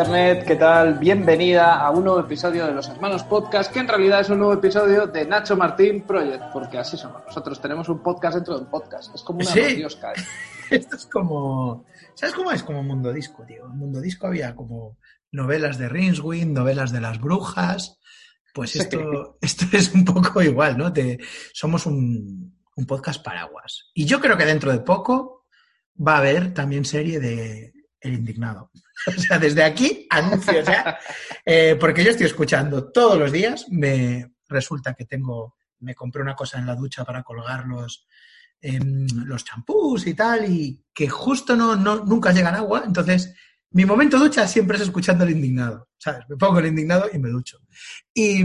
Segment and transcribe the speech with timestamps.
[0.00, 0.98] Internet, ¿qué tal?
[0.98, 4.52] Bienvenida a un nuevo episodio de Los Hermanos Podcast, que en realidad es un nuevo
[4.52, 7.22] episodio de Nacho Martín Project, porque así somos.
[7.24, 9.14] Nosotros tenemos un podcast dentro de un podcast.
[9.14, 9.58] Es como una Sí.
[9.58, 10.16] radiosca, ¿eh?
[10.70, 11.86] Esto es como.
[12.14, 12.62] ¿Sabes cómo es?
[12.62, 13.64] Como Mundo Disco, tío.
[13.64, 14.98] En Mundo Disco había como
[15.32, 17.98] novelas de Rinswind, novelas de las brujas.
[18.52, 18.80] Pues Sí.
[18.80, 20.92] esto, esto es un poco igual, ¿no?
[20.92, 21.18] Te-
[21.54, 23.86] somos un, un podcast paraguas.
[23.94, 25.46] Y yo creo que dentro de poco
[26.06, 28.70] va a haber también serie de El Indignado.
[29.06, 30.98] O sea, desde aquí anuncio ya,
[31.44, 33.66] eh, porque yo estoy escuchando todos los días.
[33.70, 38.06] Me resulta que tengo, me compré una cosa en la ducha para colgar los,
[38.60, 42.82] los champús y tal, y que justo no, no, nunca llegan agua.
[42.86, 43.34] Entonces,
[43.70, 45.88] mi momento ducha siempre es escuchando el indignado.
[45.98, 46.24] ¿Sabes?
[46.28, 47.58] Me pongo el indignado y me ducho.
[48.14, 48.44] Y,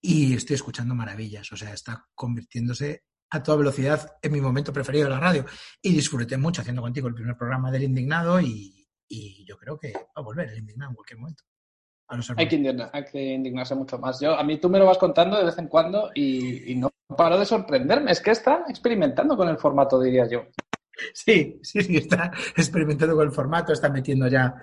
[0.00, 1.50] y estoy escuchando maravillas.
[1.52, 5.44] O sea, está convirtiéndose a toda velocidad en mi momento preferido de la radio.
[5.82, 9.92] Y disfruté mucho haciendo contigo el primer programa del indignado y, y yo creo que
[9.92, 11.44] va a volver el indignado en cualquier momento.
[12.08, 14.20] A Hay que, indigna- hay que indignarse mucho más.
[14.20, 16.88] Yo, a mí tú me lo vas contando de vez en cuando y, y no
[17.16, 18.12] paro de sorprenderme.
[18.12, 20.44] Es que está experimentando con el formato, diría yo.
[21.12, 24.54] Sí, sí, sí, está experimentando con el formato, está metiendo ya,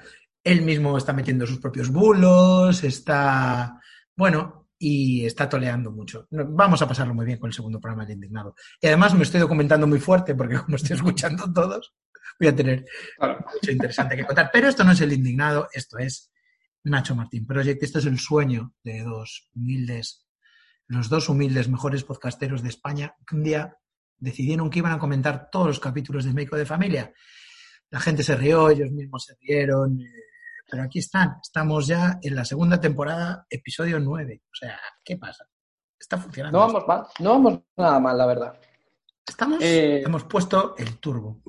[0.43, 3.79] él mismo está metiendo sus propios bulos, está,
[4.15, 6.27] bueno, y está toleando mucho.
[6.31, 8.55] Vamos a pasarlo muy bien con el segundo programa del Indignado.
[8.81, 11.93] Y además me estoy documentando muy fuerte porque como estoy escuchando todos,
[12.39, 12.85] voy a tener
[13.17, 13.45] Claro.
[13.53, 14.49] mucho interesante que contar.
[14.51, 16.31] Pero esto no es el Indignado, esto es
[16.83, 20.25] Nacho Martín Project, esto es el sueño de dos humildes,
[20.87, 23.77] los dos humildes mejores podcasteros de España que un día
[24.17, 27.13] decidieron que iban a comentar todos los capítulos de Médico de Familia.
[27.89, 30.05] La gente se rió, ellos mismos se rieron, eh,
[30.69, 34.41] pero aquí están, estamos ya en la segunda temporada, episodio 9.
[34.45, 35.45] O sea, ¿qué pasa?
[35.99, 36.57] Está funcionando.
[36.59, 38.59] No vamos mal, no vamos nada mal, la verdad.
[39.25, 41.41] Estamos, Eh, hemos puesto el turbo.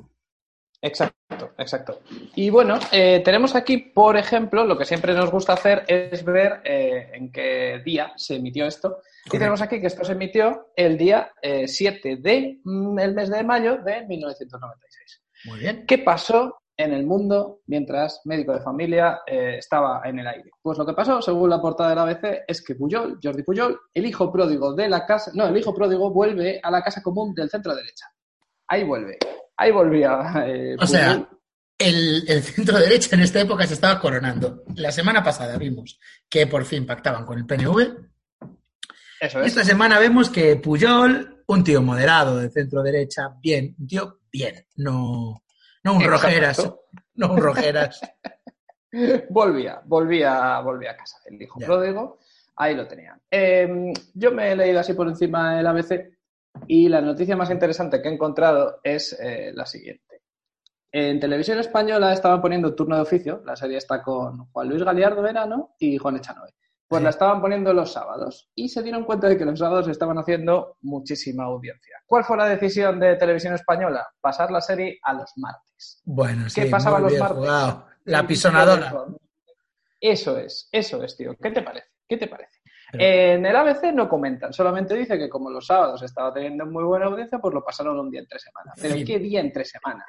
[0.84, 2.00] Exacto, exacto.
[2.34, 6.60] Y bueno, eh, tenemos aquí, por ejemplo, lo que siempre nos gusta hacer es ver
[6.62, 8.98] eh, en qué día se emitió esto.
[9.24, 13.30] Y tenemos aquí que esto se emitió el día eh, 7 de mm, el mes
[13.30, 15.22] de mayo de 1996.
[15.46, 15.86] Muy bien.
[15.86, 20.50] ¿Qué pasó en el mundo mientras médico de familia eh, estaba en el aire?
[20.60, 24.04] Pues lo que pasó, según la portada del ABC, es que Puyol, Jordi Puyol, el
[24.04, 27.48] hijo pródigo de la casa, no, el hijo pródigo vuelve a la casa común del
[27.48, 28.06] centro derecha.
[28.68, 29.18] Ahí vuelve,
[29.56, 30.44] ahí volvía.
[30.46, 31.28] eh, O sea.
[31.76, 34.62] El, el centro derecha en esta época se estaba coronando.
[34.76, 35.98] La semana pasada vimos
[36.28, 37.80] que por fin pactaban con el PNV.
[39.20, 39.46] eso es.
[39.48, 44.64] Esta semana vemos que Puyol, un tío moderado de centro derecha, bien, un tío bien,
[44.76, 45.42] no,
[45.82, 46.10] no un Exacto.
[46.26, 46.72] Rojeras,
[47.16, 48.00] no un Rojeras.
[49.30, 51.18] volvía, volvía, volvía a casa.
[51.26, 51.66] El hijo Ya.
[51.66, 52.20] pródigo,
[52.56, 53.20] ahí lo tenían.
[53.30, 56.13] Eh, yo me he leído así por encima del ABC
[56.66, 60.22] y la noticia más interesante que he encontrado es eh, la siguiente.
[60.92, 65.22] En televisión española estaban poniendo turno de oficio, la serie está con Juan Luis Galiardo
[65.22, 66.54] Verano y Juan Echanoe.
[66.86, 67.04] Pues Sí.
[67.04, 70.76] la estaban poniendo los sábados y se dieron cuenta de que los sábados estaban haciendo
[70.82, 71.96] muchísima audiencia.
[72.06, 74.06] ¿Cuál fue la decisión de televisión española?
[74.20, 76.02] Pasar la serie a los martes.
[76.04, 77.38] Bueno, sí, ¿Qué pasaba muy los bien martes?
[77.38, 77.86] jugado.
[78.04, 78.92] La pisonadora.
[80.00, 81.34] Eso es, eso es, tío.
[81.42, 81.86] ¿Qué te parece?
[82.06, 82.53] ¿Qué te parece?
[82.98, 86.84] Pero- En el ABC no comentan, solamente dice que como los sábados estaba teniendo muy
[86.84, 88.72] buena audiencia, pues lo pasaron un día entre semana.
[88.80, 89.04] Pero Sí.
[89.04, 90.04] ¿qué día entre semana?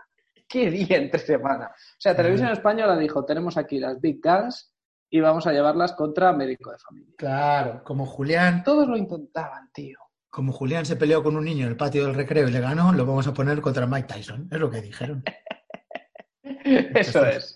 [0.47, 1.67] ¿Qué día entre semana?
[1.73, 4.71] O sea, Televisión Española dijo, tenemos aquí las Big Guns
[5.09, 7.13] y vamos a llevarlas contra Médico de Familia.
[7.17, 9.97] Claro, como Julián, Todos lo intentaban, tío.
[10.29, 12.91] como Julián se peleó con un niño en el patio del recreo y le ganó,
[12.93, 14.47] lo vamos a poner contra Mike Tyson.
[14.51, 15.23] Es lo que dijeron.
[16.43, 17.55] Eso es.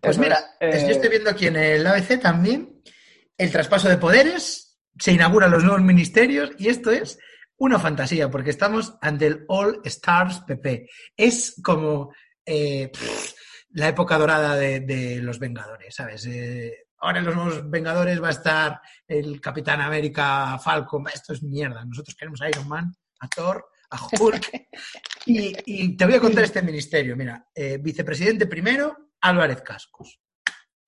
[0.00, 0.82] Pues Eso mira, es.
[0.82, 2.82] yo Eh, estoy viendo aquí en el ABC también
[3.38, 7.18] el traspaso de poderes, se inauguran los nuevos ministerios y esto es
[7.58, 10.88] una fantasía porque estamos ante el All Stars PP.
[11.16, 12.12] Es como
[12.44, 13.34] eh, pff,
[13.70, 16.26] la época dorada de, de los Vengadores, ¿sabes?
[16.26, 21.04] Eh, ahora en los nuevos Vengadores va a estar el Capitán América Falcon.
[21.12, 21.84] Esto es mierda.
[21.84, 24.50] Nosotros queremos a Iron Man, a Thor, a Hulk.
[25.28, 27.16] Y, y te voy a contar este ministerio.
[27.16, 30.20] Mira, eh, vicepresidente primero, Álvarez Cascos.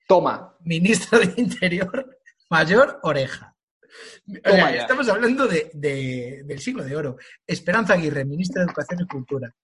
[0.07, 0.57] Toma.
[0.61, 2.18] Ministro de Interior,
[2.51, 3.55] Mayor Oreja.
[4.45, 7.17] O sea, estamos hablando de, de- del siglo de oro.
[7.47, 9.55] Esperanza Aguirre, ministra de Educación y Cultura.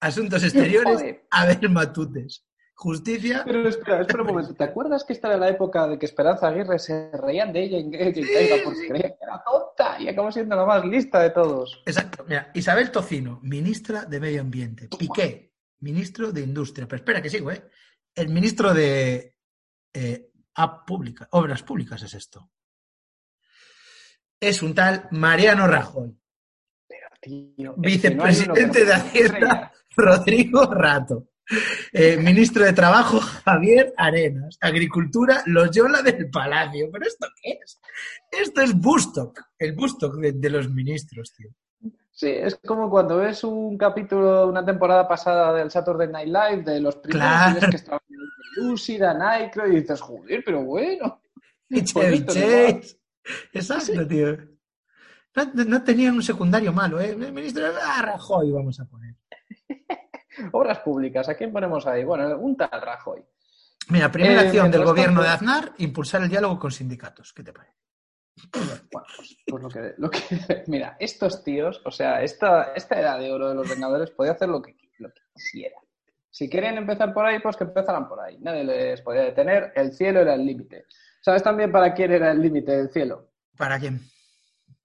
[0.00, 1.16] Asuntos Exteriores.
[1.30, 2.44] Abel Matutes.
[2.74, 4.54] Justicia, Pero espera, espera un momento.
[4.54, 7.76] ¿Te acuerdas que esta era la época de que Esperanza Aguirre se reían de ella
[7.78, 11.28] en en Caiga porque creían que era tonta y acabó siendo la más lista de
[11.28, 11.82] todos?
[11.84, 12.24] exacto.
[12.26, 14.88] Mira, Isabel Tocino, ministra de Medio Ambiente.
[14.98, 16.88] Piqué, ministro de Industria.
[16.88, 17.68] Pero espera que sigo, ¿eh?
[18.14, 19.34] El ministro de
[19.92, 22.50] eh, A Pública, Obras Públicas es esto.
[24.38, 26.16] Es un tal Mariano Rajoy.
[26.88, 29.72] Pero, tío, no Vicepresidente de Hacienda.
[29.96, 31.28] Rodrigo Rato.
[31.92, 34.56] Eh, ministro de Trabajo, Javier Arenas.
[34.60, 36.88] Agricultura, Loyola del Palacio.
[36.92, 37.80] ¿Pero esto qué es?
[38.30, 41.50] Esto es Bustock, el Bustock de, de los ministros, tío.
[42.12, 46.80] Sí, es como cuando ves un capítulo, una temporada pasada del Saturday Night Live de
[46.80, 47.70] los primeros Claro.
[47.70, 48.00] que estaban
[48.56, 51.22] Lucida, Nitro, y dices, joder, pero bueno.
[51.72, 52.26] Y Chevy.
[52.26, 52.98] Chase.
[53.52, 54.36] Exacto, tío.
[55.36, 57.10] No, no tenían un secundario malo, ¿eh?
[57.10, 59.14] El ministro de ah, Rajoy, vamos a poner.
[60.52, 62.02] Obras públicas, ¿a quién ponemos ahí?
[62.02, 63.24] Bueno, un tal Rajoy.
[63.88, 67.32] Mira, primera Eh, acción del gobierno de Aznar, impulsar el diálogo con sindicatos.
[67.32, 67.76] ¿Qué te parece?
[68.52, 70.20] Bueno, pues, pues lo, que, lo que-
[70.66, 74.48] Mira, estos tíos, o sea, esta, esta era de oro de los Vengadores podía hacer
[74.48, 75.76] lo que, lo que quisiera.
[76.30, 78.38] Si querían empezar por ahí, pues que empezaran por ahí.
[78.38, 79.72] Nadie les podía detener.
[79.74, 80.86] El cielo era el límite.
[81.20, 83.30] ¿Sabes también para quién era el límite del cielo?
[83.56, 84.00] ¿Para quién?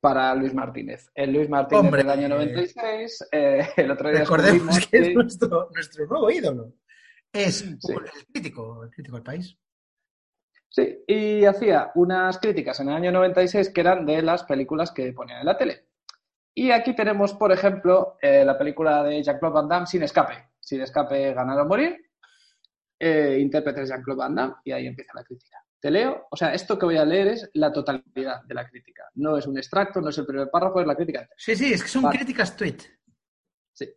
[0.01, 1.09] Para Luis Martínez.
[1.13, 2.01] El Luis Martínez Hombre.
[2.03, 6.73] del año 96, eh, el otro día Recordemos que es nuestro, nuestro nuevo ídolo.
[7.31, 7.93] Es Sí.
[7.93, 9.57] el crítico, el crítico del país.
[10.69, 15.13] Sí, y hacía unas críticas en el año 96 que eran de las películas que
[15.13, 15.85] ponían en la tele.
[16.53, 20.49] Y aquí tenemos, por ejemplo, eh, la película de Jean-Claude Van Damme, Sin Escape.
[20.65, 21.95] Sin Escape, Ganar o Morir.
[22.97, 25.63] Eh, intérprete de Jean-Claude Van Damme, y ahí empieza la crítica.
[25.79, 29.03] Te leo, o sea, esto que voy a leer es la totalidad de la crítica.
[29.15, 31.29] No es un extracto, no es el primer párrafo, es la crítica.
[31.37, 32.17] Sí, sí, es que son Vale.
[32.17, 32.77] críticas tweet.
[33.73, 33.93] Sí.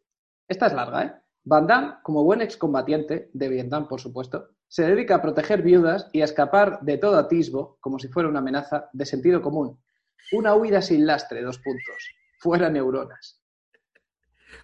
[0.46, 1.14] Esta es larga, ¿eh?
[1.44, 6.20] Van Damme, como buen excombatiente de Vietnam, por supuesto, se dedica a proteger viudas y
[6.20, 9.82] a escapar de todo atisbo, como si fuera una amenaza, de sentido común.
[10.32, 12.10] Una huida sin lastre, dos puntos.
[12.40, 13.42] Fuera neuronas.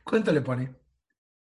[0.03, 0.84] ¿Cuánto le pone?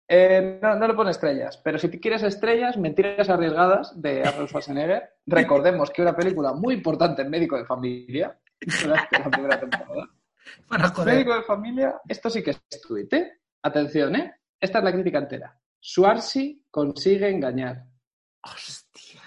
[0.09, 4.47] Eh, no, no le pone estrellas, pero si te quieres estrellas, mentiras arriesgadas de Arnold
[4.49, 5.03] Schwarzenegger.
[5.25, 8.37] Recordemos que una película muy importante en Médico de Familia,
[8.81, 10.09] durante la primera temporada.
[11.05, 13.39] Médico de familia, esto sí que es tuit, ¿eh?
[13.63, 14.33] Atención, ¿eh?
[14.59, 15.59] Esta es la crítica entera.
[15.79, 17.83] Swarzy consigue engañar.
[18.43, 19.21] Hostia.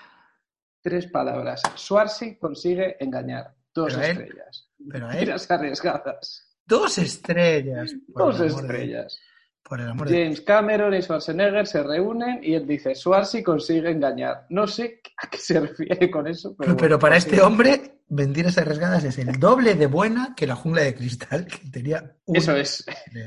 [0.81, 1.61] Tres palabras.
[1.75, 3.55] Swarzy consigue engañar.
[3.75, 4.71] Dos Pero a él- estrellas.
[4.91, 6.57] Pero él, Mentiras arriesgadas.
[6.65, 7.93] dos estrellas.
[8.09, 9.21] Dos estrellas.
[9.63, 13.91] Por el amor de James Cameron y Schwarzenegger se reúnen y él dice, Swarzy consigue
[13.91, 14.47] engañar.
[14.51, 16.73] No sé a qué se refiere con eso, pero...
[16.77, 17.35] Pero, bueno, para consigue.
[17.37, 21.59] este hombre, mentiras arriesgadas es el doble de buena que la jungla de cristal, que
[21.71, 22.85] tenía un- Eso es.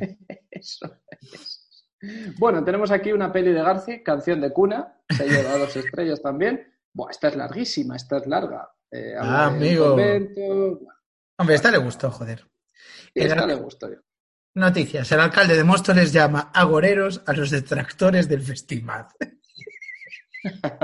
[0.52, 0.86] Eso
[1.22, 1.60] es.
[2.38, 6.68] Bueno, tenemos aquí una peli de Garci, canción de cuna, se lleva dos estrellas también.
[6.92, 8.70] Buah, esta es larguísima, esta es larga.
[8.92, 9.94] Eh, Ah, amigo.
[9.94, 12.46] Hombre, esta le gustó, joder.
[13.16, 13.90] esta le gustó.
[13.90, 13.98] yo.
[14.56, 15.12] Noticias.
[15.12, 19.08] El alcalde de Móstoles llama agoreros a los detractores del festival.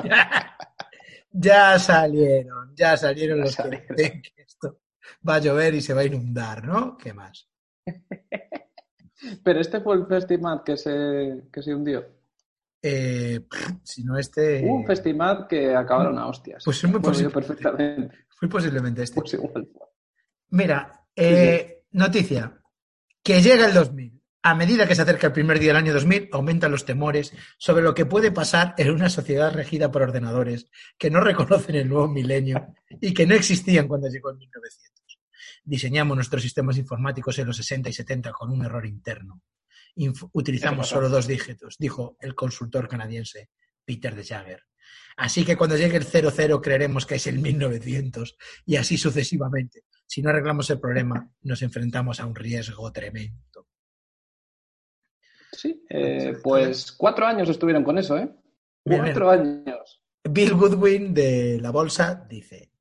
[0.04, 0.58] ya,
[1.32, 4.80] ya salieron, ya salieron Ya los que dicen que esto
[5.28, 6.98] va a llover y se va a inundar, ¿no?
[6.98, 7.48] ¿Qué más?
[9.44, 12.06] Pero este fue el festival que se, que se hundió.
[12.82, 13.42] Eh,
[13.84, 14.64] si no este...
[14.64, 16.64] Un festival que acabaron a hostias.
[16.64, 17.32] Pues es muy posible.
[17.32, 18.26] perfectamente.
[18.30, 19.20] Fue posiblemente este.
[19.20, 19.68] Pues igual.
[20.52, 22.59] Mira, eh, noticia.
[23.30, 24.24] Que llega el 2000.
[24.42, 27.84] A medida que se acerca el primer día del año 2000, aumentan los temores sobre
[27.84, 30.66] lo que puede pasar en una sociedad regida por ordenadores
[30.98, 35.20] que no reconocen el nuevo milenio y que no existían cuando llegó en 1900.
[35.64, 39.44] Diseñamos nuestros sistemas informáticos en los 60 y 70 con un error interno.
[39.98, 43.52] Inf- utilizamos solo dos dígitos, dijo el consultor canadiense
[43.86, 44.64] Peter de Jagger.
[45.18, 49.84] Así que cuando llegue el 00 creeremos que es el 1900 y así sucesivamente.
[50.10, 53.68] Si no arreglamos el problema, nos enfrentamos a un riesgo tremendo.
[55.52, 58.28] Sí, eh, pues cuatro años estuvieron con eso, ¿eh?
[58.84, 60.04] Bien, Cuatro años.
[60.24, 62.72] Bill Goodwin de la bolsa dice,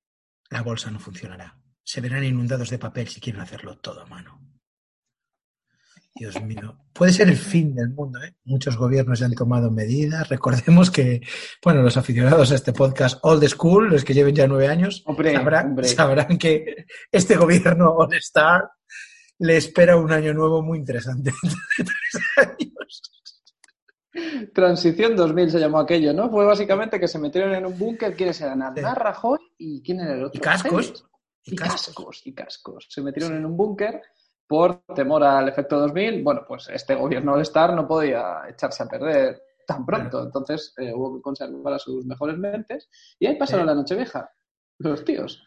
[0.48, 1.60] la bolsa no funcionará.
[1.82, 4.47] Se verán inundados de papel si quieren hacerlo todo a mano.
[6.14, 8.18] Dios mío, puede ser el fin del mundo.
[8.22, 8.34] ¿eh?
[8.44, 10.28] Muchos gobiernos ya han tomado medidas.
[10.28, 11.20] Recordemos que,
[11.62, 15.32] bueno, los aficionados a este podcast Old School, los que lleven ya nueve años, Hombre,
[15.34, 15.86] sabrán, hombre.
[15.88, 18.68] sabrán que este gobierno All Star
[19.38, 21.30] le espera un año nuevo muy interesante.
[22.36, 23.02] Años.
[24.52, 26.28] Transición 2000 se llamó aquello, ¿no?
[26.30, 28.16] Fue básicamente que se metieron en un búnker.
[28.16, 28.58] ¿Quiénes eran?
[28.58, 28.64] Sí.
[28.80, 30.36] Aznar, Rajoy y ¿quién era el otro?
[30.36, 31.04] Y cascos.
[31.44, 31.86] Y Y cascos.
[31.86, 32.86] cascos, y cascos.
[32.90, 34.02] Se metieron en un búnker
[34.48, 36.22] por temor al efecto 2000.
[36.24, 40.22] Bueno, pues este gobierno All Star no podía echarse a perder tan pronto.
[40.24, 42.88] Entonces eh, hubo que conservar a sus mejores mentes.
[43.18, 44.30] Y ahí pasaron la noche vieja.
[44.78, 45.44] Los tíos.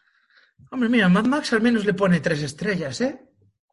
[0.70, 3.20] Hombre, mira, Mad Max al menos le pone tres estrellas, ¿eh?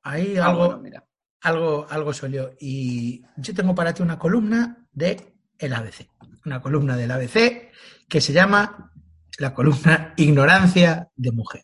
[0.01, 1.07] Ahí Ah, algo, bueno, mira.
[1.41, 2.51] algo, algo solió.
[2.59, 6.09] Y yo tengo para ti una columna de el ABC.
[6.45, 7.69] Una columna del ABC
[8.07, 8.91] que se llama
[9.37, 11.63] la columna Ignorancia de Mujer.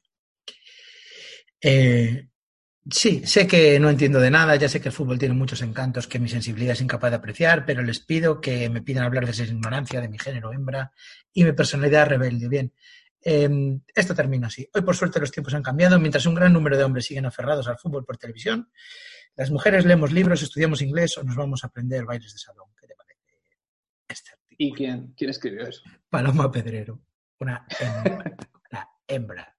[1.61, 2.29] Eh,
[2.87, 6.05] Sí, sé que no entiendo de nada, ya sé que el fútbol tiene muchos encantos
[6.05, 9.31] que mi sensibilidad es incapaz de apreciar, pero les pido que me pidan hablar de
[9.31, 10.91] esa ignorancia, de mi género hembra
[11.33, 12.47] y mi personalidad rebelde.
[12.47, 12.71] Bien,
[13.23, 14.69] eh, esto termina así.
[14.71, 15.99] Hoy, por suerte, los tiempos han cambiado.
[15.99, 18.69] Mientras un gran número de hombres siguen aferrados al fútbol por televisión,
[19.35, 22.69] las mujeres leemos libros, estudiamos inglés o nos vamos a aprender bailes de salón.
[22.79, 23.19] ¿Qué te parece?
[24.07, 25.81] Este ¿Y quién, quién escribió eso?
[26.07, 27.01] Paloma Pedrero,
[27.39, 28.35] una hembra.
[28.71, 29.57] una hembra.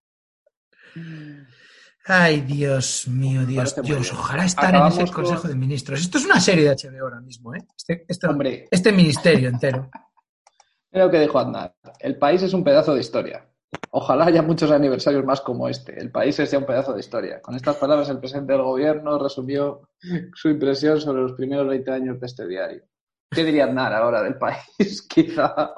[2.08, 4.12] Ay, Dios mío, Dios, Dios.
[4.12, 6.00] Ojalá estar en ese Consejo de Ministros.
[6.00, 7.66] Esto es una serie de HBO ahora mismo, ¿eh?
[7.76, 8.68] Este, este, Hombre.
[8.70, 9.90] este ministerio entero.
[10.92, 11.74] Creo que dijo Andar.
[11.98, 13.48] El país es un pedazo de historia.
[13.90, 15.98] Ojalá haya muchos aniversarios más como este.
[15.98, 17.42] El país es ya un pedazo de historia.
[17.42, 19.88] Con estas palabras, el presidente del gobierno resumió
[20.32, 22.84] su impresión sobre los primeros 20 años de este diario.
[23.28, 25.02] ¿Qué diría Andar ahora del país?
[25.08, 25.74] Quizá.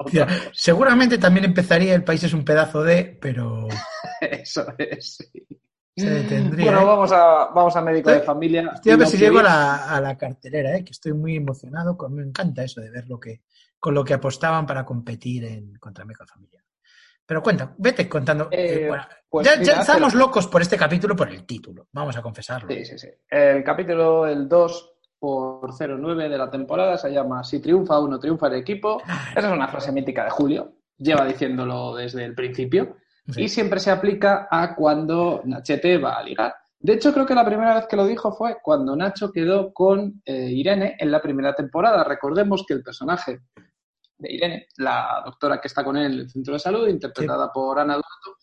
[0.53, 3.67] seguramente también empezaría el país es un pedazo de, pero.
[4.21, 5.47] Eso es, sí.
[6.03, 6.85] Bueno, ¿eh?
[6.85, 8.71] vamos, a, vamos a médico de familia.
[8.75, 10.83] Estoy a ver si llego a la, a la cartelera, ¿eh?
[10.83, 11.97] que estoy muy emocionado.
[12.09, 13.41] me encanta eso de ver lo que,
[13.79, 16.63] con lo que apostaban para competir en, contra médico de familia.
[17.25, 18.47] Pero cuenta, vete contando.
[18.49, 18.89] Eh,
[19.29, 22.67] pues ya, estamos locos por este capítulo por el título, vamos a confesarlo.
[22.67, 23.07] Sí, sí, sí.
[23.29, 28.47] El capítulo, el 2 por 09 de la temporada, se llama Si triunfa uno, triunfa
[28.47, 28.99] el equipo.
[29.35, 32.97] Esa es una frase mítica de Julio, lleva diciéndolo desde el principio.
[33.35, 36.55] Y siempre se aplica a cuando Nachete va a ligar.
[36.81, 40.21] De hecho, creo que la primera vez que lo dijo fue cuando Nacho quedó con
[40.25, 42.05] eh, Irene en la primera temporada.
[42.05, 43.41] Recordemos que el personaje
[44.17, 47.79] de Irene, la doctora que está con él en el centro de salud, interpretada por
[47.79, 48.37] Ana Duato,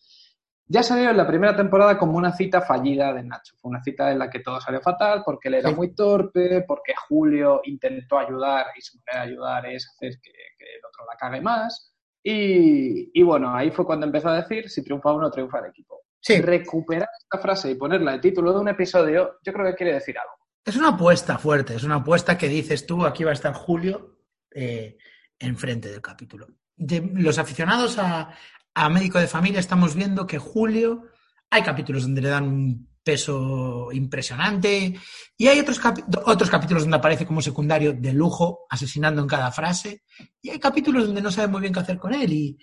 [0.69, 3.55] ya salió en la primera temporada como una cita fallida de Nacho.
[3.57, 6.93] Fue una cita en la que todo salió fatal porque él era muy torpe, porque
[7.09, 11.17] Julio intentó ayudar y su manera de ayudar es hacer que, que el otro la
[11.17, 11.96] cague más.
[12.29, 16.07] Y, bueno, ahí fue cuando empezó a decir, si triunfa uno, triunfa el equipo.
[16.21, 16.41] Sí.
[16.41, 20.19] Recuperar esta frase y ponerla de título de un episodio, yo creo que quiere decir
[20.19, 20.33] algo.
[20.65, 24.19] Es una apuesta fuerte, es una apuesta que dices tú, aquí va a estar Julio
[24.53, 24.99] eh,
[25.39, 26.49] enfrente del capítulo.
[26.77, 28.35] los aficionados a,
[28.75, 31.05] a Médico de Familia estamos viendo que Julio,
[31.49, 34.93] hay capítulos donde le dan un peso impresionante.
[35.39, 35.81] Y hay otros,
[36.25, 40.03] otros capítulos donde aparece como secundario de lujo, asesinando en cada frase.
[40.43, 42.33] Y hay capítulos donde no sabe muy bien qué hacer con él.
[42.33, 42.59] Y,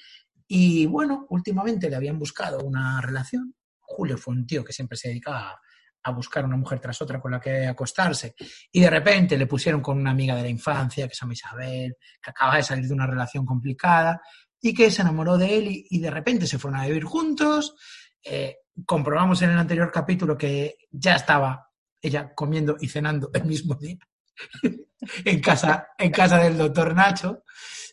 [0.45, 3.55] y bueno, últimamente le habían buscado una relación.
[3.79, 5.57] Julio fue un tío que siempre se dedicaba
[6.03, 8.35] a, buscar una mujer tras otra con la que acostarse.
[8.69, 11.95] Y de repente le pusieron con una amiga de la infancia, que se llama Isabel,
[12.21, 14.21] que acaba de salir de una relación complicada
[14.61, 17.75] y que se enamoró de él y, de repente se fueron a vivir juntos.
[18.21, 21.69] Eh, comprobamos en el anterior capítulo que ya estaba
[22.01, 23.97] ella comiendo y cenando el mismo día
[25.25, 27.43] en, casa, en casa del doctor Nacho.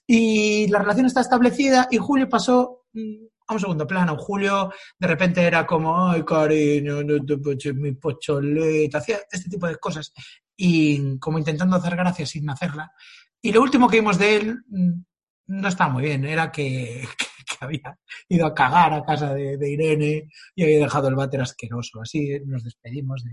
[0.07, 4.17] Y la relación está establecida y Julio pasó mm, a un segundo plano.
[4.17, 9.69] Julio de repente era como, ay, cariño, no te poches mi pocholeta, hacía este tipo
[9.69, 10.13] de cosas
[10.57, 12.93] y como intentando hacer gracia sin hacerla.
[13.41, 15.03] Y lo último que vimos de él mm,
[15.47, 17.07] no está muy bien, era que,
[17.65, 17.99] había
[18.29, 22.01] ido a cagar a casa de, Irene y había dejado el váter asqueroso.
[22.01, 23.25] Así nos despedimos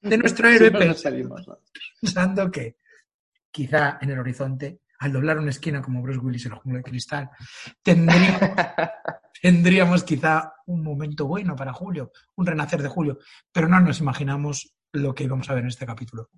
[0.00, 0.70] de, nuestro héroe,
[2.00, 2.76] pensando que
[3.50, 6.84] quizá en el horizonte, al doblar una esquina como Bruce Willis en el jungla de
[6.84, 7.30] cristal,
[7.82, 8.40] tendríamos,
[9.42, 13.18] tendríamos quizá un momento bueno para Julio, un renacer de Julio,
[13.52, 16.30] pero no nos imaginamos lo que vamos a ver en este capítulo.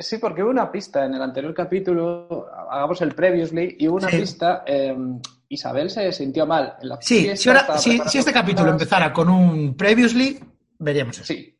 [0.00, 4.08] Sí, porque hubo una pista en el anterior capítulo, hagamos el previously, y hubo una
[4.08, 6.76] pista, em, Isabel se sintió mal.
[6.80, 10.38] En la sí, si, ahora, si, este capítulo empezara con un previously,
[10.78, 11.24] veríamos eso.
[11.24, 11.54] Sí.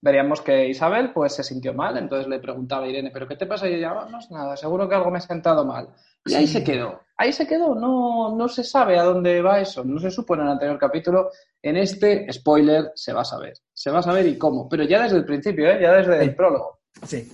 [0.00, 3.46] Veríamos que Isabel pues se sintió mal, entonces le preguntaba a Irene, ¿pero qué te
[3.46, 3.66] pasa?
[3.66, 5.88] Y ella, no es nada, seguro que algo me ha sentado mal.
[6.26, 9.82] Y ahí se quedó, ahí se quedó, no, no se sabe a dónde va eso,
[9.84, 11.30] no se supo en el anterior capítulo,
[11.62, 15.02] en este, spoiler, se va a saber, se va a saber y cómo, pero ya
[15.02, 15.78] desde el principio, ¿eh?
[15.80, 16.80] ya desde el prólogo.
[17.04, 17.28] Sí.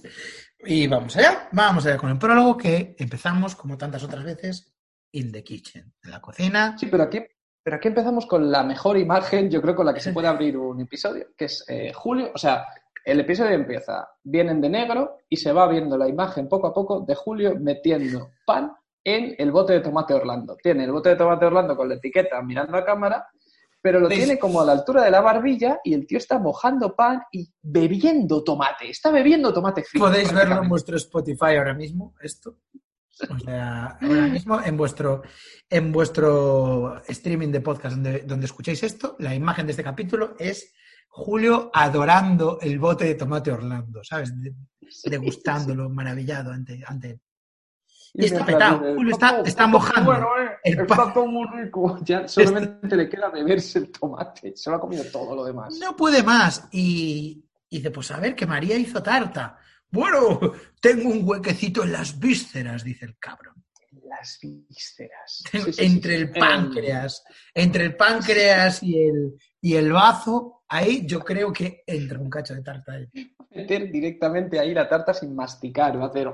[0.65, 4.72] Y vamos allá, vamos allá con el prólogo que empezamos, como tantas otras veces,
[5.13, 6.77] in the kitchen, en la cocina.
[6.79, 7.21] Sí, pero aquí,
[7.63, 10.57] pero aquí empezamos con la mejor imagen, yo creo, con la que se puede abrir
[10.57, 12.31] un episodio, que es eh, Julio.
[12.35, 12.67] O sea,
[13.05, 17.01] el episodio empieza, vienen de negro y se va viendo la imagen poco a poco
[17.01, 18.73] de Julio metiendo pan
[19.05, 20.57] en el bote de tomate Orlando.
[20.57, 23.27] Tiene el bote de tomate Orlando con la etiqueta mirando a cámara
[23.83, 26.95] pero lo tiene como a la altura de la barbilla y el tío está mojando
[26.95, 28.89] pan y bebiendo tomate.
[28.89, 30.05] Está bebiendo tomate frío.
[30.05, 32.59] Podéis verlo en vuestro Spotify ahora mismo, esto.
[33.29, 35.23] O sea, ahora mismo en vuestro,
[35.69, 40.73] en vuestro streaming de podcast donde, donde escucháis esto, la imagen de este capítulo es
[41.09, 44.33] Julio adorando el bote de tomate Orlando, ¿sabes?
[45.05, 47.21] Degustándolo, maravillado ante, ante
[48.15, 48.95] y, está petado.
[48.95, 50.11] Julio está, está mojando.
[50.11, 51.99] Bueno, eh, el está todo muy rico.
[52.05, 54.55] Ya solamente le queda beberse el tomate.
[54.55, 55.79] Se lo ha comido todo lo demás.
[55.81, 56.69] No puede más.
[56.73, 59.59] Y, Y dice, pues a ver, que María hizo tarta.
[59.93, 60.41] Bueno,
[60.81, 63.55] tengo un huequecito en las vísceras, dice el cabrón.
[64.09, 65.43] Las vísceras.
[65.51, 67.23] Ten- Sí, sí, entre sí, el páncreas,
[67.55, 72.55] entre el páncreas y el, y el bazo, ahí yo creo que entra un cacho
[72.55, 72.93] de tarta.
[72.93, 73.07] ahí.
[73.51, 76.27] Meter directamente ahí la tarta sin masticar, va a hacer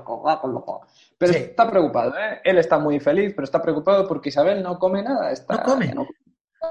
[1.17, 1.39] Pero Sí.
[1.39, 2.39] está preocupado, ¿eh?
[2.45, 5.31] Él está muy feliz, pero está preocupado porque Isabel no come nada.
[5.31, 5.93] Está, No come.
[5.93, 6.07] no-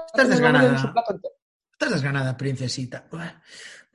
[0.07, 0.75] Estás desganada.
[1.71, 3.07] Estás desganada, princesita.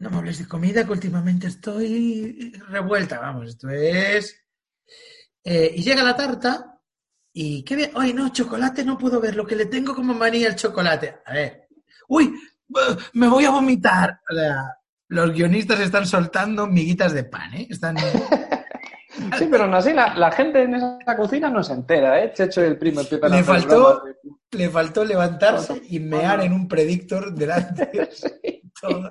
[0.04, 4.37] No me hables de comida, que últimamente estoy revuelta, vamos, esto es...
[5.42, 6.78] Eh, y llega la tarta
[7.32, 10.49] y qué bien, ay no, chocolate no puedo ver, lo que le tengo como manía
[10.49, 11.16] el chocolate.
[11.25, 11.68] A ver,
[12.08, 12.34] uy,
[13.14, 14.20] me voy a vomitar.
[14.30, 14.76] O sea,
[15.08, 17.66] los guionistas están soltando miguitas de pan, ¿eh?
[17.70, 17.96] Están...
[19.38, 22.32] Sí, pero aún así la, la gente en esa cocina no se entera, ¿eh?
[22.34, 27.32] Checho y el primo Le faltó- de- Le faltó levantarse y mear en un predictor
[27.32, 29.08] delante de todos.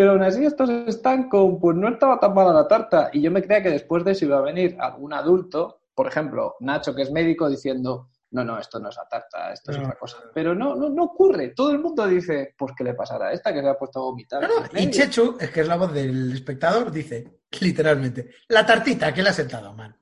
[0.00, 3.10] Pero aún así estos están con, pues no estaba tan mala la tarta.
[3.12, 6.56] Y yo me creía que después de eso iba a venir algún adulto, por ejemplo,
[6.60, 9.98] Nacho, que es médico, diciendo, no, no, esto no es la tarta, esto es otra
[9.98, 10.16] cosa.
[10.32, 11.48] Pero no, no, no ocurre.
[11.48, 14.04] Todo el mundo dice, pues ¿qué le pasará a esta que se ha puesto a
[14.04, 14.40] vomitar?
[14.40, 14.90] No, no, en y medio?".
[14.90, 19.34] Chechu, es que es la voz del espectador, dice, literalmente, la tartita que le ha
[19.34, 19.94] sentado mal.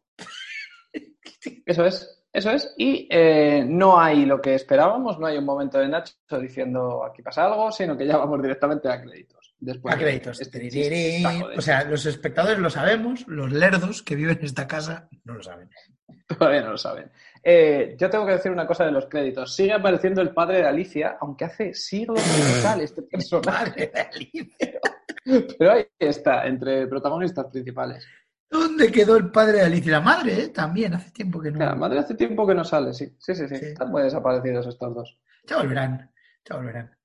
[1.67, 2.73] Eso es, eso es.
[2.76, 7.21] Y eh, no hay lo que esperábamos, no hay un momento de Nacho diciendo aquí
[7.21, 9.38] pasa algo, sino que ya vamos directamente a créditos.
[9.61, 10.41] Después A créditos.
[10.41, 15.09] este de- O sea, los espectadores lo sabemos, los lerdos que viven en esta casa
[15.25, 15.69] no lo saben.
[16.29, 17.11] Todavía no lo saben.
[17.43, 19.55] Eh, yo tengo que decir una cosa de los créditos.
[19.55, 23.91] Sigue apareciendo el padre de Alicia, aunque hace siglos que no sale este personaje.
[23.93, 24.81] De Alicia.
[25.59, 28.07] Pero ahí está, entre protagonistas principales.
[28.50, 29.93] ¿Dónde quedó el padre de Alicia?
[29.93, 30.49] La madre, ¿eh?
[30.49, 31.59] También, hace tiempo que no.
[31.59, 33.15] La madre hace tiempo que no sale, sí.
[33.19, 33.57] Sí, sí, sí.
[33.57, 33.65] Sí.
[33.67, 35.19] Están muy desaparecidos estos dos.
[35.45, 36.11] Ya volverán,
[36.49, 36.97] ya volverán.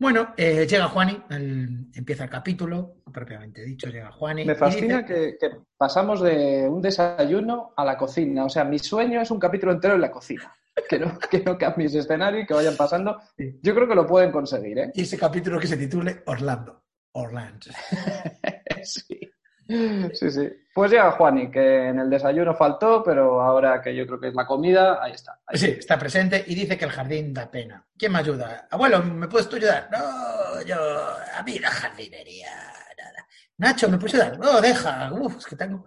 [0.00, 4.44] Bueno, eh, llega Juani, el- empieza el capítulo, propiamente dicho, llega Juani.
[4.44, 8.44] Me fascina dice- que, que pasamos de un desayuno a la cocina.
[8.44, 10.54] O sea, mi sueño es un capítulo entero en la cocina.
[10.88, 13.20] Que no, que no cambies escenario y que vayan pasando.
[13.36, 14.90] Yo creo que lo pueden conseguir, ¿eh?
[14.94, 16.84] Y ese capítulo que se titule Orlando.
[17.12, 17.66] Orlando.
[18.84, 19.18] Sí.
[20.14, 20.48] Sí, sí.
[20.72, 24.34] Pues llega Juani, que en el desayuno faltó, pero ahora que yo creo que es
[24.34, 25.40] la comida, ahí está.
[25.46, 27.84] Ahí Sí, está presente y dice que el jardín da pena.
[27.96, 28.66] ¿Quién me ayuda?
[28.70, 29.88] Abuelo, ¿me puedes tú ayudar?
[29.92, 32.50] No, yo, a mí la jardinería,
[32.96, 33.26] nada.
[33.58, 34.38] Nacho, ¿me puedes ayudar?
[34.38, 35.12] No, deja.
[35.12, 35.84] Uf, es que tengo...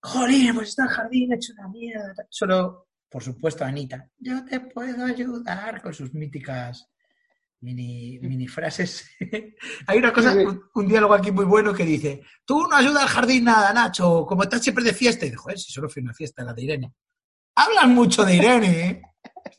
[0.00, 2.26] Jolín, pues está el jardín hecho una mierda.
[2.28, 4.08] Solo, por supuesto, Anita.
[4.18, 6.88] Yo te puedo ayudar con sus míticas
[7.60, 9.10] mini, mini frases.
[9.86, 13.08] Hay una cosa, un, un diálogo aquí muy bueno que dice, tú no ayudas al
[13.08, 15.26] jardín nada, Nacho, como estás siempre de fiesta.
[15.26, 16.92] Y dijo, joder, si solo fui a una fiesta, la de Irene.
[17.56, 19.02] Hablan mucho de Irene, ¿eh?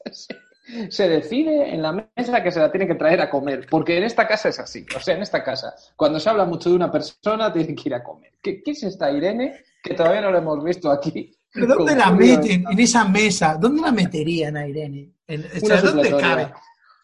[0.90, 4.04] Se decide en la mesa que se la tiene que traer a comer, porque en
[4.04, 4.86] esta casa es así.
[4.96, 7.96] O sea, en esta casa, cuando se habla mucho de una persona, tiene que ir
[7.96, 8.34] a comer.
[8.40, 11.36] ¿Qué, qué es esta Irene que todavía no la hemos visto aquí?
[11.52, 12.66] ¿Pero dónde la meten?
[12.70, 13.58] En esa mesa.
[13.60, 15.12] ¿Dónde la meterían a Irene?
[15.26, 16.54] En, o Una sea, ¿dónde cabe?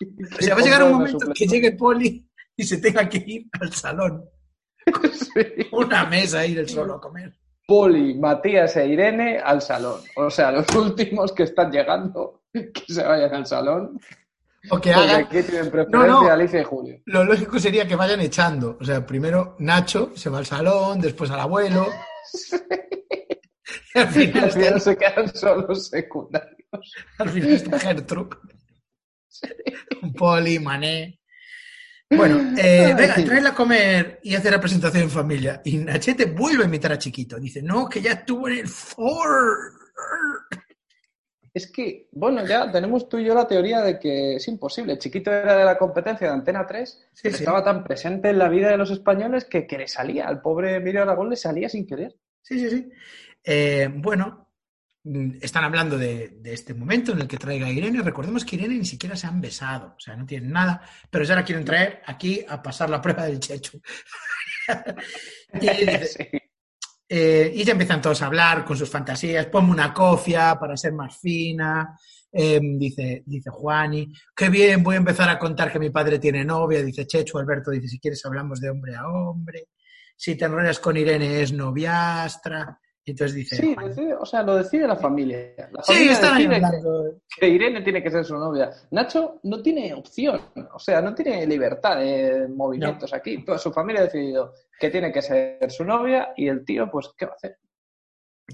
[0.02, 3.48] O sea, va a llegar un momento que llegue Poli y se tenga que ir
[3.60, 4.26] al salón.
[5.14, 5.68] Sí.
[5.72, 7.34] Una mesa a ir el solo a comer.
[7.68, 10.00] Poli, Matías e Irene al salón.
[10.16, 14.00] O sea, los últimos que están llegando, que se vayan al salón.
[14.70, 15.22] O que hagan...
[15.22, 16.30] aquí tienen preferencia No, no.
[16.30, 17.00] Alicia y Julio.
[17.06, 18.78] Lo lógico sería que vayan echando.
[18.80, 21.88] O sea, primero Nacho se va al salón, después al abuelo.
[23.96, 26.60] Y al Y al final se quedan solos secundarios.
[27.18, 28.38] al final está Gertrude.
[30.18, 31.20] Poli, Mané.
[32.10, 35.62] Bueno, eh, venga, traerla a comer y hacer la presentación en familia.
[35.66, 37.40] Y Nachete vuelve a invitar a Chiquito.
[37.40, 39.74] Dice, no, que ya estuvo en el Ford.
[41.54, 44.98] Es que, bueno, ya tenemos tú y yo la teoría de que es imposible.
[44.98, 47.44] Chiquito era de la competencia de Antena 3, Sí, pero sí.
[47.44, 50.28] estaba tan presente en la vida de los españoles que, que le salía.
[50.28, 52.14] Al pobre Emilio Aragón le salía sin querer.
[52.42, 52.90] Sí, sí, sí.
[53.42, 54.45] Eh, bueno,
[55.42, 58.02] están hablando de, de este momento en el que traiga a Irene.
[58.02, 61.36] Recordemos que Irene ni siquiera se han besado, o sea, no tienen nada, pero ya
[61.36, 63.40] la quieren traer aquí a pasar la prueba del
[65.62, 65.68] y,
[66.08, 66.28] Sí.
[67.08, 69.46] eh, y ya empiezan todos a hablar con sus fantasías.
[69.48, 71.98] Ponme una cofia para ser más fina.
[72.32, 76.44] Eh, dice, dice Juani, qué bien, voy a empezar a contar que mi padre tiene
[76.44, 76.84] novia.
[76.84, 79.68] Dice Checho, Alberto dice, si quieres hablamos de hombre a hombre.
[80.18, 82.80] Si te enrollas con Irene es noviastra.
[83.08, 85.54] Y entonces dice, Sí, decide- o sea, lo decide la familia.
[85.72, 88.72] La sí, familia están ahí decide que Irene tiene que ser su novia.
[88.92, 90.42] Nacho no tiene opción,
[90.74, 93.46] o sea, no tiene libertad de movimientos aquí.
[93.46, 97.12] Toda su familia ha decidido que tiene que ser su novia y el tío, pues,
[97.16, 97.58] ¿qué va a hacer?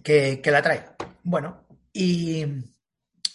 [0.03, 0.95] que, que la traiga.
[1.23, 2.45] Bueno, y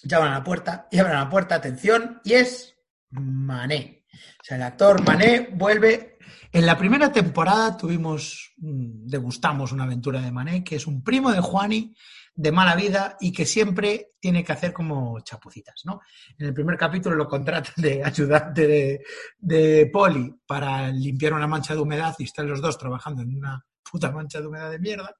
[0.03, 2.75] llaman a la puerta, y abren la puerta, atención, y es
[3.11, 4.05] Mané.
[4.41, 6.16] O sea, el actor Mané vuelve
[6.53, 11.33] En la primera temporada tuvimos, mm, degustamos una aventura de Mané, que es un primo
[11.33, 11.95] de Juani
[12.37, 16.01] de mala vida y que siempre tiene que hacer como chapucitas, ¿no?
[16.39, 19.03] En el primer capítulo lo contratan de ayudante
[19.39, 23.65] de, Poli para limpiar una mancha de humedad y están los dos trabajando en una
[23.91, 25.15] puta mancha de humedad de mierda.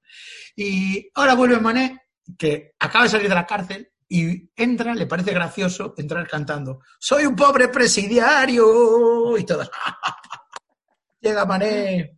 [0.55, 2.01] Y ahora vuelve Mané,
[2.37, 7.25] que acaba de salir de la cárcel y entra, le parece gracioso entrar cantando Soy
[7.25, 9.69] un pobre presidiario y todas.
[11.21, 12.17] Llega Mané.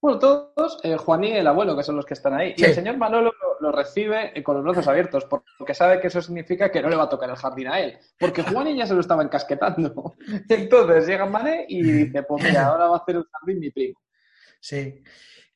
[0.00, 2.54] Bueno, todos, eh, Juaní y el abuelo, que son los que están ahí.
[2.56, 2.62] Sí.
[2.62, 6.08] Y el señor Manolo lo, lo recibe eh, con los brazos abiertos, porque sabe que
[6.08, 7.96] eso significa que no le va a tocar el jardín a él.
[8.18, 10.16] Porque Juaní ya se lo estaba encasquetando.
[10.48, 14.00] Entonces llega Mané y dice, pues mira, ahora va a hacer el jardín mi primo.
[14.58, 15.02] Sí.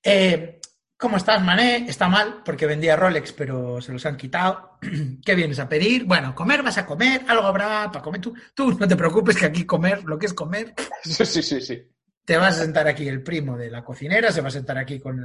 [0.01, 0.61] Eh,
[0.97, 1.85] ¿Cómo estás, Mané?
[1.89, 4.79] Está mal porque vendía Rolex, pero se los han quitado.
[5.25, 6.05] ¿Qué vienes a pedir?
[6.05, 8.21] Bueno, comer vas a comer, algo habrá para comer.
[8.21, 11.61] Tú, tú no te preocupes que aquí comer, lo que es comer, Sí, sí, sí,
[11.61, 11.83] sí.
[12.27, 15.01] Te vas a sentar aquí el primo de la cocinera, se va a sentar aquí
[15.01, 15.19] con,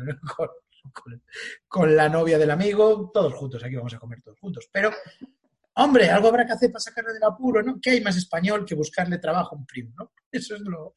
[0.93, 1.21] con,
[1.67, 4.69] con- la novia del amigo, todos juntos, aquí vamos a comer todos juntos.
[4.71, 4.91] Pero,
[5.75, 7.79] hombre, algo habrá que hacer para sacarle del apuro, ¿no?
[7.81, 10.11] ¿Qué hay más español que buscarle trabajo a un primo, ¿no?
[10.31, 10.93] Eso es lo...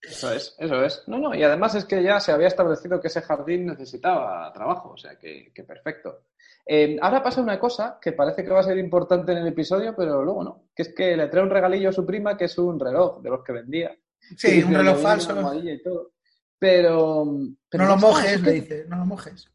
[0.00, 1.02] Eso es, eso es.
[1.08, 4.90] No, no, y además es que ya se había establecido que ese jardín necesitaba trabajo,
[4.90, 6.22] o sea que, que perfecto.
[6.64, 9.94] Eh, ahora pasa una cosa que parece que va a ser importante en el episodio,
[9.96, 12.56] pero luego no, que es que le trae un regalillo a su prima que es
[12.58, 13.90] un reloj de los que vendía.
[14.36, 15.34] Sí, un reloj falso.
[15.34, 16.12] una y todo.
[16.58, 17.26] Pero,
[17.68, 19.48] pero No lo mojes, es le dice, no lo mojes.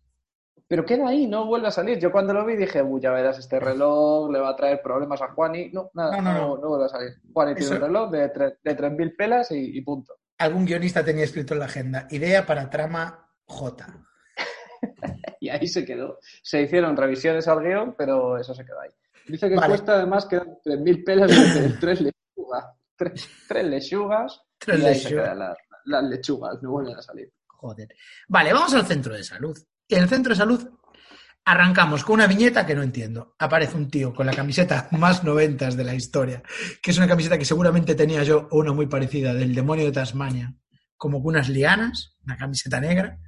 [0.68, 2.00] Pero queda ahí, no vuelve a salir.
[2.00, 5.22] Yo cuando lo vi dije, uy, ya verás, este reloj le va a traer problemas
[5.22, 5.70] a Juani.
[5.72, 6.68] No, nada, No, no, no, no, no.
[6.70, 7.14] vuelve a salir.
[7.34, 10.16] Juani tiene Eso- un reloj de, tre- de 3.000 pelas y, y punto.
[10.38, 13.86] Algún guionista tenía escrito en la agenda, idea para trama J.
[15.40, 16.20] Y ahí se quedó.
[16.42, 18.90] Se hicieron revisiones al guion, pero eso se quedó ahí.
[19.28, 19.68] Dice que Vale.
[19.68, 22.02] cuesta además que 3.000 pelas de tres.
[22.96, 24.42] Tres, tres lechugas.
[24.58, 25.26] Tres y ahí se lechugas.
[25.26, 27.32] quedan las, las lechugas, no vuelven a salir.
[27.48, 27.88] Joder.
[28.28, 29.58] Vale, vamos al centro de salud.
[29.88, 30.70] En el centro de salud
[31.46, 33.36] arrancamos con una viñeta que no entiendo.
[33.40, 36.42] Aparece un tío con la camiseta más noventas de la historia,
[36.82, 39.92] que es una camiseta que seguramente tenía yo o una muy parecida del demonio de
[39.92, 40.56] Tasmania,
[40.96, 43.20] como con unas lianas, una camiseta negra,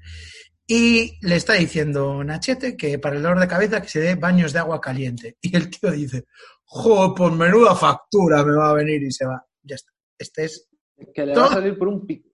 [0.67, 4.53] y le está diciendo Nachete que para el dolor de cabeza que se dé baños
[4.53, 5.37] de agua caliente.
[5.41, 6.25] Y el tío dice,
[6.63, 9.45] joder, pues menuda factura me va a venir y se va.
[9.65, 9.91] Ya está.
[10.17, 10.69] Este es
[11.13, 12.29] Que le va a salir por un pico.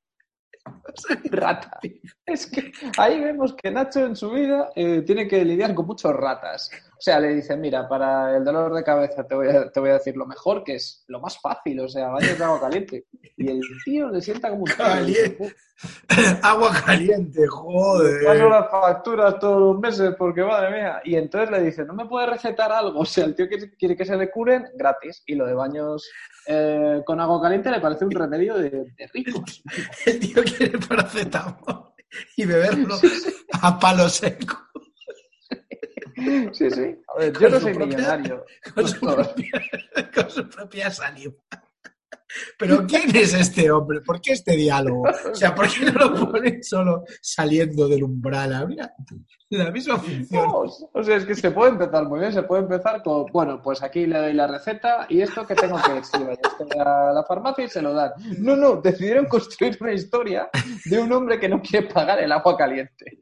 [1.31, 1.79] Rata.
[2.25, 6.13] Es que ahí vemos que Nacho en su vida eh, tiene que lidiar con muchos
[6.13, 6.69] ratas.
[7.01, 9.89] O sea, le dice, mira, para el dolor de cabeza te voy, a, te voy
[9.89, 13.07] a decir lo mejor, que es lo más fácil, o sea, baños de agua caliente.
[13.37, 14.71] Y el tío le sienta como un.
[14.77, 15.55] Caliente.
[16.43, 18.43] agua caliente, Paso joder.
[18.43, 21.01] las facturas todos los meses porque madre mía.
[21.03, 22.99] Y entonces le dice, ¿no me puede recetar algo?
[22.99, 25.23] O sea, el tío quiere, quiere que se le curen gratis.
[25.25, 26.07] Y lo de baños
[26.45, 29.63] eh, con agua caliente le parece un remedio de, de ricos.
[30.05, 31.95] El tío quiere paracetamol
[32.37, 32.95] y beberlo
[33.53, 34.70] a palo seco.
[36.53, 36.95] Sí, sí.
[37.15, 38.45] A ver, yo no soy propia- millonario.
[38.75, 39.51] Con su propia,
[40.15, 41.33] con su propia saliva.
[42.57, 43.99] Pero ¿quién es este hombre?
[44.01, 45.03] ¿Por qué este diálogo?
[45.29, 48.53] O sea, ¿por qué no lo ponen solo saliendo del umbral?
[48.53, 48.93] Ah, Mira,
[49.49, 50.45] la misma función.
[50.47, 53.61] No, o sea, es que se puede empezar muy bien, se puede empezar con, bueno,
[53.61, 56.21] pues aquí le doy la receta y esto que tengo que decir,
[56.79, 58.11] a la farmacia y se lo dan.
[58.37, 60.49] No, no, decidieron construir una historia
[60.85, 63.19] de un hombre que no quiere pagar el agua caliente.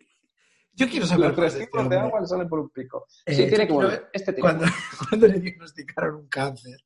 [0.79, 3.05] Yo quiero saber Los tres este tipos de agua le salen por un pico.
[3.25, 4.09] Eh, Sí, tiene que volver.
[4.13, 4.47] Este tipo.
[4.47, 4.65] Cuando,
[5.09, 6.79] cuando le diagnosticaron un cáncer,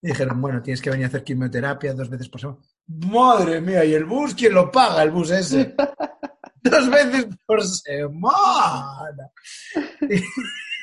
[0.00, 2.60] y dijeron, bueno, tienes que venir a hacer quimioterapia dos veces por semana.
[2.86, 5.74] Madre mía, ¿y el bus quién lo paga, el bus ese?
[6.62, 9.30] dos veces por semana.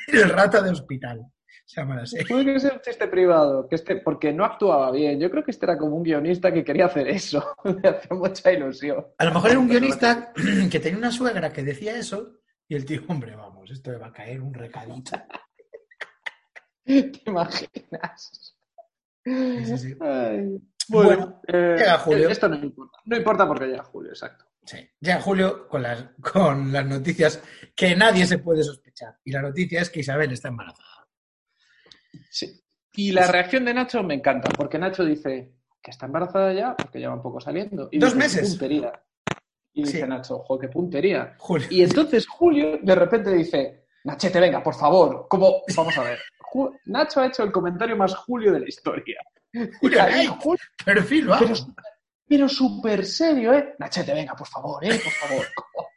[0.06, 1.26] el rata de hospital.
[2.28, 5.18] Puede que sea un chiste privado, que este, porque no actuaba bien.
[5.18, 7.56] Yo creo que este era como un guionista que quería hacer eso.
[7.64, 9.06] Me hacía mucha ilusión.
[9.18, 10.32] A lo mejor era un guionista
[10.70, 12.41] que tenía una suegra que decía eso
[12.72, 15.12] y el tío, hombre, vamos, esto me va a caer un recadito.
[16.84, 18.56] ¿Te imaginas?
[19.22, 19.94] Sí, sí.
[20.00, 20.58] Ay.
[20.88, 22.30] Bueno, Bueno, eh, llega Julio.
[22.30, 22.98] Esto no importa.
[23.04, 24.46] No importa porque llega Julio, exacto.
[24.64, 24.78] Sí.
[25.00, 27.42] Ya Julio con las, con las noticias
[27.76, 29.18] que nadie se puede sospechar.
[29.22, 31.06] Y la noticia es que Isabel está embarazada.
[32.30, 32.58] Sí.
[32.94, 37.00] Y la reacción de Nacho me encanta, porque Nacho dice que está embarazada ya, porque
[37.00, 37.90] lleva un poco saliendo.
[37.92, 38.42] Y Dos dice, meses.
[38.42, 39.02] "Qué Puntería.
[39.74, 40.06] Y dice Sí.
[40.06, 41.34] Nacho, ojo, qué puntería.
[41.38, 41.66] Julio.
[41.70, 45.26] Y entonces Julio de repente dice, Nachete, venga, por favor.
[45.28, 46.18] Como, vamos a ver.
[46.52, 49.16] Ju- Nacho ha hecho el comentario más Julio de la historia.
[49.80, 50.28] Julio, Ahí,
[50.84, 51.66] Perfil, pero vamos.
[52.26, 53.74] pero súper serio, ¿eh?
[53.78, 55.00] Nachete, venga, por favor, ¿eh?
[55.02, 55.46] Por favor.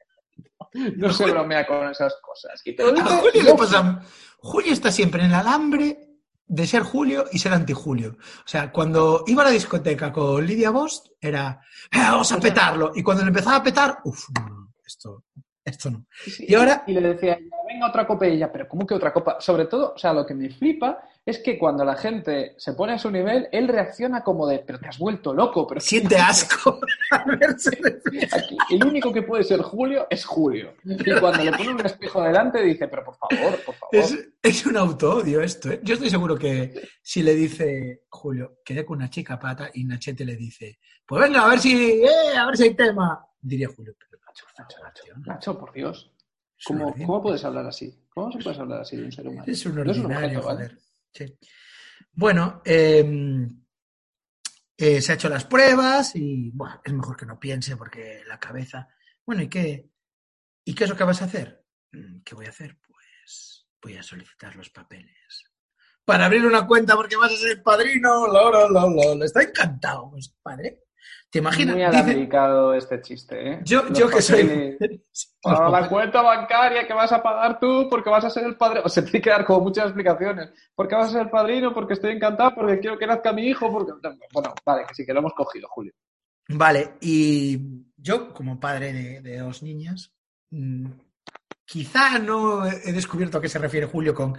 [0.98, 2.62] No se bromea con esas cosas.
[2.66, 3.58] Y te lo A dice Julio le Loki.
[3.62, 4.02] pasa.
[4.40, 6.05] Julio está siempre en el alambre
[6.48, 8.18] de ser Julio y ser anti-Julio.
[8.20, 11.60] O sea, cuando iba a la discoteca con Lidia Bost, era,
[11.92, 12.92] "Eh, vamos a petarlo.
[12.96, 15.24] Y cuando le empezaba a petar, uff, no, no, esto,
[15.64, 16.06] esto no.
[16.24, 17.40] Sí, Y ahora- Y le decía,
[17.76, 19.38] venga otra copa y ella, pero ¿cómo que otra copa?
[19.40, 22.94] Sobre todo, o sea, lo que me flipa es que cuando la gente se pone
[22.94, 26.80] a su nivel, él reacciona como de, pero te has vuelto loco, pero Siente asco.
[27.12, 30.76] Aquí, el único que puede ser Julio es Julio.
[30.84, 33.96] Y cuando le pone un espejo delante dice, pero por favor, por favor.
[33.96, 35.72] Es, es un auto-odio esto.
[35.72, 35.82] ¿eh?
[35.84, 40.24] Yo estoy seguro que si le dice Julio, quedé con una chica pata y Nachete
[40.24, 43.94] le dice, pues venga, a ver si, eh, a ver si hay tema, diría Julio.
[43.98, 46.15] Pero Nacho, Nacho, Nacho, Nacho, por Dios.
[46.66, 46.94] ¿Cómo.
[46.94, 48.06] ¿Cómo puedes hablar así?
[48.10, 49.44] ¿Cómo se puedes hablar así de un ser humano?
[49.48, 50.68] Es un No es un ordinario, objeto, ¿vale?
[50.70, 50.80] joder.
[51.14, 51.38] Sí.
[52.12, 53.48] Bueno, eh,
[54.78, 58.40] eh, se ha hecho las pruebas y bueno, es mejor que no piense porque la
[58.40, 58.88] cabeza.
[59.26, 59.90] Bueno, ¿y qué?
[60.66, 61.64] ¿Y qué es lo que vas a hacer?
[61.92, 62.78] Mm, ¿Qué voy a hacer?
[62.82, 65.44] Pues voy a solicitar los papeles.
[66.04, 68.28] Para abrir una cuenta porque vas a ser padrino.
[68.28, 69.24] Lo, lo, lo, lo.
[69.24, 70.85] Está encantado, pues, padre.
[71.30, 71.76] ¿Te imaginas?
[71.76, 73.60] Muy Dice- alarmicado este chiste, ¿eh?
[73.66, 74.78] yo, yo que soy.
[75.42, 78.82] Para la cuenta bancaria que vas a pagar tú porque vas a ser el padre.
[78.84, 80.52] O se tiene que dar como muchas explicaciones.
[80.74, 83.72] Porque vas a ser el padrino, porque estoy encantado, porque quiero que nazca mi hijo,
[83.72, 83.92] porque.
[84.34, 85.94] Bueno, vale, que sí que lo hemos cogido, Julio.
[86.50, 87.60] Vale, y
[87.98, 90.12] yo como padre de, de dos niñas,
[90.52, 90.86] mm,
[91.66, 94.38] quizá no he descubierto a qué se refiere Julio con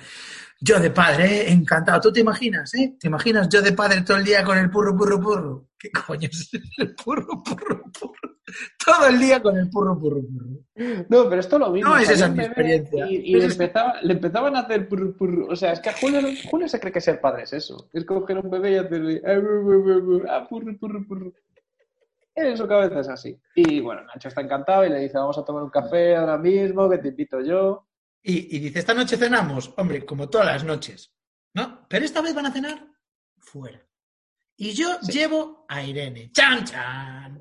[0.61, 1.53] yo de padre, ¿eh?
[1.53, 2.01] encantado.
[2.01, 2.97] ¿Tú te imaginas, eh?
[2.99, 5.69] ¿Te imaginas yo de padre todo el día con el purro, purro, purro?
[5.79, 8.37] ¿Qué coño es el purro, purro, purro?
[8.85, 11.05] Todo el día con el purro, purro, purro.
[11.09, 11.91] No, pero esto lo vimos.
[11.91, 13.07] No es esa mi experiencia.
[13.11, 15.47] Y, le, empezaba- le empezaban a hacer purr, purr.
[15.51, 17.91] O sea, es que a Julio, Julio se cree que ser padre es eso.
[17.93, 19.21] Es coger un bebé y hacerle.
[19.27, 20.23] ah, bu, bu, bu,
[22.37, 23.41] En su cabeza es así.
[23.55, 26.89] Y bueno, Nacho está encantado y le dice: Vamos a tomar un café ahora mismo,
[26.89, 27.89] que te invito yo.
[28.23, 31.15] Y, y dice, esta noche cenamos, hombre, como todas las noches,
[31.55, 31.87] ¿no?
[31.89, 32.87] Pero esta vez van a cenar
[33.39, 33.81] fuera.
[34.57, 35.13] Y yo Sí.
[35.13, 36.31] llevo a Irene.
[36.33, 37.39] ¡Chan, chan!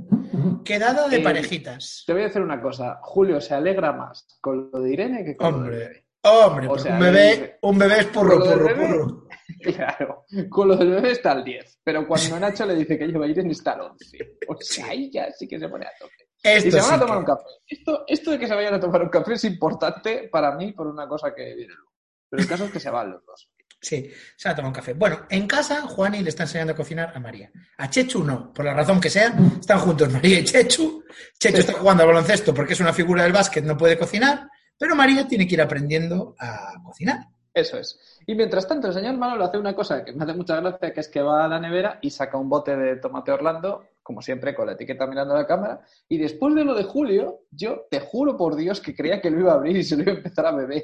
[0.64, 2.04] Quedada de Eh, parejitas.
[2.06, 5.36] Te voy a decir una cosa: Julio se alegra más con lo de Irene que
[5.36, 6.08] con lo del Hombre, bebé.
[6.24, 9.25] hombre, O sea, un bebé, un bebé es purro, lo purro, bebé, purro.
[9.76, 13.26] Claro, con lo del bebé está al 10, pero cuando Nacho le dice que lleva
[13.26, 14.18] a Irene está al 11.
[14.48, 16.14] O sea, ahí ya sí que se pone a tope.
[16.44, 17.44] Esto y se van sí a tomar que- un café.
[17.68, 20.88] Esto, esto de que se vayan a tomar un café es importante para mí por
[20.88, 21.92] una cosa que viene luego.
[22.30, 23.50] Pero el caso es que se van los dos.
[23.82, 24.94] Sí, se va a tomar un café.
[24.94, 27.52] Bueno, en casa, Juani le está enseñando a cocinar a María.
[27.78, 31.04] A Chechu no, por la razón que sea, están juntos María y Chechu.
[31.40, 31.62] Chechu Sí.
[31.62, 35.28] está jugando al baloncesto porque es una figura del básquet, no puede cocinar, pero María
[35.28, 37.20] tiene que ir aprendiendo a cocinar.
[37.56, 37.98] Eso es.
[38.28, 41.00] Y mientras tanto, el señor Manolo hace una cosa que me hace mucha gracia, que
[41.00, 44.54] es que va a la nevera y saca un bote de tomate Orlando, como siempre,
[44.54, 45.80] con la etiqueta mirando a la cámara.
[46.10, 49.40] Y después de lo de Julio, yo te juro por Dios que creía que lo
[49.40, 50.84] iba a abrir y se lo iba a empezar a beber.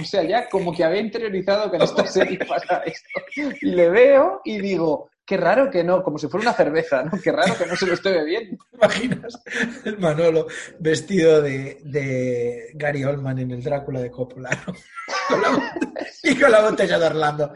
[0.00, 3.20] O sea, ya como que había interiorizado que en esta serie pasa esto.
[3.62, 7.10] Y le veo y digo, qué raro que no, como si fuera una cerveza, ¿no?
[7.22, 8.64] Qué raro que no se lo esté bebiendo.
[8.70, 9.42] ¿Te imaginas?
[9.84, 10.46] El Manolo
[10.78, 14.50] vestido de, de Gary Oldman en el Drácula de Coppola.
[14.66, 14.72] ¿no?
[15.28, 17.52] Con la botella- y con la botella de Orlando.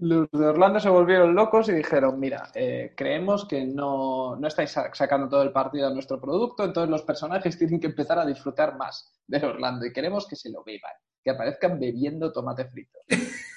[0.00, 4.70] Los de Orlando se volvieron locos y dijeron, mira, eh, creemos que no, no estáis
[4.70, 8.24] sa- sacando todo el partido a nuestro producto, entonces los personajes tienen que empezar a
[8.26, 10.92] disfrutar más de Orlando y queremos que se lo beban,
[11.24, 12.98] que aparezcan bebiendo tomate frito.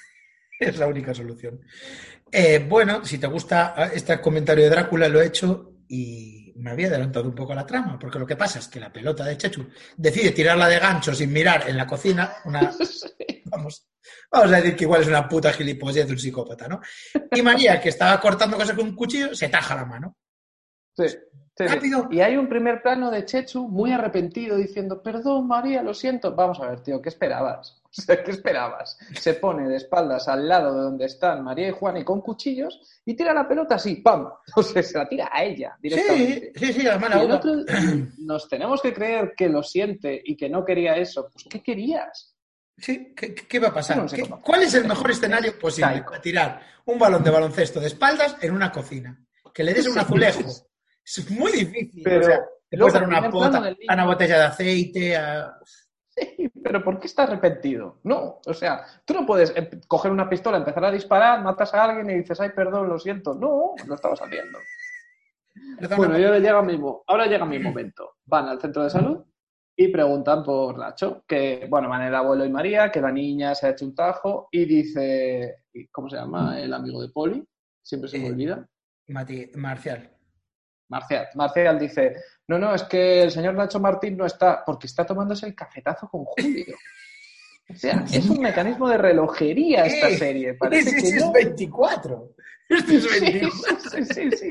[0.60, 1.60] Es la única solución.
[2.30, 6.88] Eh, bueno, si te gusta este comentario de Drácula, lo he hecho y me había
[6.88, 9.36] adelantado un poco a la trama, porque lo que pasa es que la pelota de
[9.36, 12.72] Chechu decide tirarla de gancho sin mirar en la cocina, una,
[13.46, 13.88] vamos,
[14.30, 16.80] vamos a decir que igual es una puta gilipollez de un psicópata, ¿no?
[17.32, 20.16] Y María, que estaba cortando cosas con un cuchillo, se taja la mano.
[20.96, 21.18] Sí, sí,
[21.56, 21.66] sí.
[21.66, 22.08] Rápido.
[22.10, 26.34] Y hay un primer plano de Chechu muy arrepentido diciendo, perdón María, lo siento.
[26.34, 27.83] Vamos a ver, tío, ¿qué esperabas?
[27.98, 28.98] O sea, ¿qué esperabas?
[29.20, 32.80] Se pone de espaldas al lado de donde están María y Juan y con cuchillos
[33.04, 34.28] y tira la pelota así, ¡pam!
[34.56, 36.52] O sea, se la tira a ella Sí, directamente.
[36.56, 37.52] sí, sí, la mala Y el otro,
[38.18, 41.28] nos tenemos que creer que lo siente y que no quería eso.
[41.32, 42.34] Pues, ¿qué querías?
[42.76, 43.98] Sí, ¿qué, qué va a pasar?
[43.98, 44.42] No sé ¿Qué- cómo.
[44.42, 48.52] ¿Cuál es el mejor escenario posible para tirar un balón de baloncesto de espaldas en
[48.52, 49.16] una cocina?
[49.54, 49.98] Que le des un Sí.
[50.00, 50.40] azulejo.
[51.06, 52.02] Es muy difícil.
[52.02, 55.54] Pero o sea, te puedes dar una pota, una botella de aceite, a...
[56.16, 57.98] Sí, pero ¿por qué está arrepentido?
[58.04, 61.84] No, o sea, tú no puedes em- coger una pistola, empezar a disparar, matas a
[61.84, 63.34] alguien y dices, ay, perdón, lo siento.
[63.34, 64.58] No, lo estabas haciendo.
[65.96, 68.16] Bueno, y ahora llega mi, ahora llega mi momento.
[68.26, 69.24] Van al centro de salud
[69.76, 73.66] y preguntan por Nacho, que, bueno, van el abuelo y María, que la niña se
[73.66, 77.44] ha hecho un tajo y dice, ¿cómo se llama el amigo de Poli?
[77.82, 78.30] Siempre se me Eh.
[78.30, 78.68] olvida.
[79.08, 80.10] Mati- Marcial.
[80.94, 81.28] Marcial.
[81.34, 85.46] Marcial dice, no, no, es que el señor Nacho Martín no está, porque está tomándose
[85.46, 86.76] el cafetazo con Julio.
[87.66, 90.52] O sea, es un mecanismo de relojería esta serie.
[90.52, 91.26] Parece sí, que no.
[91.28, 92.34] es 24.
[92.68, 93.90] Este es Sí, 24.
[93.90, 94.50] sí, sí, sí.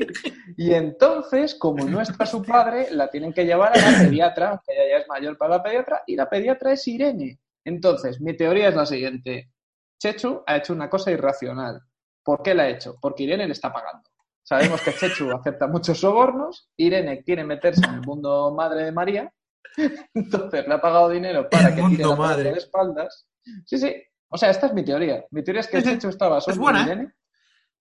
[0.57, 4.73] Y entonces, como no está su padre, la tienen que llevar a la pediatra, que
[4.73, 7.39] ella ya es mayor para la pediatra, y la pediatra es Irene.
[7.63, 9.51] Entonces, mi teoría es la siguiente.
[9.99, 11.81] Chechu ha hecho una cosa irracional.
[12.23, 12.95] ¿Por qué la ha hecho?
[12.99, 14.09] Porque Irene le está pagando.
[14.43, 19.33] Sabemos que Chechu acepta muchos sobornos, Irene quiere meterse en el mundo madre de María,
[20.13, 22.51] entonces le ha pagado dinero para El que tire la madre.
[22.51, 23.25] de espaldas.
[23.65, 23.93] Sí, sí.
[24.29, 25.23] O sea, esta es mi teoría.
[25.31, 25.81] Mi teoría es que.
[25.81, 26.81] Chechu estaba solo Es ¿eh?
[26.83, 27.11] Irene.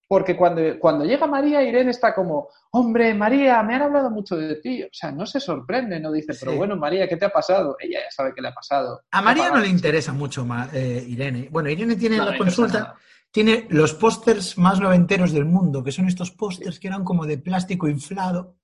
[0.09, 4.57] Porque cuando, cuando llega María, Irene está como, hombre, María, me han hablado mucho de
[4.57, 4.83] ti.
[4.83, 6.59] O sea, no se sorprende, no dice, pero Sí.
[6.59, 7.77] bueno, María, ¿qué te ha pasado?
[7.81, 9.01] Ella ya sabe qué le ha pasado.
[9.11, 11.49] A María no le interesa mucho ma- eh, Irene.
[11.51, 12.95] Bueno, Irene tiene No, la no consulta.
[13.33, 17.39] Tiene los pósters más noventeros del mundo, que son estos pósters que eran como de
[17.39, 18.59] plástico inflado,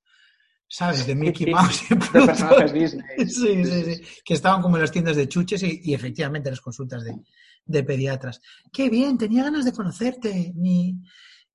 [0.68, 1.06] ¿sabes?
[1.06, 2.26] De Mickey Mouse y De Pluto.
[2.26, 3.26] personajes Disney.
[3.26, 4.02] Sí, sí, sí.
[4.24, 7.16] Que estaban como en las tiendas de chuches y, y efectivamente en las consultas de,
[7.64, 8.40] de pediatras.
[8.70, 10.52] Qué bien, tenía ganas de conocerte.
[10.54, 11.00] Mi,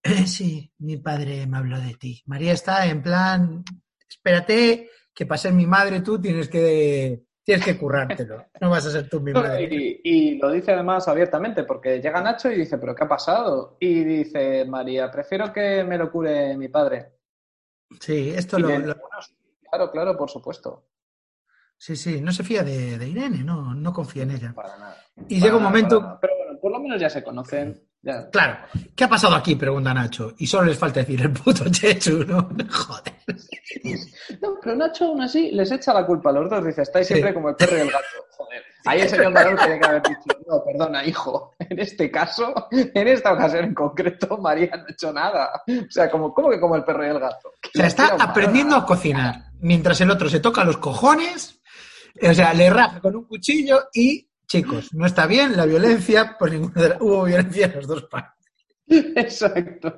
[0.01, 2.23] eh, sí, mi padre me habló de ti.
[2.25, 3.63] María está en plan,
[4.09, 8.45] espérate, que para ser mi madre tú tienes que, tienes que currártelo.
[8.61, 9.63] No vas a ser tú mi No, madre.
[9.71, 13.77] Y, y lo dice además abiertamente, porque llega Nacho y dice, ¿pero qué ha pasado?
[13.79, 17.13] Y dice María, prefiero que me lo cure mi padre.
[17.99, 19.35] Sí, esto lo, lo- "Bueno, sí,
[19.69, 20.85] claro, claro, por supuesto.
[21.77, 24.53] sí, sí, no se fía de, de Irene, no, no confía en ella.
[24.53, 24.97] Para nada.
[25.17, 26.19] Y Para llega un momento, nada.
[26.19, 27.81] Pero bueno, por lo menos ya se conocen.
[28.03, 28.57] Ya- claro,
[28.95, 29.55] ¿qué ha pasado aquí?
[29.55, 30.33] Pregunta Nacho.
[30.37, 32.49] Y solo les falta decir el puto Chechu, ¿no?
[32.69, 33.13] Joder.
[34.41, 36.65] No, pero Nacho aún así les echa la culpa a los dos.
[36.65, 37.13] Dice, estáis Sí.
[37.15, 38.05] siempre como el perro y el gato.
[38.37, 38.61] Joder.
[38.85, 41.55] Ahí el señor Barón tiene que haber dicho, no, perdona, hijo.
[41.59, 45.49] En este caso, en esta ocasión en concreto, María no ha hecho nada.
[45.67, 47.47] O sea, como, ¿cómo que como el perro y el gato?
[47.49, 51.61] O sea, está aprendiendo a cocinar, mientras el otro se toca los cojones,
[52.21, 56.51] o sea, le raja con un cuchillo y, chicos, no está bien la violencia, por
[56.51, 58.45] ninguna de hubo violencia en los dos partes.
[58.87, 59.95] Exacto.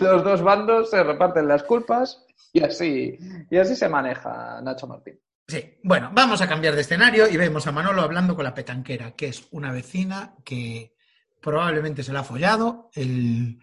[0.00, 3.18] Los dos bandos se reparten las culpas y así,
[3.50, 5.18] y así se maneja Nacho Martín.
[5.46, 9.12] Sí, bueno, vamos a cambiar de escenario y vemos a Manolo hablando con la petanquera,
[9.12, 10.94] que es una vecina que
[11.40, 12.90] probablemente se la ha follado.
[12.94, 13.58] El-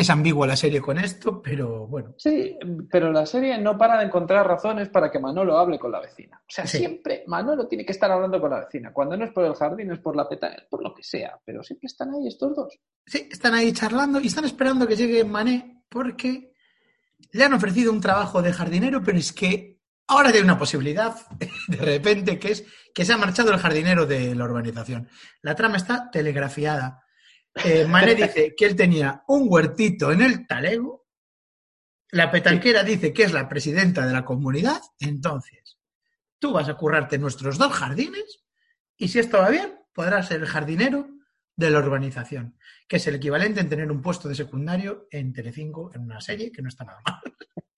[0.00, 2.14] Es ambigua la serie con esto, pero bueno.
[2.16, 2.56] Sí,
[2.90, 6.38] pero la serie no para de encontrar razones para que Manolo hable con la vecina.
[6.40, 6.78] O sea, Sí.
[6.78, 8.94] siempre Manolo tiene que estar hablando con la vecina.
[8.94, 11.38] Cuando no es por el jardín, es por la peta, por lo que sea.
[11.44, 12.78] Pero siempre están ahí estos dos.
[13.04, 16.54] Sí, están ahí charlando y están esperando que llegue Mané porque
[17.32, 21.14] le han ofrecido un trabajo de jardinero, pero es que ahora hay una posibilidad,
[21.68, 25.08] de repente, que es que se ha marchado el jardinero de la urbanización.
[25.42, 27.02] La trama está telegrafiada.
[27.64, 31.06] Eh, Mané dice que él tenía un huertito en el talego.
[32.10, 34.80] La petanquera dice que es la presidenta de la comunidad.
[34.98, 35.78] Entonces,
[36.38, 38.44] tú vas a currarte nuestros dos jardines
[38.96, 41.08] y si esto va bien, podrás ser el jardinero
[41.56, 42.56] de la urbanización,
[42.88, 46.50] que es el equivalente en tener un puesto de secundario en Telecinco en una serie
[46.50, 47.20] que no está nada mal.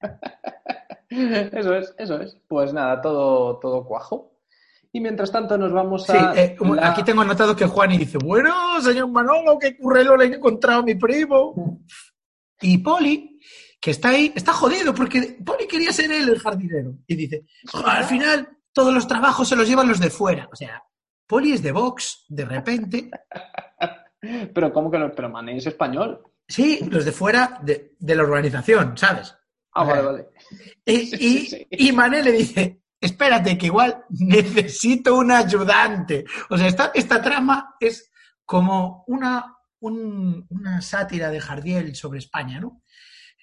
[1.13, 2.39] Eso es, eso es.
[2.49, 4.32] Pues nada, todo, todo cuajo.
[4.95, 6.35] Y mientras tanto nos vamos Sí, a...
[6.37, 8.53] eh, la- aquí tengo anotado que Juan y dice, bueno,
[8.83, 11.81] señor Manolo, qué currelo le he encontrado a mi primo.
[12.61, 13.41] Y Poli,
[13.81, 16.95] que está ahí, está jodido porque Poli quería ser él el jardinero.
[17.07, 20.49] Y dice, "Jo, al final todos los trabajos se los llevan los de fuera.
[20.53, 20.83] O sea,
[21.27, 23.11] Poli es de Vox, de repente.
[24.55, 25.11] Pero ¿cómo que no?
[25.15, 26.23] Pero Mané es español.
[26.47, 29.35] Sí, los de fuera de, de la urbanización, ¿sabes?
[29.73, 30.29] Ah, vale, vale.
[30.85, 31.67] Y, Sí, sí, sí.
[31.71, 36.25] y Mané le dice, espérate, que igual necesito un ayudante.
[36.49, 38.11] O sea, esta, esta trama es
[38.45, 42.83] como una, un- una sátira de Jardiel sobre España, ¿no?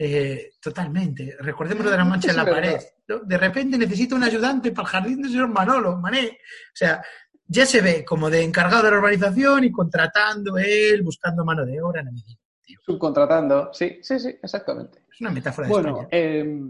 [0.01, 1.35] Eh, totalmente.
[1.39, 2.79] Recordemos lo de la mancha en la pared.
[3.07, 3.19] ¿no?
[3.19, 6.27] De repente necesito un ayudante para el jardín del señor Manolo, Mané.
[6.27, 7.03] O sea,
[7.45, 11.81] ya se ve como de encargado de la urbanización y contratando él, buscando mano de
[11.81, 12.01] obra.
[12.03, 12.11] No.
[12.85, 13.71] Subcontratando.
[13.73, 15.05] Sí, sí, sí, exactamente.
[15.11, 16.07] Es una metáfora de Bueno, España.
[16.11, 16.61] eh,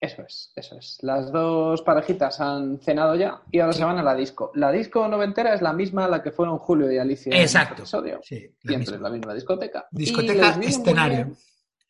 [0.00, 0.98] eso es, eso es.
[1.02, 3.78] Las dos parejitas han cenado ya y ahora Sí.
[3.80, 4.50] se van a la disco.
[4.54, 7.82] La disco noventera es la misma a la que fueron Julio y Alicia en Exacto.
[7.82, 8.20] este episodio.
[8.22, 9.86] Sí, Siempre es la misma discoteca.
[9.90, 11.30] Discoteca, escenario.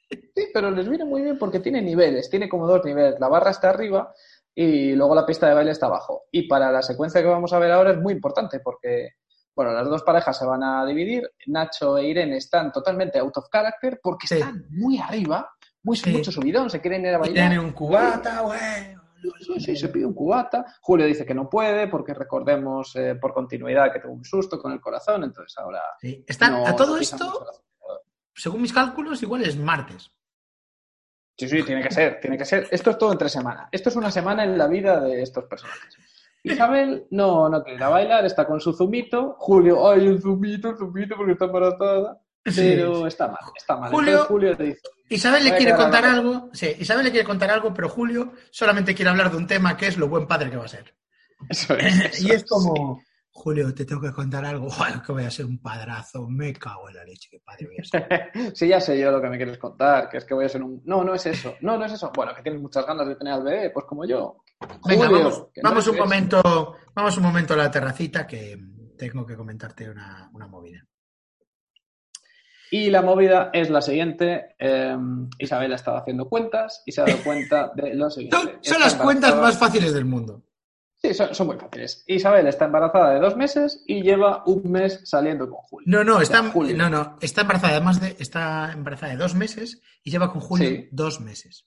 [0.09, 3.18] Sí, pero les viene muy bien porque tiene niveles, tiene como dos niveles.
[3.18, 4.12] La barra está arriba
[4.54, 6.24] y luego la pista de baile está abajo.
[6.30, 9.14] Y para la secuencia que vamos a ver ahora es muy importante porque,
[9.54, 11.28] bueno, las dos parejas se van a dividir.
[11.48, 14.34] Nacho e Irene están totalmente out of character porque Sí.
[14.36, 15.50] están muy arriba,
[15.87, 16.11] muy, Sí.
[16.11, 17.49] mucho subidón, se quieren ir a bailar.
[17.49, 18.97] Tiene un cubata, güey.
[19.41, 20.64] Sí, sí, se pide un cubata.
[20.82, 24.72] Julio dice que no puede porque recordemos eh, por continuidad que tuvo un susto con
[24.72, 25.80] el corazón, entonces ahora...
[26.01, 26.24] Sí.
[26.26, 27.47] Está, no- a todo esto,
[28.34, 30.11] según mis cálculos, igual es martes.
[31.39, 32.66] Sí, sí, tiene que ser, tiene que ser.
[32.70, 33.68] Esto es todo entre semana.
[33.70, 35.97] Esto es una semana en la vida de estos personajes.
[36.43, 39.34] Isabel no, no quiere ir a bailar, está con su zumito.
[39.39, 42.20] Julio, ay, el zumito, el zumito, porque está embarazada.
[42.55, 43.91] Pero está mal, está mal.
[43.91, 47.50] Julio- Entonces Julio le dice, Isabel le quiere contar algo, sí, Isabel le quiere contar
[47.50, 50.57] algo, pero Julio solamente quiere hablar de un tema que es lo buen padre que
[50.57, 50.94] va a ser.
[51.48, 53.00] eso es, eso y es como,
[53.36, 56.88] Julio, te tengo que contar algo, Joder, que voy a ser un padrazo, me cago
[56.88, 58.30] en la leche, qué padre voy a ser.
[58.54, 60.62] Sí, ya sé yo lo que me quieres contar, que es que voy a ser
[60.62, 60.82] un...
[60.84, 62.11] No, no es eso, no, no es eso.
[62.14, 64.42] Bueno, que tienes muchas ganas de tener al bebé, pues como yo.
[64.86, 68.59] Venga, Julio, vamos, no un momento, vamos un momento a la terracita que
[68.96, 70.82] tengo que comentarte una, una movida.
[72.70, 74.54] Y la movida es la siguiente.
[74.58, 74.96] eh,
[75.38, 78.58] Isabel ha estado haciendo cuentas y se ha dado cuenta de lo siguiente.
[78.62, 80.42] Son, las cuentas más fáciles del mundo.
[80.96, 82.02] Sí, son, son muy fáciles.
[82.06, 85.86] Isabel está embarazada de dos meses y lleva un mes saliendo con Julio.
[85.86, 86.76] No, no, está, Julio.
[86.76, 90.68] no, no, está embarazada además de, está embarazada de dos meses y lleva con Julio
[90.68, 90.88] Sí.
[90.90, 91.66] dos meses.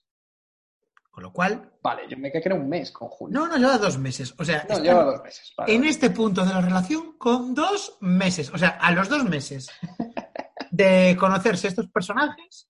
[1.10, 3.38] Con lo cual, Vale, yo me quedé que era un mes con Julio.
[3.40, 4.34] no, no lleva dos meses.
[4.38, 5.52] O sea, No, lleva dos meses.
[5.56, 8.50] Vale, en este punto de la relación con dos meses.
[8.52, 9.70] O sea, a los dos meses
[10.70, 12.68] de conocerse estos personajes,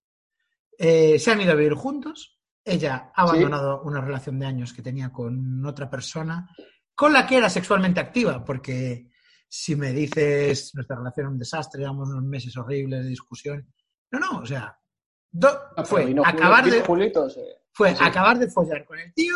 [0.77, 2.39] eh, se han ido a vivir juntos.
[2.63, 3.29] Ella ha Sí.
[3.29, 6.49] abandonado una relación de años que tenía con otra persona
[6.95, 9.09] con la que era sexualmente activa, porque
[9.47, 13.73] si me dices nuestra relación es un desastre, llevamos unos meses horribles de discusión.
[14.11, 14.77] No, no, o sea,
[15.31, 16.83] do- No, pero fue Julio- acabar de
[17.73, 18.03] fue Sí.
[18.03, 19.35] acabar de follar con el tío,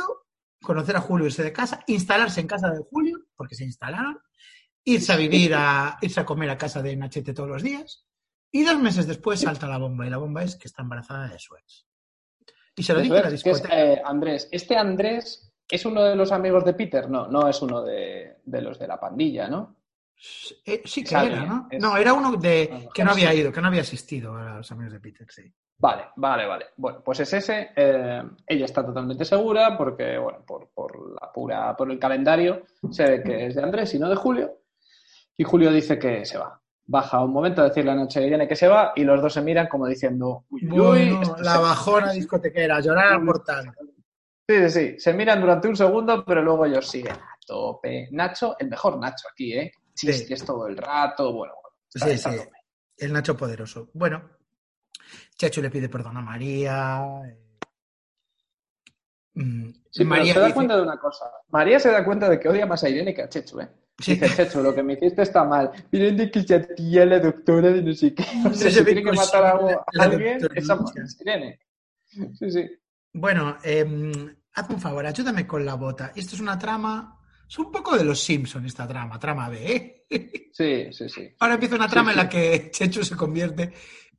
[0.61, 4.19] conocer a Julio, irse de casa, instalarse en casa de Julio, porque se instalaron,
[4.83, 8.05] irse a vivir a, irse a comer a casa de Nachete todos los días,
[8.59, 11.39] y dos meses después salta la bomba, y la bomba es que está embarazada de
[11.39, 11.85] su ex.
[12.75, 13.81] Y se lo dije en la es, que es, discoteca.
[13.93, 14.49] eh, Andrés.
[14.51, 17.09] Este Andrés es uno de los amigos de Peter.
[17.09, 19.75] No, no es uno de, de los de la pandilla, ¿no?
[20.65, 21.67] Eh, sí que sabe, era, ¿no?
[21.69, 24.35] es- No, era uno de, A lo que no había ido, que no había asistido
[24.35, 25.51] a los amigos de Peter, sí.
[25.77, 26.65] Vale, vale, vale.
[26.77, 27.71] Bueno, pues es ese.
[27.75, 33.03] eh, ella está totalmente segura porque, bueno, por, por la pura, por el calendario se
[33.03, 34.53] ve que es de Andrés y no de Julio.
[35.37, 36.61] Y Julio dice que se va.
[36.87, 39.33] Baja un momento a decirle a Noche a Irene que se va y los dos
[39.33, 43.73] se miran como diciendo, uy, uy, Bueno, la se- bajona discotequera, llorar al portal.
[44.47, 44.99] Sí, sí, sí.
[44.99, 48.07] Se miran durante un segundo, pero luego ellos siguen a tope.
[48.11, 49.71] Nacho, el mejor Nacho aquí, ¿eh?
[49.95, 50.05] Sí.
[50.07, 51.77] Chistes todo el rato, bueno, bueno.
[51.91, 52.37] está- Sí, está sí.
[52.37, 52.51] tope.
[52.97, 53.89] El Nacho poderoso.
[53.93, 54.29] Bueno,
[55.35, 57.01] Chacho le pide perdón a María.
[57.25, 57.39] eh,
[59.33, 61.25] mm, Sí, María se da dice- cuenta de una cosa.
[61.49, 63.69] María se da cuenta de que odia más a Irene que a Chechu, ¿eh?
[63.97, 64.15] Sí.
[64.15, 65.71] Dice, Chechu, lo que me hiciste está mal.
[65.91, 68.23] Irene que se tía la doctora de no sé qué.
[68.45, 70.77] O sea, se si tiene que matar a, alguien, esa
[71.21, 71.59] Irene.
[72.05, 72.69] Sí, sí.
[73.13, 73.85] Bueno, eh,
[74.53, 76.11] hazme un favor, ayúdame con la bota.
[76.15, 77.19] Esto es una trama.
[77.47, 80.05] Es un poco de los Simpsons esta trama, trama B.
[80.09, 80.49] ¿eh?
[80.51, 81.35] Sí, sí, sí.
[81.39, 82.23] Ahora empieza una Sí, trama en sí.
[82.23, 83.71] la que Chechu se convierte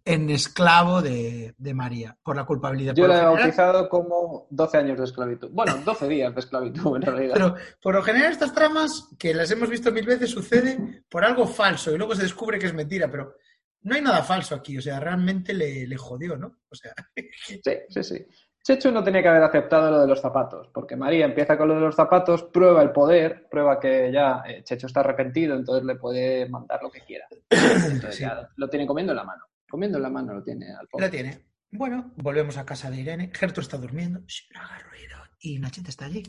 [0.07, 2.95] en esclavo de, de María por la culpabilidad.
[2.95, 5.51] Yo Por la lo he bautizado como 12 años de esclavitud.
[5.53, 7.35] Bueno, 12 días de esclavitud, en realidad.
[7.35, 11.47] Pero por lo general estas tramas, que las hemos visto mil veces, suceden por algo
[11.47, 13.35] falso y luego se descubre que es mentira, pero
[13.83, 16.57] no hay nada falso aquí, o sea, realmente le, le jodió, ¿no?
[16.71, 16.93] O sea,
[17.45, 18.27] Sí, sí, sí.
[18.63, 21.75] Chechu no tenía que haber aceptado lo de los zapatos, porque María empieza con lo
[21.75, 25.95] de los zapatos, prueba el poder, prueba que ya eh, Chechu está arrepentido, entonces le
[25.97, 27.27] puede mandar lo que quiera.
[27.51, 28.23] Entonces Sí.
[28.23, 29.45] ya lo tiene comiendo en la mano.
[29.69, 31.09] Comiendo en la mano lo tiene al la pobre.
[31.11, 31.43] tiene.
[31.71, 33.31] Bueno, volvemos a casa de Irene.
[33.35, 35.17] Gertrude está durmiendo, Shh, no haga ruido.
[35.41, 36.23] Y Nachete está allí.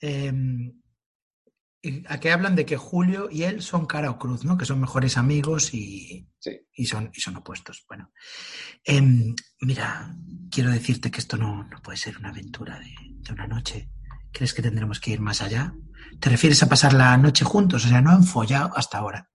[0.00, 0.32] Eh,
[1.80, 4.58] y a que hablan de que Julio y él son cara o cruz, ¿no?
[4.58, 6.60] Que son mejores amigos y, Sí.
[6.72, 7.84] y son, y son opuestos.
[7.88, 8.12] Bueno,
[8.84, 10.12] Em, mira,
[10.50, 13.90] quiero decirte que esto no, no puede ser una aventura de, de una noche.
[14.32, 15.72] ¿Crees que tendremos que ir más allá?
[16.20, 17.84] ¿Te refieres a pasar la noche juntos?
[17.84, 19.30] O sea, no han follado hasta ahora.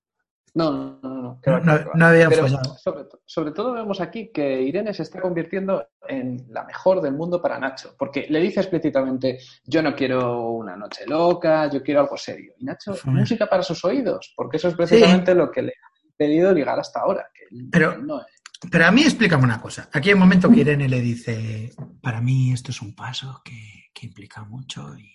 [0.56, 1.22] No, no, no.
[1.24, 1.92] No, que No, va, que no- va, que va.
[1.96, 2.48] no habían Pero.
[2.78, 7.14] Sobre, to- sobre todo vemos aquí que Irene se está convirtiendo en la mejor del
[7.14, 12.02] mundo para Nacho, porque le dice explícitamente, yo no quiero una noche loca, yo quiero
[12.02, 12.54] algo serio.
[12.60, 16.54] Y Nacho, música para sus oídos, porque eso es precisamente lo que le ha impedido
[16.54, 17.28] ligar hasta ahora.
[17.34, 18.28] Que él- Pero- no es.
[18.72, 19.90] Pero a mí explícame una cosa.
[19.92, 23.88] Aquí hay un momento que Irene le dice, para mí esto es un paso que,
[23.94, 25.12] que implica mucho y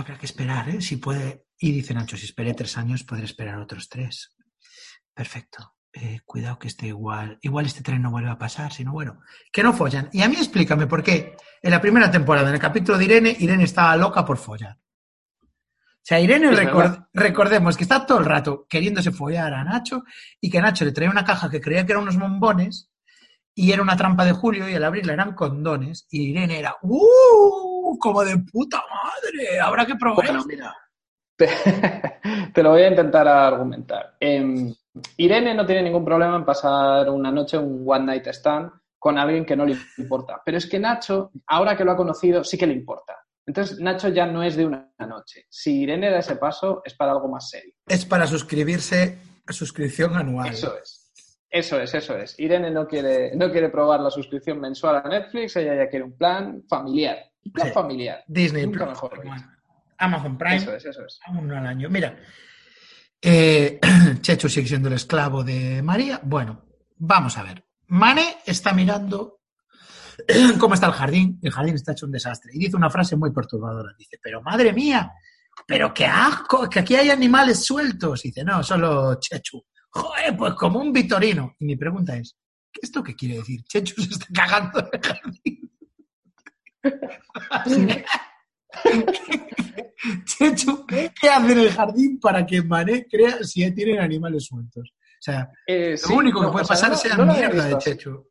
[0.00, 0.80] habrá que esperar, ¿eh?
[0.80, 1.46] Si puede...
[1.58, 4.34] Y dice Nacho, si esperé tres años, podré esperar otros tres.
[5.14, 5.74] Perfecto.
[5.92, 7.38] Eh, cuidado que esté igual.
[7.42, 9.20] Igual este tren no vuelve a pasar, sino bueno,
[9.52, 10.08] que no follan.
[10.12, 13.36] Y a mí explícame por qué en la primera temporada, en el capítulo de Irene,
[13.38, 14.78] Irene estaba loca por follar.
[15.42, 20.04] O sea, Irene, record- recordemos que está todo el rato queriéndose follar a Nacho
[20.40, 22.89] y que Nacho le traía una caja que creía que eran unos bombones
[23.54, 27.98] y era una trampa de Julio y al abrirla eran condones y Irene era ¡Uh!
[27.98, 30.44] Como de puta madre, habrá que probarlo, Bueno.
[30.46, 30.76] mira.
[31.36, 31.48] Te,
[32.54, 34.16] te lo voy a intentar argumentar.
[34.20, 34.72] Em,
[35.16, 39.44] Irene no tiene ningún problema en pasar una noche, un one night stand, con alguien
[39.46, 40.40] que no le importa.
[40.44, 43.16] Pero es que Nacho, ahora que lo ha conocido, sí que le importa.
[43.46, 45.46] Entonces, Nacho ya no es de una noche.
[45.48, 47.72] Si Irene da ese paso, es para algo más serio.
[47.88, 50.50] Es para suscribirse a suscripción anual.
[50.50, 50.99] Eso es.
[51.50, 52.38] Eso es, eso es.
[52.38, 56.16] Irene no quiere, no quiere probar la suscripción mensual a Netflix, ella ya quiere un
[56.16, 57.18] plan familiar.
[57.44, 57.72] Un plan Sí.
[57.72, 58.24] familiar.
[58.28, 59.46] Disney Nunca Plus, mejor bueno, dicho.
[59.98, 61.18] Amazon Prime, Eso es, eso es.
[61.26, 61.88] a uno al año.
[61.90, 62.16] Mira,
[63.20, 63.80] eh,
[64.20, 66.20] Chechu sigue siendo el esclavo de María.
[66.22, 66.64] Bueno,
[66.96, 67.64] vamos a ver.
[67.88, 69.40] Mané está mirando
[70.58, 71.38] cómo está el jardín.
[71.42, 72.52] El jardín está hecho un desastre.
[72.54, 73.92] Y dice una frase muy perturbadora.
[73.98, 75.12] Dice, pero madre mía,
[75.66, 78.24] pero qué asco, que aquí hay animales sueltos.
[78.24, 79.62] Y dice, no, solo Chechu.
[79.90, 81.54] Joder, pues como un vitorino.
[81.58, 82.36] Y mi pregunta es,
[82.72, 83.62] ¿qué esto qué quiere decir?
[83.64, 85.70] Chechu se está cagando en el jardín.
[90.24, 94.90] Chechu, ¿qué hace en el jardín para que Mané crea si tienen animales sueltos?
[94.92, 97.74] O sea, Eh, lo sí, único que puede sea, pasar no- sea no mierda de
[97.76, 97.90] así.
[97.90, 98.26] Chechu.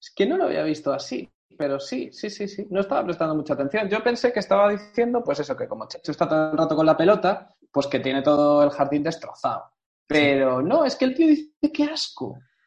[0.00, 2.66] Es que no lo había visto así, pero sí, sí, sí, sí.
[2.70, 3.88] No estaba prestando mucha atención.
[3.88, 6.86] Yo pensé que estaba diciendo, pues eso, que como Chechu está todo el rato con
[6.86, 9.64] la pelota, pues que tiene todo el jardín destrozado.
[10.06, 12.26] Pero no, es que el tío dice que asco.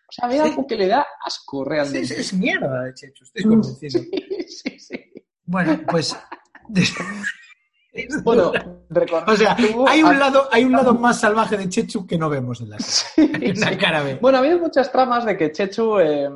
[0.10, 2.20] O sea, ve algo que le da asco Sí, realmente.
[2.20, 4.02] es, mierda de Chechu, estoy convencido.
[4.48, 5.14] Sí, sí, sí.
[5.46, 6.16] Bueno, pues.
[8.24, 8.52] Bueno,
[9.26, 9.56] o sea,
[9.88, 12.80] hay un, lado, hay un lado más salvaje de Chechu que no vemos en la.
[12.80, 14.04] Sí, En la cara.
[14.22, 16.30] Bueno, ha habido muchas tramas de que Chechu eh,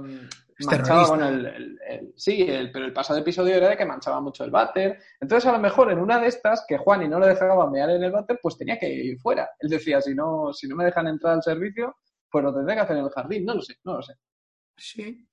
[0.65, 4.43] manchaba, bueno, el, el- el- sí, pero el pasado episodio era de que manchaba mucho
[4.43, 4.99] el váter.
[5.19, 8.03] Entonces, a lo mejor en una de estas, que Juani no le dejaba mear en
[8.03, 9.49] el váter, pues tenía que ir fuera.
[9.59, 11.95] Él decía, si no, si no me dejan entrar al servicio,
[12.29, 13.45] pues lo tendré que hacer en el jardín.
[13.45, 14.13] No lo sé, no lo sé.
[14.77, 15.27] Sí,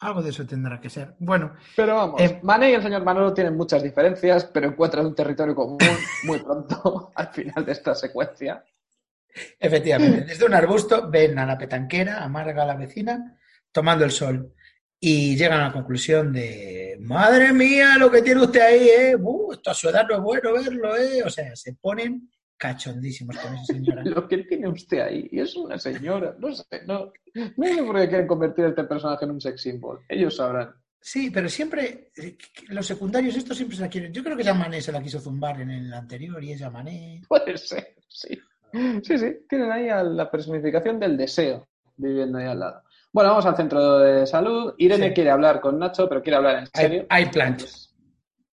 [0.00, 1.14] algo de eso tendrá que ser.
[1.18, 5.14] Bueno, Pero vamos, Eh, Mane y el señor Manolo tienen muchas diferencias, pero encuentran un
[5.14, 8.64] territorio común muy pronto al final de esta secuencia.
[9.58, 13.38] Efectivamente, desde un arbusto ven a la petanquera, amarga a la vecina,
[13.72, 14.54] tomando el sol.
[15.02, 19.16] Y llegan a la conclusión de, madre mía, lo que tiene usted ahí, ¿eh?
[19.16, 21.22] Uh, esto a su edad no es bueno verlo, ¿eh?
[21.24, 24.02] O sea, se ponen cachondísimos con esa señora.
[24.04, 26.36] Lo que tiene usted ahí es una señora.
[26.38, 29.62] No sé, no, no sé por qué quieren convertir a este personaje en un sex
[29.62, 30.00] symbol.
[30.06, 30.74] Ellos sabrán.
[31.00, 32.36] Sí, pero siempre, eh,
[32.68, 34.12] los secundarios estos siempre se la quieren.
[34.12, 37.22] Yo creo que Mané se la quiso zumbar en el anterior y es Mané.
[37.26, 38.38] Puede ser, sí.
[39.02, 42.82] Sí, sí, tienen ahí a la personificación del deseo viviendo ahí al lado.
[43.12, 44.74] Bueno, vamos al centro de salud.
[44.78, 45.14] Irene Sí.
[45.14, 47.06] quiere hablar con Nacho, pero quiere hablar en serio.
[47.08, 47.94] Hay, hay planchas.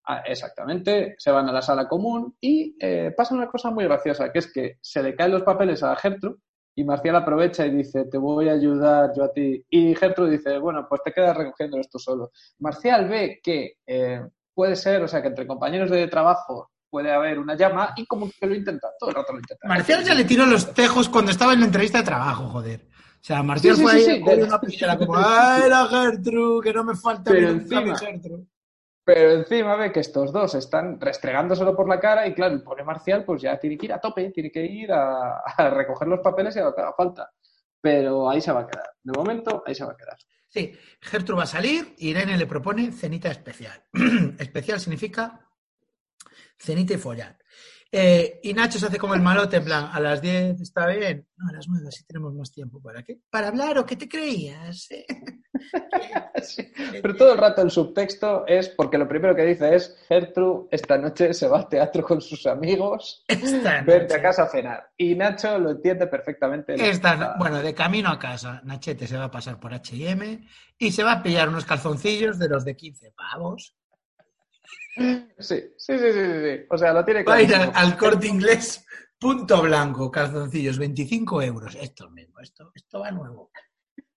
[0.05, 4.33] Ah, exactamente, se van a la sala común y eh, pasa una cosa muy graciosa,
[4.33, 6.39] que es que se le caen los papeles a Gertrude
[6.75, 9.65] y Marcial aprovecha y dice, te voy a ayudar yo a ti.
[9.71, 12.33] Y Gertrude dice, bueno, pues te quedas recogiéndolos tú solo.
[12.59, 14.23] Marcial ve que eh,
[14.53, 18.29] puede ser, o sea, que entre compañeros de trabajo puede haber una llama y como
[18.29, 19.69] que lo intenta, todo el rato lo intenta.
[19.69, 22.92] Marcial ya le tiró los tejos cuando estaba en la entrevista de trabajo, joder.
[23.23, 26.65] O sea, Marcial Sí, fue sí, ahí sí, una pichera como, ¡ay, la Gertrude!
[26.65, 28.47] Que no me falta Pero encima- Gertrude.
[29.05, 32.85] Pero encima ve que estos dos están restregándoselo por la cara y claro, el pobre
[32.85, 36.21] Marcial pues ya tiene que ir a tope, tiene que ir a, a recoger los
[36.21, 37.31] papeles y a lo que haga falta.
[37.81, 38.91] Pero ahí se va a quedar.
[39.03, 40.17] De momento, ahí se va a quedar.
[40.49, 43.83] Sí, Gertrude va a salir y Irene le propone cenita especial.
[44.39, 45.49] especial significa
[46.59, 47.39] cenita y follar.
[47.95, 51.29] Eh, y Nacho se hace como el malote, en plan, a las 10 está bien.
[51.37, 52.81] No, a las 9 así tenemos más tiempo.
[52.81, 53.19] ¿Para qué?
[53.29, 54.91] Para hablar o qué te creías.
[54.91, 55.05] eh?
[56.43, 56.67] Sí,
[57.01, 60.99] Pero todo el rato el subtexto es porque lo primero que dice es Gertrude esta
[60.99, 63.25] noche se va al teatro con sus amigos,
[63.87, 64.91] vente a casa a cenar.
[64.97, 66.75] Y Nacho lo entiende perfectamente.
[66.75, 70.45] Esta no- bueno, de camino a casa, Nachete se va a pasar por H&M
[70.79, 73.77] y se va a pillar unos calzoncillos de los de 15 pavos.
[74.95, 76.67] Sí, sí, sí, sí, sí, sí.
[76.69, 78.85] O sea, lo tiene Va a ir al, corte inglés,
[79.19, 81.75] punto blanco, calzoncillos, 25 euros.
[81.81, 83.51] Esto mismo, esto, esto va nuevo.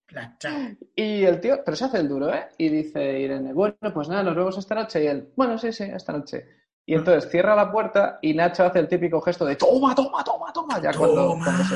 [0.06, 0.76] Planchado.
[0.95, 2.47] Y el tío, pero se hace el duro, ¿eh?
[2.58, 5.03] Y dice Irene, bueno, pues nada, nos vemos esta noche.
[5.03, 6.45] Y él, bueno, sí, sí, esta noche.
[6.86, 10.53] Y entonces cierra la puerta y Nacho hace el típico gesto de toma, toma, toma,
[10.53, 11.45] toma, ya cuando, Toma.
[11.45, 11.76] cuando se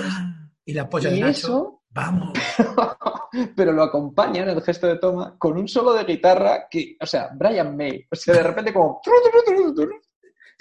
[0.65, 1.31] Y la polla de Nacho.
[1.31, 2.33] eso, Vamos.
[3.55, 7.05] pero lo acompaña en el gesto de toma con un solo de guitarra que, o
[7.05, 9.01] sea, Brian May, o sea, de repente como...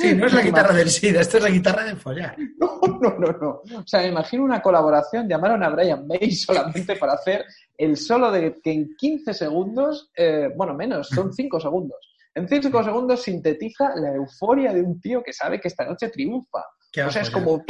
[0.01, 2.37] Sí, no es la guitarra del SIDA, esto es la guitarra del follar.
[2.61, 3.81] No, no, no, no.
[3.81, 7.45] O sea, me imagino una colaboración, llamaron a Brian May solamente para hacer
[7.77, 11.99] el solo de que en 15 segundos, eh, bueno, menos, son 5 segundos.
[12.35, 16.64] En 5 segundos sintetiza la euforia de un tío que sabe que esta noche triunfa.
[17.07, 17.64] O sea, es como...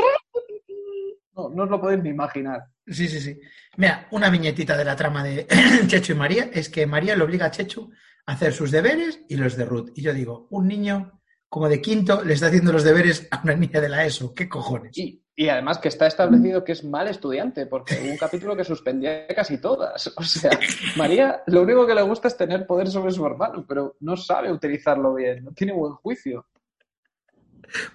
[1.34, 2.62] No, no os lo podéis ni imaginar.
[2.90, 3.40] Sí, sí, sí.
[3.76, 5.46] Mira, una viñetita de la trama de
[5.86, 7.90] Chechu y María es que María le obliga a Chechu
[8.26, 9.90] a hacer sus deberes y los de Ruth.
[9.94, 13.54] Y yo digo, un niño como de quinto le está haciendo los deberes a una
[13.54, 14.34] niña de la ESO.
[14.34, 14.96] ¿Qué cojones?
[14.96, 18.64] Y, y además que está establecido que es mal estudiante, porque hubo un capítulo que
[18.64, 20.12] suspendía casi todas.
[20.16, 20.50] O sea,
[20.96, 24.52] María lo único que le gusta es tener poder sobre su hermano, pero no sabe
[24.52, 26.46] utilizarlo bien, no tiene buen juicio.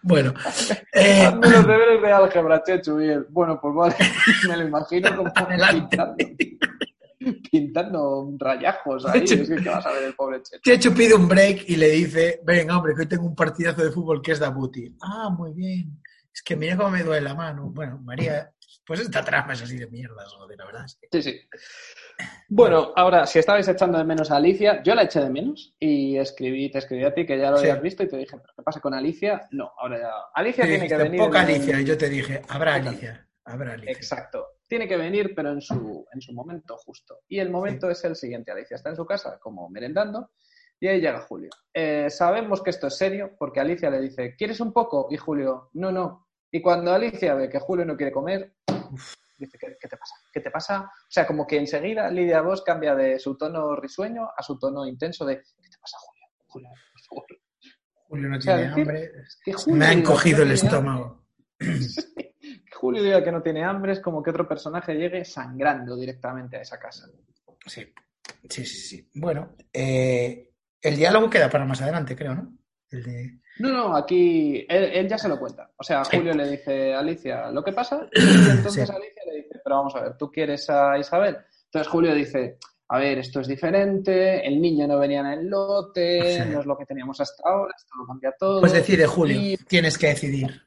[0.01, 0.33] Bueno,
[0.93, 2.99] eh, Hazme los deberes de álgebra, Chechu.
[2.99, 3.95] Él, bueno, pues vale,
[4.47, 6.15] me lo imagino como pintando,
[7.51, 9.23] pintando rayajos ahí.
[9.23, 10.61] Es que, ¿qué vas a ver el pobre Chechu?
[10.63, 13.91] Chechu pide un break y le dice, venga, hombre, que hoy tengo un partidazo de
[13.91, 14.95] fútbol que es de Abuti.
[15.01, 16.01] Ah, muy bien.
[16.33, 17.69] Es que mira cómo me duele la mano.
[17.69, 18.51] Bueno, María,
[18.85, 20.85] pues esta trama es así de mierda, joder, la verdad.
[21.11, 21.39] Sí, sí.
[22.49, 26.17] Bueno, ahora, si estabais echando de menos a Alicia, yo la eché de menos y
[26.17, 27.63] escribí, te escribí a ti que ya lo Sí.
[27.65, 29.47] habías visto y te dije, ¿pero qué pasa con Alicia?
[29.51, 30.11] No, ahora ya.
[30.35, 31.19] Alicia tiene que venir.
[31.19, 31.79] poca Alicia.
[31.81, 33.27] Y yo te dije, habrá Alicia.
[33.45, 33.91] Habrá Alicia.
[33.91, 34.45] Exacto.
[34.67, 37.19] Tiene que venir, pero en su, en su momento justo.
[37.27, 38.51] Y el momento es el siguiente.
[38.51, 40.31] Alicia está en su casa, como merendando,
[40.79, 41.49] y ahí llega Julio.
[41.73, 45.07] Eh, sabemos que esto es serio porque Alicia le dice, ¿quieres un poco?
[45.09, 46.27] Y Julio, no, no.
[46.51, 48.53] Y cuando Alicia ve que Julio no quiere comer,
[49.37, 50.15] dice, ¿qué, qué te pasa?
[50.31, 50.81] ¿Qué te pasa?
[50.81, 54.85] O sea, como que enseguida Lidia Vos cambia de su tono risueño a su tono
[54.85, 56.27] intenso de, ¿qué te pasa, Julio?
[56.47, 57.25] Julio, por favor.
[58.07, 59.11] Julio no O sea, tiene hambre.
[59.43, 61.25] Que Julio Me ha diga que encogido no el estómago.
[62.73, 66.61] Julio diga que no tiene hambre es como que otro personaje llegue sangrando directamente a
[66.61, 67.07] esa casa.
[67.65, 67.93] Sí,
[68.49, 68.65] sí, sí.
[68.65, 69.09] sí.
[69.15, 72.57] Bueno, eh, el diálogo queda para más adelante, creo, ¿no?
[72.89, 73.39] El de...
[73.59, 75.71] No, no, aquí él, él ya se lo cuenta.
[75.77, 76.17] O sea, Sí.
[76.17, 78.93] Julio le dice a Alicia lo que pasa y entonces Sí.
[78.95, 79.22] Alicia
[79.63, 81.37] pero vamos a ver, ¿tú quieres a Isabel?
[81.65, 82.57] Entonces Julio dice,
[82.89, 86.49] a ver, esto es diferente, el niño no venía en el lote, Sí.
[86.51, 88.59] no es lo que teníamos hasta ahora, esto lo cambia todo.
[88.59, 90.61] Pues decide, Julio, Y- tienes que decidir.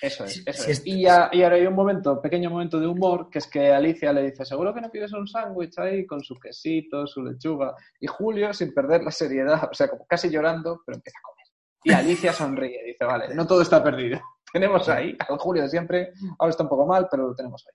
[0.00, 0.82] Eso es, eso sí, es.
[0.86, 4.12] Y, ya- y ahora hay un momento, pequeño momento de humor, que es que Alicia
[4.14, 7.74] le dice, seguro que no quieres un sándwich ahí con su quesito, su lechuga.
[8.00, 11.46] Y Julio, sin perder la seriedad, o sea, como casi llorando, pero empieza a comer.
[11.84, 14.18] Y Alicia sonríe, dice, vale, no todo está perdido.
[14.52, 17.74] Tenemos ahí al Julio de siempre, ahora está un poco mal, pero lo tenemos ahí.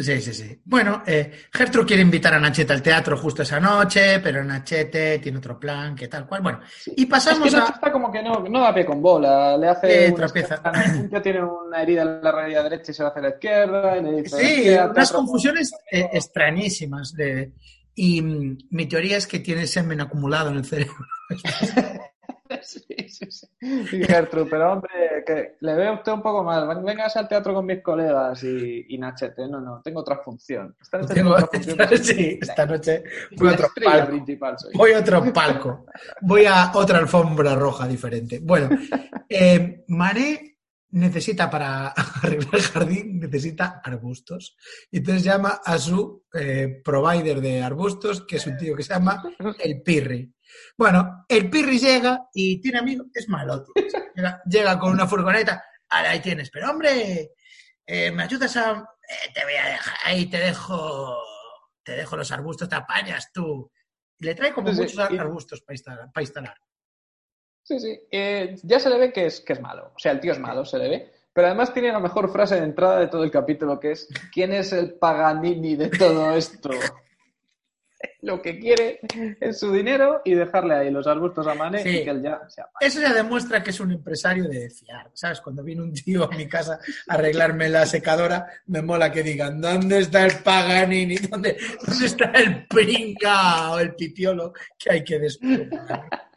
[0.00, 0.60] Sí, sí, sí.
[0.64, 5.38] Bueno, eh, Gertrude quiere invitar a Nachete al teatro justo esa noche, pero Nachete tiene
[5.38, 6.40] otro plan, que tal cual.
[6.40, 6.60] Bueno,
[6.94, 7.74] y Es pasamos que Nacho a...
[7.74, 10.06] está como que no, no da pie con bola, le hace...
[10.06, 11.00] Eh, escándalo.
[11.12, 14.02] Un tiene una herida en la rodilla derecha y se va hacia la izquierda, y
[14.04, 14.36] le dice...
[14.38, 15.16] Sí, "Hostia, unas teatro".
[15.16, 17.12] confusiones eh, extrañísimas.
[17.14, 17.52] De...
[17.96, 20.94] Y mm, mi teoría es que tiene semen acumulado en el cerebro.
[22.68, 23.46] Sí, sí, sí.
[23.62, 24.90] Y Gertrude, pero hombre,
[25.26, 26.68] que le veo a usted un poco mal.
[26.68, 29.48] Ven- Vengas al teatro con mis colegas y, y Nachete.
[29.48, 30.76] No, no, tengo otra función.
[30.78, 31.78] Esta noche Tengo- otra función.
[32.04, 33.04] sí, esta noche
[33.38, 34.06] voy a otro palco.
[34.08, 34.72] principal soy.
[34.74, 35.86] Voy a otro palco.
[36.20, 38.40] Voy a otra alfombra roja diferente.
[38.42, 38.68] Bueno,
[39.28, 40.58] eh, Mané
[40.90, 41.88] necesita para
[42.22, 44.56] arreglar el jardín, necesita arbustos.
[44.90, 48.92] Y entonces llama a su eh, provider de arbustos, que es un tío que se
[48.92, 49.22] llama
[49.58, 50.34] el Pirri.
[50.76, 53.72] Bueno, el Pirri llega y tiene amigos, es malo, tío.
[54.14, 57.32] Llega, llega con una furgoneta, ahora ahí tienes, pero hombre,
[57.86, 58.72] eh, me ayudas a...
[59.08, 61.18] eh, te voy a dejar, ahí te dejo,
[61.82, 63.70] te dejo los arbustos, te apañas tú.
[64.18, 66.10] Y le trae como Sí, muchos arbustos para instalar.
[66.12, 66.56] para instalar.
[67.62, 68.00] Sí, sí.
[68.10, 69.92] Eh, ya se le ve que es, que es malo.
[69.94, 71.12] O sea, el tío es malo, se le ve.
[71.32, 74.52] Pero además tiene la mejor frase de entrada de todo el capítulo, que es ¿Quién
[74.52, 76.70] es el Paganini de todo esto?
[78.22, 79.00] Lo que quiere
[79.40, 81.88] es su dinero y dejarle ahí los arbustos a Mané Sí.
[81.98, 82.86] y que él ya se apañe.
[82.86, 85.40] Eso ya demuestra que es un empresario de fiar, ¿sabes?
[85.40, 86.78] Cuando viene un tío a mi casa
[87.08, 91.16] a arreglarme la secadora, me mola que digan, ¿dónde está el Paganini?
[91.16, 96.27] ¿Dónde, dónde está el pringa o el pipiolo que hay que desplumar?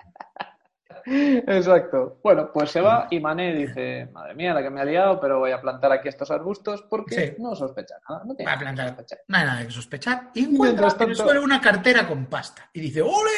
[1.05, 2.19] Exacto.
[2.23, 5.39] Bueno, pues se va y Mané dice, madre mía, la que me ha liado, pero
[5.39, 7.41] voy a plantar aquí estos arbustos porque Sí.
[7.41, 8.23] no sospecha nada.
[8.25, 8.87] No tiene Va a que plantar.
[8.89, 9.19] sospechar.
[9.27, 10.31] No hay nada que sospechar.
[10.33, 12.69] Y encuentra el tanto- suelo una cartera con pasta.
[12.73, 13.29] Y dice, ¡ole!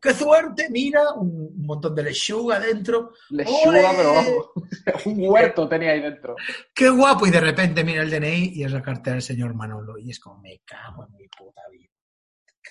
[0.00, 0.68] ¡Qué suerte!
[0.70, 3.12] Mira, un, montón de lechuga dentro.
[3.30, 4.50] Lechuga, pero vamos,
[5.06, 6.36] un huerto tenía ahí dentro.
[6.74, 7.26] ¡Qué guapo!
[7.26, 9.98] Y de repente mira el DNI y es la cartera del señor Manolo.
[9.98, 11.88] Y es como, me cago en mi puta vida.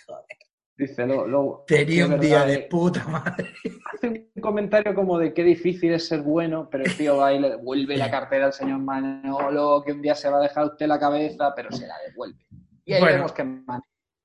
[0.08, 0.26] Joder.
[0.78, 3.54] Dice, lo, lo- Tenía un día de eh, puta madre.
[3.94, 7.40] hace un comentario como de qué difícil es ser bueno, pero el tío va y
[7.40, 10.88] le devuelve la cartera al señor Manolo, que un día se va a dejar usted
[10.88, 12.46] la cabeza, pero se la devuelve.
[12.84, 13.16] Y ahí Bueno.
[13.16, 13.84] vemos que Mané,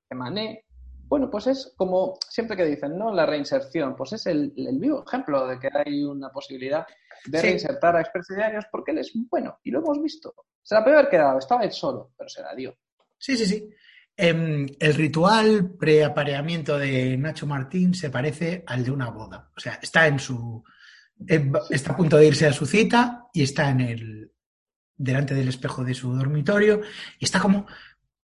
[0.09, 0.65] que Mané,
[1.07, 3.13] bueno, pues es como siempre que dicen, ¿no?
[3.13, 6.85] La reinserción, pues es el, el vivo ejemplo de que hay una posibilidad
[7.25, 7.47] de Sí.
[7.47, 10.33] reinsertar a expresidiarios porque él es bueno y lo hemos visto.
[10.61, 12.75] Se la puede haber quedado, estaba él solo, pero se la dio.
[13.17, 13.69] Sí, sí, sí.
[14.23, 19.49] Em, el ritual preapareamiento de Nacho Martín se parece al de una boda.
[19.57, 20.63] O sea, está en su.
[21.27, 24.31] em, Está a punto de irse a su cita y está en el.
[24.95, 26.81] delante del espejo de su dormitorio
[27.17, 27.65] y está como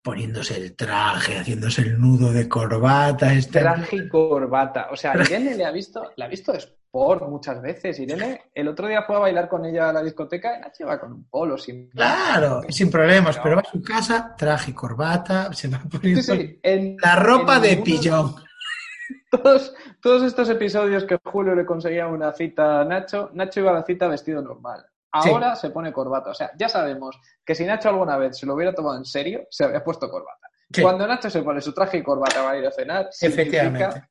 [0.03, 3.33] poniéndose el traje, haciéndose el nudo de corbata.
[3.33, 4.89] Está Traje y corbata.
[4.91, 6.53] O sea, Irene le ha visto, la ha visto
[7.01, 7.99] sport muchas veces.
[7.99, 10.99] Irene, el otro día fue a bailar con ella a la discoteca y Nacho va
[10.99, 11.89] con un polo sin.
[11.89, 16.37] Claro, sin problemas, pero va a su casa, traje y corbata, se va poniendo Sí,
[16.37, 18.35] sí, en- la ropa en de pillón.
[19.31, 23.75] Todos, Todos estos episodios que Julio le conseguía una cita a Nacho, Nacho iba a
[23.75, 24.85] la cita vestido normal.
[25.11, 26.29] Ahora se pone corbata.
[26.31, 29.47] O sea, ya sabemos que si Nacho alguna vez se lo hubiera tomado en serio,
[29.49, 30.47] se había puesto corbata.
[30.81, 34.03] Cuando Nacho se pone su traje y corbata para ir a cenar, Efectivamente.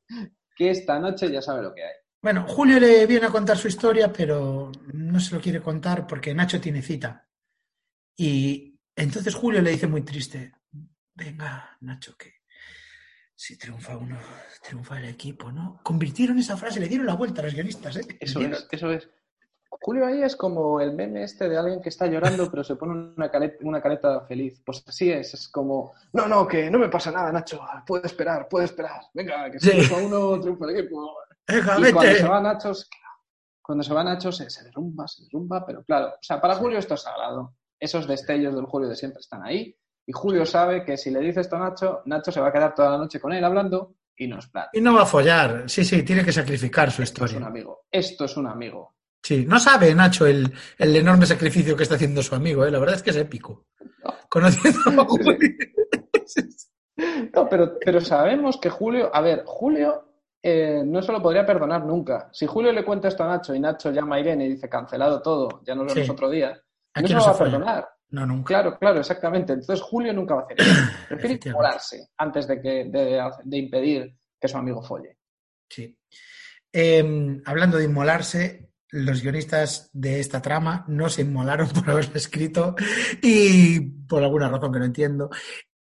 [0.55, 1.93] que esta noche ya sabe lo que hay.
[2.21, 6.33] Bueno, Julio le viene a contar su historia, pero no se lo quiere contar porque
[6.33, 7.27] Nacho tiene cita.
[8.15, 10.53] Y entonces Julio le dice muy triste,
[11.13, 12.33] venga, Nacho, que
[13.35, 14.17] si triunfa uno,
[14.63, 15.79] triunfa el equipo, ¿no?
[15.83, 18.17] Convirtieron esa frase, le dieron la vuelta a los guionistas, ¿eh?
[18.19, 19.07] Eso es, eso es.
[19.69, 23.13] Julio ahí es como el meme este de alguien que está llorando pero se pone
[23.15, 24.59] una careta, una careta feliz.
[24.65, 28.47] Pues así es, es como, no, no, que no me pasa nada, Nacho, puede esperar,
[28.49, 29.01] puede esperar.
[29.13, 29.71] Venga, que si Sí.
[29.73, 31.15] triunfa uno, triunfa el equipo.
[31.47, 32.71] Y cuando se va Nacho,
[33.61, 36.79] cuando se va Nacho se, se derrumba, se derrumba, pero claro, o sea, para Julio
[36.79, 37.55] esto es sagrado.
[37.79, 39.75] Esos destellos del Julio de siempre están ahí.
[40.05, 42.73] Y Julio sabe que si le dice esto a Nacho, Nacho se va a quedar
[42.73, 44.67] toda la noche con él hablando y no es plan.
[44.73, 45.63] Y no va a follar.
[45.67, 47.85] Sí, sí, tiene que sacrificar su Esto es un amigo.
[47.91, 48.95] Esto es un amigo.
[49.21, 52.71] Sí, no sabe Nacho el, el enorme sacrificio que está haciendo su amigo, ¿eh?
[52.71, 53.67] La verdad es que es épico.
[54.29, 55.37] Conociendo a Julio.
[57.33, 60.06] No, pero, pero sabemos que Julio, a ver, Julio
[60.41, 62.29] eh, no se lo podría perdonar nunca.
[62.31, 65.21] Si Julio le cuenta esto a Nacho y Nacho llama a Irene y dice cancelado
[65.21, 66.11] todo, ya nos vemos Sí.
[66.11, 66.61] otro día,
[67.01, 67.89] no se lo va a perdonar.
[68.09, 68.47] No, nunca.
[68.47, 69.53] Claro, claro, exactamente.
[69.53, 70.71] Entonces Julio nunca va a hacer eso.
[71.09, 75.17] Prefiere inmolarse antes de, que, de, de impedir que su amigo folle.
[75.69, 75.97] Sí.
[76.71, 82.75] Eh, hablando de inmolarse, los guionistas de esta trama no se inmolaron por haberlo escrito
[83.21, 85.29] y por alguna razón que no entiendo.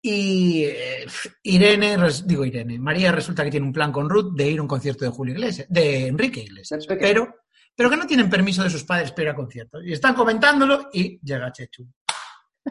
[0.02, 1.06] Y eh,
[1.42, 4.68] Irene, digo Irene, María resulta que tiene un plan con Ruth de ir a un
[4.68, 7.34] concierto de Julio Iglesias, de Enrique Iglesias, pero,
[7.76, 9.82] pero que no tienen permiso de sus padres para ir a conciertos.
[9.84, 11.86] Y están comentándolo y llega Chechu.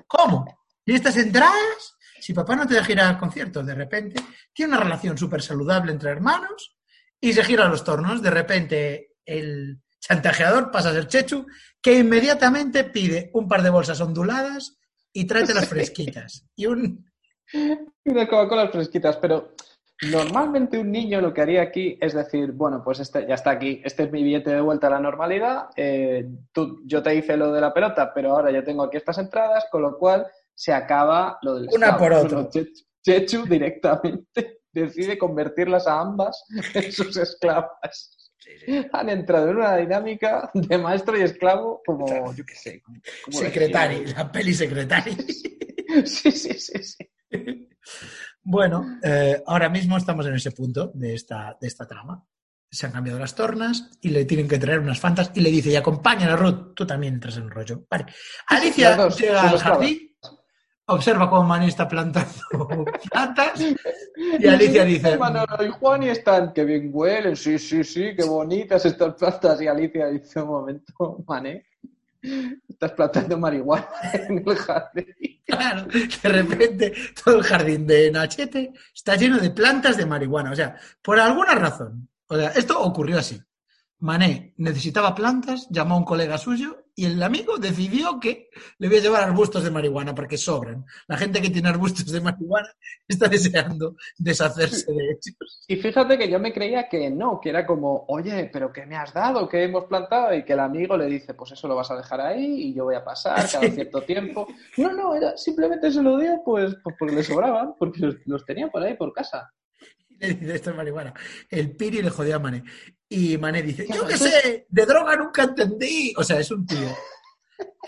[0.08, 0.60] ¿Cómo?
[0.86, 1.96] ¿Y estas entradas?
[2.20, 4.22] Si papá no te deja ir a conciertos, de repente,
[4.54, 6.78] tiene una relación súper saludable entre hermanos
[7.22, 8.22] y se gira los tornos.
[8.22, 11.46] De repente, el chantajeador pasa a ser Chechu,
[11.82, 14.80] que inmediatamente pide un par de bolsas onduladas
[15.14, 16.46] y tráete las fresquitas.
[16.56, 17.09] Y un.
[17.54, 19.56] Y unas Coca-Colas fresquitas, pero
[20.12, 23.82] normalmente un niño lo que haría aquí es decir, bueno, pues este ya está aquí,
[23.84, 27.52] este es mi billete de vuelta a la normalidad, eh, tú, yo te hice lo
[27.52, 31.38] de la pelota, pero ahora ya tengo aquí estas entradas, con lo cual se acaba
[31.41, 32.41] lo del Una por otro.
[32.43, 32.50] No,
[33.02, 38.16] Chechu, directamente decide convertirlas a ambas en sus esclavas.
[38.93, 43.38] Han entrado en una dinámica de maestro y esclavo como, yo qué sé, como, como
[43.38, 45.16] Secretari, la peli secretari.
[46.06, 47.10] Sí, sí, sí, sí.
[48.42, 52.26] Bueno, eh, ahora mismo estamos en ese punto de esta, de esta trama.
[52.72, 55.70] Se han cambiado las tornas y le tienen que traer unas fantas y le dice,
[55.70, 57.86] y acompañan a Ruth, tú también entras en el rollo.
[57.90, 58.06] Vale.
[58.48, 60.16] Alicia dos, llega al jardín,
[60.86, 62.30] observa cómo Manny está plantando
[63.12, 68.16] plantas y Alicia dice, Manolo y Juan y están, que bien huelen, sí, sí, sí,
[68.16, 69.62] qué bonitas estas plantas.
[69.62, 71.66] Y Alicia dice, un momento, Mané,
[72.22, 75.42] estás plantando marihuana en el jardín.
[75.46, 76.94] Claro, de repente
[77.24, 80.52] todo el jardín de Nachete está lleno de plantas de marihuana.
[80.52, 82.10] O sea, por alguna razón.
[82.28, 83.42] O sea, esto ocurrió así.
[84.00, 88.97] Mané necesitaba plantas, llamó a un colega suyo y el amigo decidió que le voy
[88.97, 90.86] a llevar arbustos de marihuana porque sobran.
[91.08, 92.70] La gente que tiene arbustos de marihuana
[93.08, 95.66] está deseando deshacerse de ellos.
[95.68, 98.95] Y fíjate que yo me creía que no, que era como, oye, pero ¿qué me
[98.95, 99.47] has dado?
[99.47, 100.34] ¿Qué hemos plantado?
[100.34, 102.86] Y que el amigo le dice, pues eso lo vas a dejar ahí y yo
[102.86, 104.47] voy a pasar cada cierto tiempo.
[104.78, 108.45] No, no, era, simplemente se lo dio pues, pues porque le sobraban, porque los, los
[108.45, 109.50] tenía por ahí por casa.
[110.20, 111.14] Le dice, esto es marihuana.
[111.50, 112.64] El Piri le jodió a Mané.
[113.10, 116.14] Y Mané dice, yo qué sé, de droga nunca entendí.
[116.16, 116.95] O sea, es un tío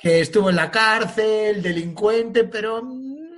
[0.01, 2.81] que estuvo en la cárcel, delincuente, pero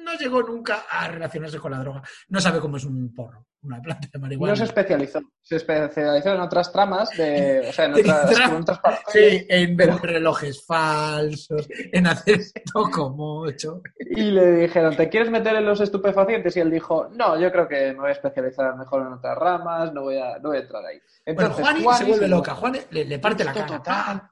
[0.03, 2.01] no llegó nunca a relacionarse con la droga.
[2.29, 4.51] No sabe cómo es un porro, una planta de marihuana.
[4.53, 8.65] No se especializó, se especializó en otras tramas, de, o sea, en otras, en.
[9.07, 12.39] Sí, en vender relojes falsos, en hacer
[12.71, 13.81] toco mucho.
[13.99, 16.55] Y le dijeron, ¿te quieres meter en los estupefacientes?
[16.57, 19.93] Y él dijo, no, yo creo que me voy a especializar mejor en otras ramas,
[19.93, 20.99] no voy a, no voy a entrar ahí.
[21.25, 22.55] Bueno, Entonces, Juani se vuelve loca.
[22.55, 23.77] Juan le, le parte la Esto cara.
[23.77, 24.29] total.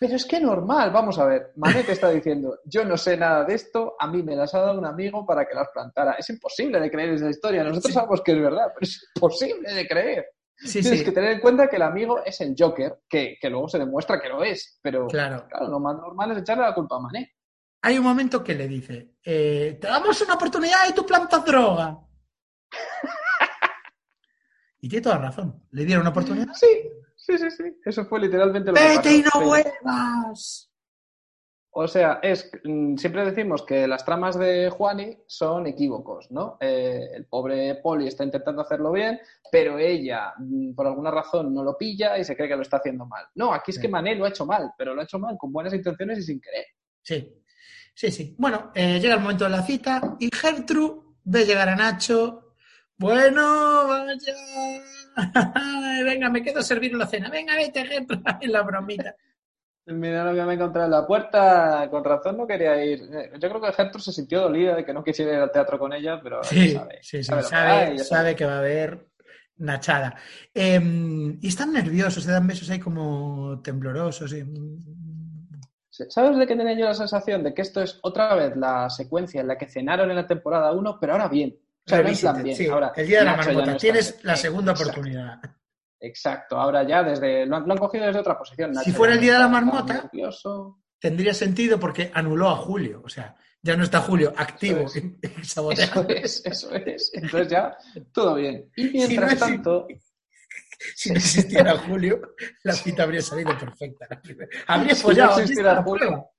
[0.00, 1.52] Pero es que normal, vamos a ver.
[1.56, 4.78] Manet está diciendo, yo no sé nada de esto, a mí me las ha dado
[4.78, 6.12] un amigo para que las plantara.
[6.14, 7.62] Es imposible de creer esa historia.
[7.62, 7.94] Nosotros Sí.
[7.94, 10.26] sabemos que es verdad, pero es imposible de creer.
[10.56, 13.50] Sí, Tienes sí, que tener en cuenta que el amigo es el Joker, que, que
[13.50, 14.78] luego se demuestra que lo es.
[14.82, 15.46] Pero claro.
[15.48, 17.30] claro, lo más normal es echarle la culpa a Manet.
[17.82, 21.98] Hay un momento que le dice, eh, te damos una oportunidad y tú plantas droga.
[24.80, 25.62] y tiene toda razón.
[25.70, 26.52] Le dieron una oportunidad.
[26.54, 26.66] Sí,
[27.26, 27.64] sí, sí, sí.
[27.84, 29.38] Eso fue literalmente lo que Vete y no pasó.
[29.40, 29.44] Sí.
[29.44, 30.70] vuelvas.
[31.76, 36.56] O sea, es mm, siempre decimos que las tramas de Juani son equívocos, ¿no?
[36.60, 39.18] Eh, el pobre Poli está intentando hacerlo bien,
[39.50, 42.76] pero ella, mm, por alguna razón, no lo pilla y se cree que lo está
[42.76, 43.24] haciendo mal.
[43.34, 45.52] No, aquí es que Mané lo ha hecho mal, pero lo ha hecho mal con
[45.52, 46.64] buenas intenciones y sin querer.
[47.02, 47.42] Sí,
[47.92, 48.36] sí, sí.
[48.38, 52.54] Bueno, eh, llega el momento de la cita y Gertrude ve llegar a Nacho.
[52.96, 54.34] Bueno, vaya.
[56.04, 57.30] Venga, me quedo a servir la cena.
[57.30, 57.82] Venga, vete,
[58.40, 59.14] en la bromita.
[59.86, 63.00] Mira lo que me encontré en la puerta, con razón no quería ir.
[63.38, 65.92] Yo creo que Gertrude se sintió dolida de que no quisiera ir al teatro con
[65.92, 68.58] ella, pero Sí, sabe, sí, sí, sabe que sabe, hay, ya sabe que va a
[68.60, 69.06] haber
[69.58, 70.16] nachada.
[70.54, 74.32] Em, y están nerviosos, se dan besos ahí como temblorosos.
[74.32, 74.44] y-
[75.90, 77.42] ¿Sabes de qué tenía yo la sensación?
[77.44, 80.72] De que esto es otra vez la secuencia en la que cenaron en la temporada
[80.72, 81.56] 1, pero ahora bien.
[81.86, 83.72] Sí, Ahora, el día de la Nacho marmota.
[83.72, 85.40] no Tienes la segunda Exacto, oportunidad.
[86.00, 87.46] Exacto, ahora ya desde.
[87.46, 88.72] Lo han, lo han cogido desde otra posición.
[88.72, 90.10] Nacho Si fuera el día de la marmota.
[90.98, 93.02] Tendría sentido porque anuló a Julio.
[93.04, 95.82] O sea, ya no está Julio activo Eso es.
[95.84, 97.10] Eso es, eso es.
[97.14, 97.76] Entonces ya,
[98.12, 98.70] todo bien.
[98.76, 99.86] Y Si no mientras tanto,
[100.94, 102.20] Si no existiera Julio,
[102.62, 104.06] la cita habría salido perfecta.
[104.66, 105.32] Habría Si no follado.
[105.32, 106.30] ¿has existiera Julio.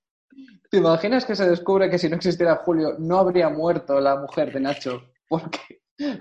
[0.69, 4.51] ¿te imaginas que se descubre que si no existiera Julio no habría muerto la mujer
[4.51, 5.14] de Nacho?
[5.27, 5.59] Porque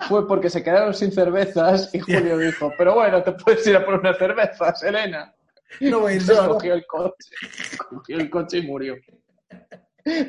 [0.09, 2.01] fue porque se quedaron sin cervezas y.
[2.01, 5.35] Julio dijo, pero bueno, te puedes ir a por unas cervezas, Elena.
[5.81, 6.55] No voy a ir Entonces solo.
[6.55, 7.31] cogió el coche,
[7.91, 8.95] cogió el coche y murió.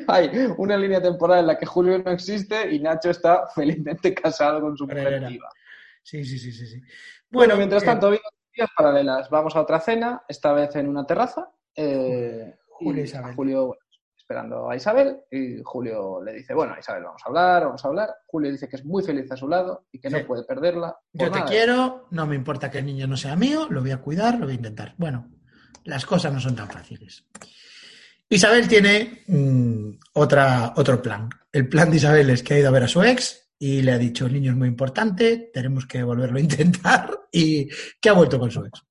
[0.08, 4.60] Hay una línea temporal en la que Julio no existe y Nacho está felizmente casado
[4.60, 5.48] con su mujer viva.
[6.02, 6.66] Sí, sí, sí, sí.
[6.66, 6.80] sí.
[7.30, 9.28] Bueno, mientras eh, tanto, vidas paralelas.
[9.28, 11.50] Vamos a otra cena, esta vez en una terraza.
[11.74, 13.34] eh, Julio y Isabel.
[13.34, 13.82] Julio, bueno,
[14.26, 18.10] esperando a Isabel, y Julio le dice, bueno, Isabel, vamos a hablar, vamos a hablar.
[18.26, 20.96] Julio dice que es muy feliz a su lado y que no puede perderla.
[21.12, 21.48] Yo te nada.
[21.48, 24.46] quiero, no me importa que el niño no sea mío, lo voy a cuidar, lo
[24.46, 24.94] voy a intentar.
[24.98, 25.30] Bueno,
[25.84, 27.24] las cosas no son tan fáciles.
[28.28, 31.28] Isabel tiene mm, otra, otro plan.
[31.52, 33.92] El plan de Isabel es que ha ido a ver a su ex y le
[33.92, 37.68] ha dicho, el niño es muy importante, tenemos que volverlo a intentar y
[38.00, 38.82] que ha vuelto con su ex.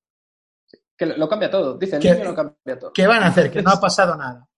[0.96, 1.76] Que lo, lo cambia todo.
[1.76, 2.92] Dice, el Que- niño lo cambia todo.
[2.94, 3.50] ¿Qué van a hacer?
[3.50, 4.48] Que no ha pasado nada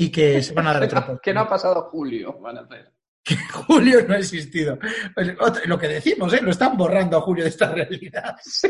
[0.00, 2.92] y que se van a dar por que no ha pasado Julio, van a hacer.
[3.66, 4.78] Julio no ha existido.
[5.14, 6.40] Pues, otra- lo que decimos, ¿eh?
[6.40, 8.36] lo están borrando a Julio de esta realidad.
[8.44, 8.68] Sí.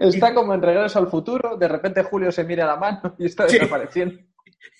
[0.00, 3.46] Está como en Regreso al Futuro, de repente Julio se mira la mano y está
[3.48, 3.58] Sí.
[3.58, 4.18] desapareciendo.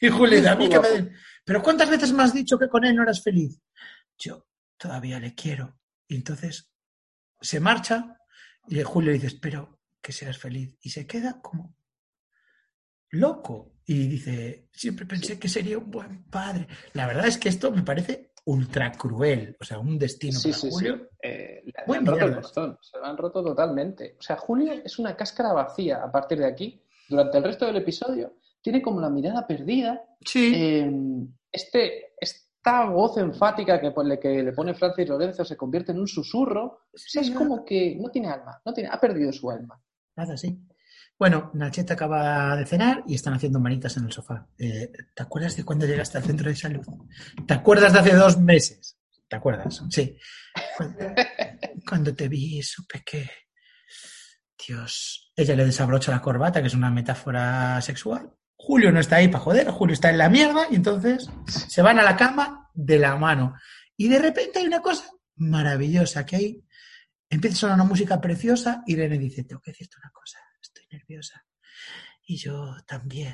[0.00, 1.12] Y Julio dice, a mí que me den.
[1.44, 3.60] Pero ¿cuántas veces me has dicho que con él no eras feliz?
[4.18, 4.46] Yo
[4.78, 5.78] todavía le quiero.
[6.08, 6.70] Y entonces
[7.40, 8.16] se marcha
[8.66, 10.74] y Julio dice, espero que seas feliz.
[10.80, 11.76] Y se queda como
[13.10, 13.73] loco.
[13.86, 16.66] Y dice, siempre pensé que sería un buen padre.
[16.94, 19.56] La verdad es que esto me parece ultra cruel.
[19.60, 20.72] O sea, un destino Sí, para sí, sí.
[20.72, 21.08] Julio.
[21.22, 24.16] Eh, le han roto el corazón, se lo han roto totalmente.
[24.18, 26.80] O sea, Julio es una cáscara vacía a partir de aquí.
[27.08, 30.02] Durante el resto del episodio tiene como la mirada perdida.
[30.24, 30.52] Sí.
[30.54, 30.90] Eh,
[31.52, 36.64] este, esta voz enfática que, que le pone Francis Lorenzo se convierte en un susurro.
[36.64, 39.78] O sea, Sí, es como que no tiene alma, no tiene, ha perdido su alma.
[40.16, 40.58] Nada, sí.
[41.18, 44.48] Bueno, Nacheta acaba de cenar y están haciendo manitas en el sofá.
[44.58, 46.84] Eh, ¿Te acuerdas de cuando llegaste al centro de salud?
[47.46, 48.98] ¿Te acuerdas de hace dos meses?
[49.28, 49.82] ¿Te acuerdas?
[49.90, 50.18] Sí.
[51.88, 53.30] Cuando, te vi, supe que.
[54.66, 55.32] Dios.
[55.36, 58.32] Ella le desabrocha la corbata, que es una metáfora sexual.
[58.56, 61.98] Julio no está ahí para joder, Julio está en la mierda y entonces se van
[61.98, 63.54] a la cama de la mano.
[63.96, 66.64] Y de repente hay una cosa maravillosa, que ahí
[67.28, 70.38] empieza a sonar una música preciosa y Irene dice, tengo que decirte una cosa,
[70.94, 71.44] nerviosa.
[72.26, 73.32] Y yo también.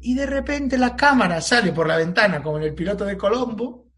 [0.00, 3.92] Y de repente la cámara sale por la ventana como en el piloto de Colombo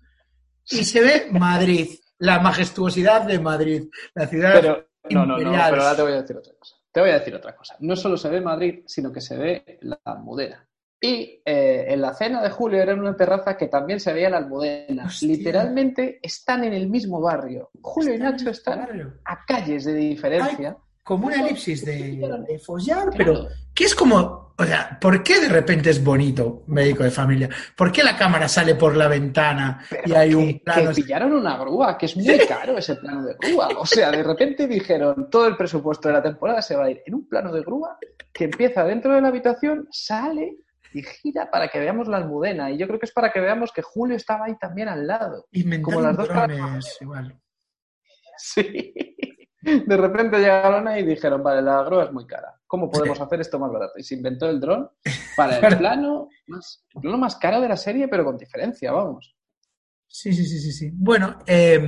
[0.67, 1.89] y se ve Madrid,
[2.19, 3.85] la majestuosidad de Madrid,
[4.15, 6.77] la ciudad Pero no, no, no, pero ahora te voy a decir otra cosa.
[6.91, 7.77] Te voy a decir otra cosa.
[7.81, 10.67] No solo se ve Madrid, sino que se ve la Almudena.
[11.01, 14.31] Y eh, en la cena de Julio era en una terraza que también se veía
[14.31, 15.07] la Almudena.
[15.07, 15.29] Hostia.
[15.29, 17.71] Literalmente están en el mismo barrio.
[17.83, 20.79] Julio y Nacho están a calles de diferencia.
[21.05, 25.49] Como una elipsis de, de follar, pero que es como, o sea, ¿por qué de
[25.49, 27.51] repente es bonito médico de familia?
[27.77, 30.89] ¿Por qué la cámara sale por la ventana y Pero hay que, un plano?
[30.91, 33.69] que pillaron una grúa, que es muy caro ese plano de grúa.
[33.77, 37.03] O sea, de repente dijeron, todo el presupuesto de la temporada se va a ir
[37.05, 37.99] en un plano de grúa
[38.33, 40.57] que empieza dentro de la habitación, sale
[40.95, 42.71] y gira para que veamos la almudena.
[42.71, 45.49] Y yo creo que es para que veamos que Julio estaba ahí también al lado.
[45.53, 47.39] Inventaron como las dos drones igual.
[48.37, 48.95] Sí.
[49.65, 52.55] De repente llegaron ahí y dijeron, vale, la grúa es muy cara.
[52.67, 53.99] ¿Cómo podemos hacer esto más barato?
[53.99, 54.91] Y se inventó el dron
[55.37, 59.35] para el plano más, el plano más caro de la serie, pero con diferencia, vamos.
[60.07, 60.91] Sí, sí, sí, sí, sí.
[60.93, 61.81] Bueno, eh,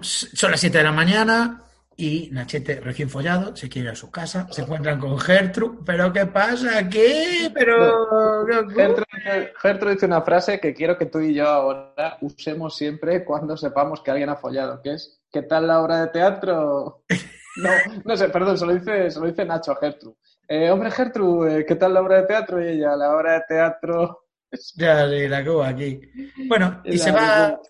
[0.00, 1.64] son las 7 de la mañana.
[2.00, 5.78] Y Nachete, recién follado, se quiere ir a su casa, se encuentran con Gertrude.
[5.84, 7.50] ¿Pero qué pasa aquí?
[7.52, 8.46] Pero...
[8.68, 13.56] Gertrude, Gertrude dice una frase que quiero que tú y yo ahora usemos siempre cuando
[13.56, 17.04] sepamos que alguien ha follado, que es ¿qué tal la obra de teatro?
[17.60, 17.70] No,
[18.04, 20.14] no sé, perdón, se lo dice, se lo dice Nacho a Gertrude.
[20.46, 22.62] Eh, hombre, Gertrude, ¿qué tal la obra de teatro?
[22.62, 24.28] Y ella, la obra de teatro...
[24.76, 26.00] Ya, sí, la cuba aquí.
[26.46, 27.60] Bueno, y La se va,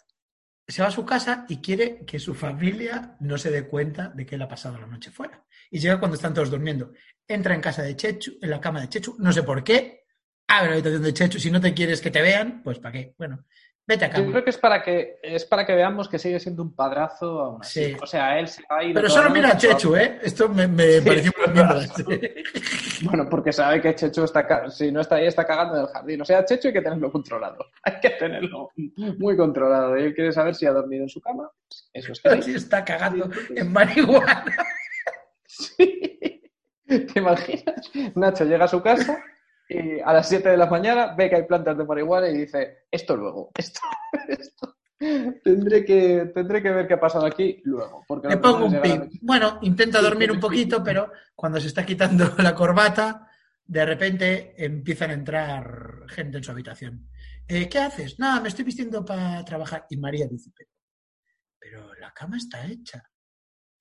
[0.68, 4.26] se va a su casa y quiere que su familia no se dé cuenta de
[4.26, 5.44] que él ha pasado la noche fuera.
[5.70, 6.92] Y llega cuando están todos durmiendo.
[7.26, 10.04] Entra en casa de Chechu, en la cama de Chechu, no sé por qué.
[10.46, 11.38] Abre la habitación de Chechu.
[11.38, 13.14] Si no te quieres que te vean, pues ¿para qué?
[13.16, 13.44] Bueno,
[13.88, 16.62] vete a Yo creo que es para que es para que veamos que sigue siendo
[16.62, 17.86] un padrazo aún así.
[17.86, 17.96] Sí.
[18.00, 20.18] O sea, él se va a ir Pero solo mira a Chechu, ¿eh?
[20.22, 21.86] Esto me, me Sí, pareció una mierda.
[23.02, 26.20] Bueno, porque sabe que Chechu está, si no está ahí, está cagando en el jardín.
[26.20, 27.64] O sea, Chechu hay que tenerlo controlado.
[27.84, 28.70] Hay que tenerlo
[29.18, 29.96] muy controlado.
[29.96, 31.50] Y él quiere saber si ha dormido en su cama.
[31.92, 32.54] Eso es que Así sí.
[32.56, 34.44] está cagando en marihuana.
[35.50, 36.42] Sí.
[36.86, 37.90] ¿Te imaginas?
[38.14, 39.18] Nacho llega a su casa
[39.68, 42.86] y a las 7 de la mañana ve que hay plantas de marihuana y dice,
[42.90, 43.80] esto luego, esto,
[44.28, 44.76] esto.
[44.98, 48.04] Tendré que, tendré que ver qué ha pasado aquí luego.
[48.08, 49.08] Porque que pongo un a pin.
[49.22, 53.28] Bueno, intenta dormir un poquito, pero cuando se está quitando la corbata,
[53.64, 57.10] de repente empiezan a entrar gente en su habitación.
[57.46, 58.18] Eh, ¿Qué haces?
[58.18, 59.86] Nada, me estoy vistiendo para trabajar.
[59.88, 60.50] Y María dice,
[61.58, 63.02] pero, la cama está hecha.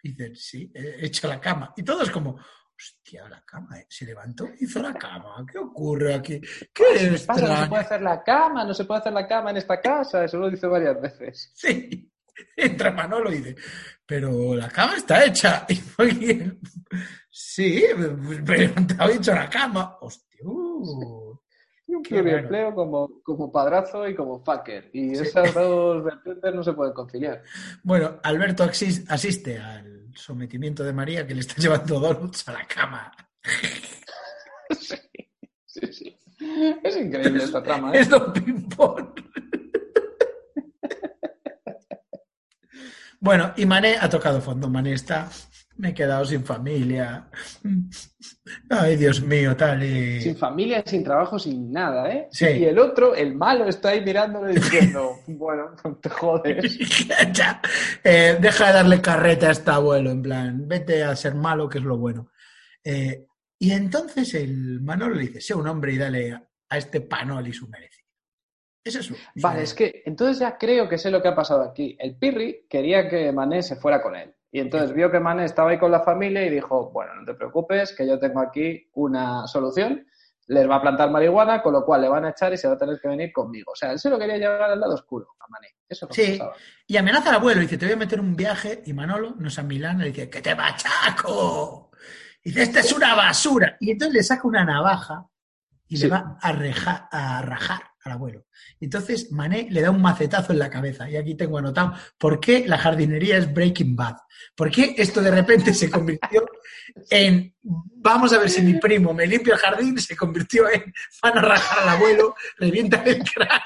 [0.04, 1.74] Dicen, sí, he hecho la cama.
[1.76, 2.38] Y todos como,
[2.78, 5.45] hostia, la cama, eh, se levantó, hizo la cama.
[5.51, 6.39] ¿Qué ocurre aquí?
[6.39, 7.47] ¿Qué ¿Qué les pasa?
[7.47, 10.23] No se puede hacer la cama, no se puede hacer la cama en esta casa.
[10.23, 11.51] Eso lo dice varias veces.
[11.55, 12.11] Sí.
[12.55, 13.55] Entra Manolo y dice,
[14.05, 15.65] pero la cama está hecha.
[15.99, 16.59] Y bien.
[17.30, 19.97] Sí, me he levantado y he hecho la cama.
[20.01, 20.39] Hostia.
[20.43, 21.38] uh.
[21.89, 24.89] Y un Qué pluriempleo como, como padrazo y como fucker.
[24.93, 25.23] Y Sí.
[25.23, 27.41] esas dos vertientes no se pueden conciliar.
[27.82, 32.65] Bueno, Alberto asis- asiste al sometimiento de María que le está llevando donuts a la
[32.65, 33.11] cama.
[34.80, 34.95] Sí,
[35.65, 36.20] sí, sí.
[36.84, 37.99] Es increíble esta trama, ¿eh?
[38.01, 39.13] Es Don Pimpón.
[43.20, 44.70] Bueno, y Mané ha tocado fondo.
[44.70, 45.28] Mané está,
[45.78, 47.30] me he quedado sin familia.
[48.69, 50.21] Ay, Dios mío, tal y...
[50.21, 52.28] Sin familia, sin trabajo, sin nada, ¿eh?
[52.32, 52.45] Sí.
[52.47, 56.78] Y el otro, el malo, está ahí mirándolo y diciendo, bueno, te jodes.
[57.34, 57.61] Ya,
[58.03, 61.78] eh, deja de darle carreta a este abuelo, en plan, vete a ser malo, que
[61.78, 62.32] es lo bueno.
[62.84, 63.25] Eh,
[63.59, 67.53] y entonces el Manolo le dice, sé un hombre y dale a, a este panoli
[67.53, 68.07] su merecido.
[68.84, 69.13] Ese es.
[69.36, 71.97] Vale, es que entonces ya creo que sé lo que ha pasado aquí.
[71.99, 74.34] El Pirri quería que Mané se fuera con él.
[74.58, 77.36] Y entonces vio que Mané estaba ahí con la familia y dijo, bueno, no te
[77.36, 80.03] preocupes, que yo tengo aquí una solución.
[80.47, 82.74] Les va a plantar marihuana, con lo cual le van a echar y se va
[82.74, 83.74] a tener que venir conmigo.
[83.74, 85.76] O sea, él se lo quería llevar al lado oscuro, a Mané.
[85.88, 86.38] Eso Sí.
[86.39, 86.55] pasaba.
[86.88, 89.60] Y amenaza al abuelo, dice, te voy a meter un viaje, y Manolo, no es
[89.60, 91.91] a Milán, le dice, que te machaco.
[92.43, 93.78] Y dice, esta es una basura.
[93.80, 95.28] Y entonces le saca una navaja
[95.88, 96.05] y Sí.
[96.05, 98.45] le va a, reja- a rajar al abuelo.
[98.80, 101.10] Entonces Mané le da un macetazo en la cabeza.
[101.10, 104.16] Y aquí tengo anotado por qué la jardinería es Breaking Bad.
[104.55, 106.45] ¿Por qué esto de repente se convirtió
[107.10, 109.99] en vamos a ver si mi primo me limpia el jardín?
[109.99, 113.62] Se convirtió en van a rajar al abuelo, revientan el cráneo.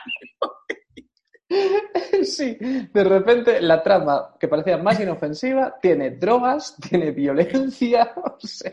[2.24, 8.72] Sí, de repente la trama que parecía más inofensiva tiene drogas, tiene violencia, o sea.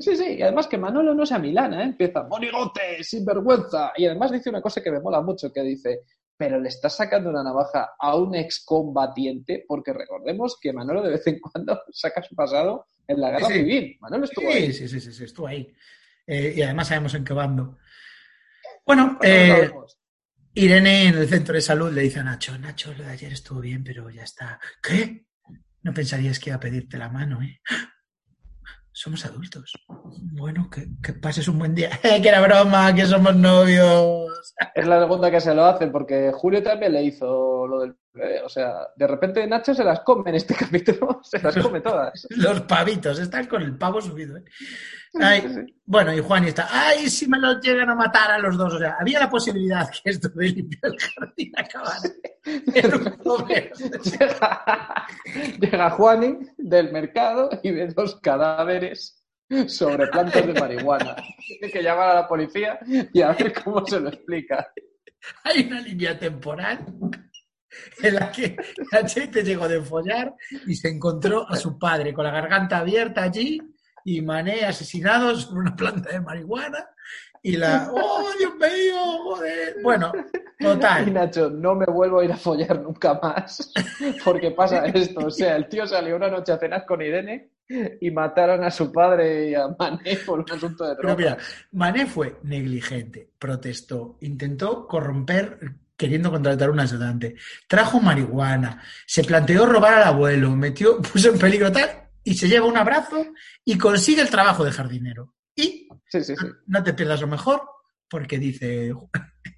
[0.00, 1.86] Sí, sí, y además que Manolo no sea Milana, ¿eh?
[1.86, 6.00] empieza monigote, sinvergüenza, y además dice una cosa que me mola mucho, que dice,
[6.36, 11.26] pero le estás sacando una navaja a un excombatiente, porque recordemos que Manolo de vez
[11.28, 13.52] en cuando saca su pasado en la guerra Sí.
[13.54, 13.96] civil.
[14.00, 14.72] Manolo estuvo ahí.
[14.72, 15.72] Sí, sí, sí, sí, estuvo ahí.
[16.26, 17.78] Eh, y además sabemos en qué bando.
[18.84, 19.70] Bueno, eh.
[20.54, 23.60] Irene en el centro de salud le dice a Nacho, Nacho, lo de ayer estuvo
[23.60, 24.58] bien, pero ya está.
[24.82, 25.26] ¿Qué?
[25.82, 27.60] No pensarías que iba a pedirte la mano, ¿eh?
[29.02, 29.72] Somos adultos.
[30.30, 31.88] Bueno, que, que pases un buen día.
[32.02, 34.54] ¡Eh, que era broma, que somos novios!
[34.74, 38.42] Es la segunda que se lo hacen, porque Julio también le hizo lo del bebé.
[38.42, 42.26] O sea, de repente Nacho se las come en este capítulo, se las come todas.
[42.36, 44.44] Los pavitos, están con el pavo subido, ¿eh?
[45.20, 45.74] Ay, Sí, sí.
[45.86, 48.74] bueno, y Juan está, ¡ay, si me los llegan a matar a los dos!
[48.74, 51.98] O sea, había la posibilidad que esto de limpiar el jardín acabara.
[54.04, 55.06] Llega,
[55.60, 59.22] llega Juani del mercado y ve dos cadáveres
[59.66, 61.16] sobre plantas de marihuana.
[61.46, 62.78] Tiene que llamar a la policía
[63.12, 64.72] y a ver cómo se lo explica.
[65.44, 66.86] Hay una línea temporal
[68.02, 68.56] en la que
[68.90, 70.34] Cachete llegó de follar
[70.66, 73.60] y se encontró a su padre con la garganta abierta allí
[74.04, 76.88] y Mané asesinado sobre una planta de marihuana
[77.42, 79.76] Y la, ¡oh, Dios mío, joder!
[79.82, 80.12] Bueno,
[80.60, 81.12] Y total.
[81.12, 83.72] Nacho, no me vuelvo a ir a follar nunca más,
[84.22, 85.26] porque pasa esto.
[85.26, 87.52] O sea, el tío salió una noche a cenar con Irene
[87.98, 91.16] y mataron a su padre y a Mané por un asunto de Pero drogas.
[91.16, 91.38] mira,
[91.72, 95.58] Mané fue negligente, protestó, intentó corromper
[96.00, 97.36] queriendo contratar un ayudante,
[97.68, 101.90] trajo marihuana, se planteó robar al abuelo, metió, puso en peligro tal,
[102.24, 103.26] y se lleva un abrazo
[103.66, 105.34] y consigue el trabajo de jardinero.
[105.54, 106.46] Y Sí, sí, sí.
[106.68, 107.62] no te pierdas lo mejor,
[108.08, 108.94] porque dice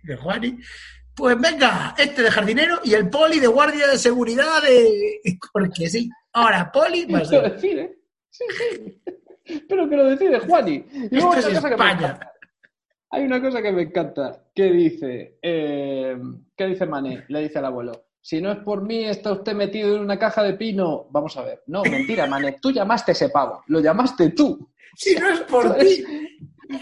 [0.02, 0.58] de Juani,
[1.14, 5.20] pues venga, este de jardinero y el poli de guardia de seguridad de...
[5.52, 7.98] Porque sí, ahora poli Lo decide.
[8.30, 9.02] Sí, sí.
[9.68, 10.86] Pero que lo decide Juani.
[10.92, 12.31] Y luego Esto es España.
[13.14, 16.16] Hay una cosa que me encanta, que dice, eh,
[16.56, 17.24] ¿qué dice Mané?
[17.28, 20.42] Le dice al abuelo, si no es por mí, está usted metido en una caja
[20.42, 21.08] de pino.
[21.10, 21.62] Vamos a ver.
[21.66, 24.72] No, mentira, Mané, tú llamaste ese pavo, lo llamaste tú.
[24.96, 26.04] Si no es por ti,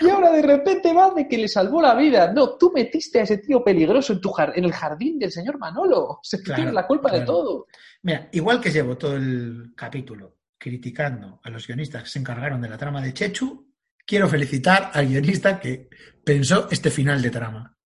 [0.00, 2.32] Y ahora de repente va de que le salvó la vida.
[2.32, 6.20] No, tú metiste a ese tío peligroso en, tu en el jardín del señor Manolo.
[6.22, 7.66] Se Claro, tiene la culpa de todo.
[8.02, 12.68] Mira, igual que llevo todo el capítulo criticando a los guionistas que se encargaron de
[12.68, 13.69] la trama de Chechu,
[14.10, 15.88] quiero felicitar al guionista que
[16.24, 17.76] pensó este final de trama.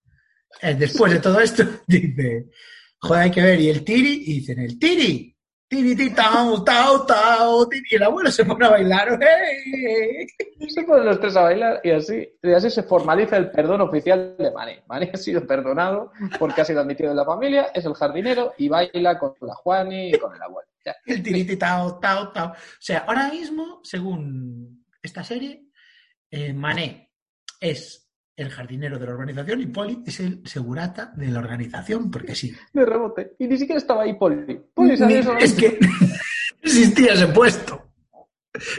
[0.62, 2.46] Eh, después de todo esto, dice,
[2.98, 5.36] joder, hay que ver, y el tiri, y dicen, el tiri,
[5.68, 10.26] tiri, ti, tau, tau, tau, tiri, y el abuelo se pone a bailar, ¡eh!
[10.66, 14.34] Se ponen los tres a bailar y así, y así se formaliza el perdón oficial
[14.38, 14.82] de Mané.
[14.88, 18.70] Mané ha sido perdonado porque ha sido admitido en la familia, es el jardinero y
[18.70, 20.70] baila con la Juani y con el abuelo.
[20.86, 20.96] Ya.
[21.06, 22.52] el tiriti tao, tao, tao.
[22.52, 25.63] O sea, ahora mismo, según esta serie,
[26.36, 27.12] eh, Mané
[27.60, 32.34] es el jardinero de la organización y Poli es el segurata de la organización, porque
[32.34, 32.52] sí.
[32.72, 33.36] De rebote.
[33.38, 34.60] Y ni siquiera estaba ahí Poli.
[34.74, 35.78] Poli Ni- es que
[36.62, 37.80] existía ese puesto.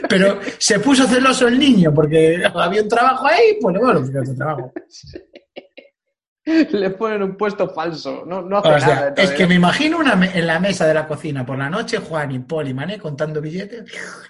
[0.08, 4.72] Pero se puso celoso el niño porque había un trabajo ahí, pues bueno, otro trabajo.
[6.70, 8.24] le ponen un puesto falso.
[8.24, 9.14] No, no hace O sea, nada.
[9.16, 11.98] es que me imagino una me- en la mesa de la cocina por la noche,
[11.98, 13.84] Juan y Poli Mané contando billetes.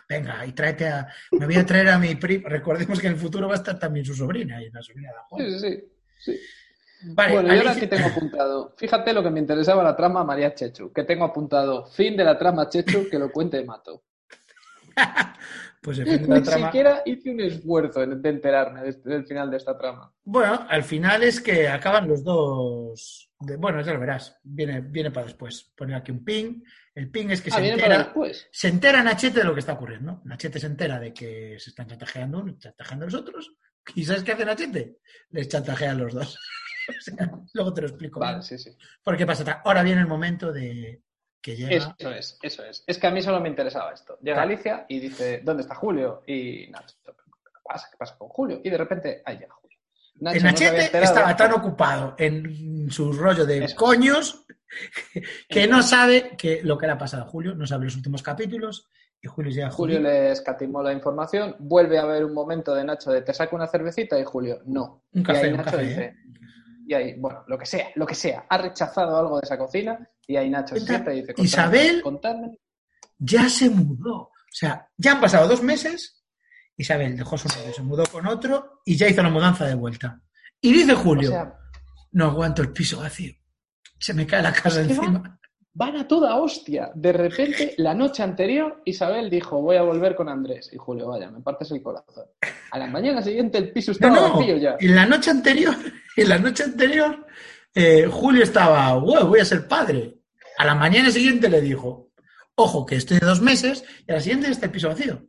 [0.08, 1.06] Venga, y tráete a.
[1.32, 2.48] Me voy a traer a mi prima.
[2.48, 5.14] Recordemos que en el futuro va a estar también su sobrina y la sobrina de
[5.28, 5.44] Juan.
[5.46, 5.84] Sí, sí,
[6.18, 6.40] sí.
[7.08, 8.74] Vale, bueno, ahora Alicia- aquí tengo apuntado.
[8.78, 10.90] Fíjate lo que me interesaba la trama María Chechu.
[10.94, 11.84] Que tengo apuntado.
[11.86, 14.02] Fin de la trama Chechu, que lo cuente Mato.
[15.86, 16.66] Pues el fin de la Ni trama.
[16.66, 20.12] siquiera hice un esfuerzo de enterarme este- del final de esta trama.
[20.24, 23.30] Bueno, al final es que acaban los dos.
[23.38, 24.36] de- Bueno, ya lo verás.
[24.42, 25.72] Viene, viene para después.
[25.76, 26.60] Pone aquí un ping.
[26.94, 28.12] El ping es que Ah, se entera.
[28.50, 30.22] Se entera Nachete de lo que está ocurriendo.
[30.24, 33.52] Nachete se entera de que se están chantajeando unos, chantajeando los otros.
[33.94, 34.96] ¿Y sabes qué hace Nachete?
[35.30, 36.36] Les chantajean los dos.
[36.88, 38.20] O sea, luego te lo explico.
[38.20, 38.70] Vale, sí, sí.
[39.02, 41.02] Porque pasa, ahora viene el momento de
[41.46, 41.94] que llega.
[41.96, 42.82] Eso es, eso es.
[42.88, 44.18] Es que a mí solo me interesaba esto.
[44.20, 44.50] Llega Claro.
[44.50, 46.24] Alicia y dice, ¿dónde está Julio?
[46.26, 47.12] Y Nacho, ¿qué
[47.64, 47.88] pasa?
[47.88, 48.60] ¿Qué pasa con Julio?
[48.64, 49.78] Y de repente, ahí llega Julio.
[50.16, 53.76] Nacho el Nachete estaba tan ocupado en su rollo de Eso.
[53.76, 54.44] coños
[55.48, 58.24] que no sabe que lo que le ha pasado a Julio, no sabe los últimos
[58.24, 58.88] capítulos
[59.22, 60.10] y Julio llega a Julio Julio.
[60.10, 63.68] le escatimó la información, vuelve a haber un momento de Nacho de te saco una
[63.68, 65.04] cervecita y Julio, no.
[65.12, 66.16] Un café, y ahí un Nacho café, dice, ¿eh?
[66.88, 70.10] y ahí, bueno, lo que sea, lo que sea, ha rechazado algo de esa cocina
[70.26, 72.58] y ahí Nacho y dice, Isabel- contadme.
[73.18, 74.16] Ya se mudó.
[74.16, 76.22] O sea, ya han pasado dos meses.
[76.76, 80.20] Isabel dejó su novio, se mudó con otro y ya hizo la mudanza de vuelta.
[80.60, 81.54] Y dice O Julio, sea,
[82.12, 83.32] no aguanto el piso vacío.
[83.98, 85.38] Se me cae la casa Es que encima.
[85.72, 86.90] van a toda hostia.
[86.94, 90.70] De repente, la noche anterior, Isabel dijo, voy a volver con Andrés.
[90.72, 92.26] Y Julio, vaya, me partes el corazón.
[92.70, 94.76] A la mañana siguiente el piso No, estaba no, vacío ya.
[94.78, 95.74] en la noche anterior,
[96.16, 97.26] en la noche anterior,
[97.74, 100.15] eh, Julio estaba, "Wow, voy a ser padre.
[100.58, 102.10] A la mañana siguiente le dijo,
[102.54, 105.26] ojo, que estoy de dos meses, y a la siguiente está el piso vacío.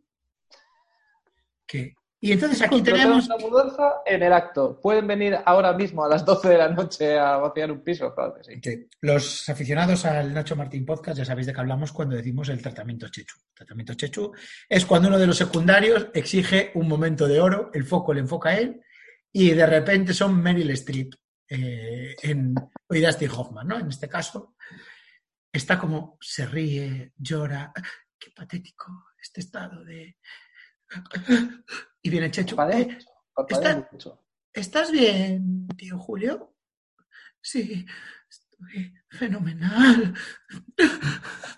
[1.65, 1.95] ¿Qué?
[2.19, 4.79] Y entonces aquí tenemos, la mudanza en el acto.
[4.81, 8.13] ¿Pueden venir ahora mismo a las 12 de la noche a vaciar un piso?
[8.15, 8.59] Claro que sí.
[8.59, 12.59] que los aficionados al Nacho Martín Podcast ya sabéis de qué hablamos cuando decimos el
[12.59, 13.35] tratamiento Chechu.
[13.49, 14.31] El tratamiento Chechu
[14.67, 18.49] es cuando uno de los secundarios exige un momento de oro, el foco le enfoca
[18.49, 18.81] a él,
[19.31, 21.13] y de repente son Meryl Streep
[21.49, 22.55] eh, en,
[22.89, 23.77] y Dustin Hoffman, ¿no?
[23.77, 24.55] En este caso,
[25.51, 27.71] está como se ríe, llora,
[28.19, 30.17] qué patético este estado de...
[32.01, 32.55] Y viene Chechu.
[32.55, 32.97] Parpadea "Eh,
[33.33, 34.19] parpadea está-.
[34.53, 36.55] ¿Estás bien, tío Julio?
[37.41, 37.85] Sí,
[38.29, 40.13] estoy fenomenal.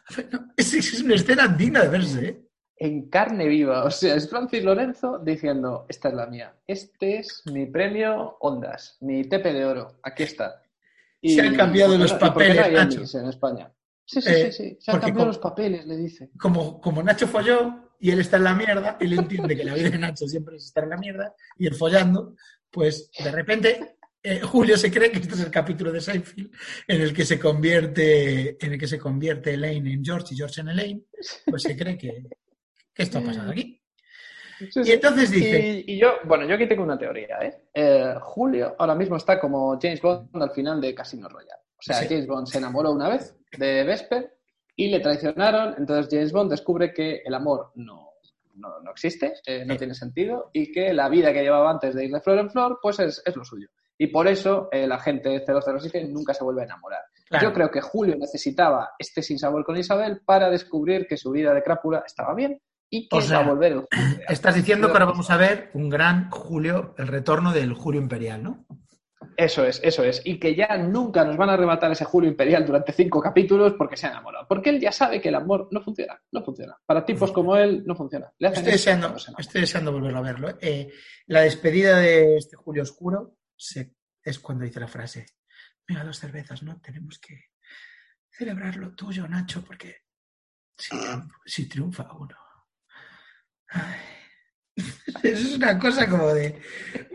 [0.10, 2.26] Feno- Es, es una escena digna de verse.
[2.28, 2.46] ¿eh?
[2.78, 3.84] En carne viva.
[3.84, 6.56] O sea, es Francis Lorenzo diciendo, esta es la mía.
[6.68, 10.00] Este es mi premio Ondas, mi tepe de oro.
[10.04, 10.62] Aquí está.
[11.22, 13.20] Se han cambiado ¿por qué los papeles, no Nacho?
[13.20, 13.72] En España.
[14.12, 14.78] Sí, sí, Eh, sí, sí.
[14.80, 16.32] Se han cambiado como- los papeles, le dice.
[16.40, 19.92] Como, como Nacho folló y él está en la mierda, él entiende que la vida
[19.92, 22.36] de Nacho siempre es estar en la mierda y él follando,
[22.72, 26.52] Pues de repente eh, Julio se cree que este es el capítulo de Seinfeld
[26.88, 30.62] en el que se convierte, en el que se convierte Elaine en George y George
[30.62, 31.04] en Elaine,
[31.46, 32.26] pues se cree que,
[32.94, 33.79] que esto ha pasado aquí.
[34.72, 37.64] Sí, Y entonces dice, Y, y yo, bueno, yo aquí tengo una teoría, ¿eh?
[37.74, 41.62] Eh, Julio ahora mismo está como James Bond al final de Casino Royale.
[41.78, 42.08] O sea, Sí.
[42.10, 44.36] James Bond se enamoró una vez de Vesper
[44.76, 48.10] y le traicionaron, entonces James Bond descubre que el amor no,
[48.56, 49.78] no, no existe, eh, no Sí.
[49.80, 52.80] tiene sentido y que la vida que llevaba antes de ir de flor en flor,
[52.82, 53.68] pues es, es lo suyo.
[53.98, 57.02] Y por eso el agente 007 nunca se vuelve a enamorar.
[57.28, 57.50] Claro.
[57.50, 61.62] Yo creo que Julio necesitaba este sinsabor con Isabel para descubrir que su vida de
[61.62, 62.60] crápula estaba bien
[62.90, 64.20] y que O sea, va a volver el Julio.
[64.28, 68.44] estás diciendo que ahora vamos a ver un gran Julio, el retorno del Julio Imperial,
[68.44, 68.66] ¿no?
[69.36, 70.22] Eso es, eso es.
[70.26, 73.96] Y que ya nunca nos van a arrebatar ese Julio Imperial durante cinco capítulos porque
[73.96, 74.46] se ha enamorado.
[74.48, 76.78] Porque él ya sabe que el amor no funciona, no funciona.
[76.86, 78.32] Para tipos como él no funciona.
[78.38, 80.58] Le Estoy deseando, estoy deseando volverlo a verlo.
[80.62, 80.92] Eh,
[81.28, 83.94] la despedida de este Julio Oscuro se-
[84.24, 85.26] es cuando dice la frase,
[85.88, 86.80] venga, dos cervezas, ¿no?
[86.82, 87.46] Tenemos que
[88.30, 89.98] celebrar lo tuyo, Nacho, porque
[90.78, 90.96] si,
[91.46, 92.36] si triunfa uno.
[95.24, 96.60] Es una cosa como de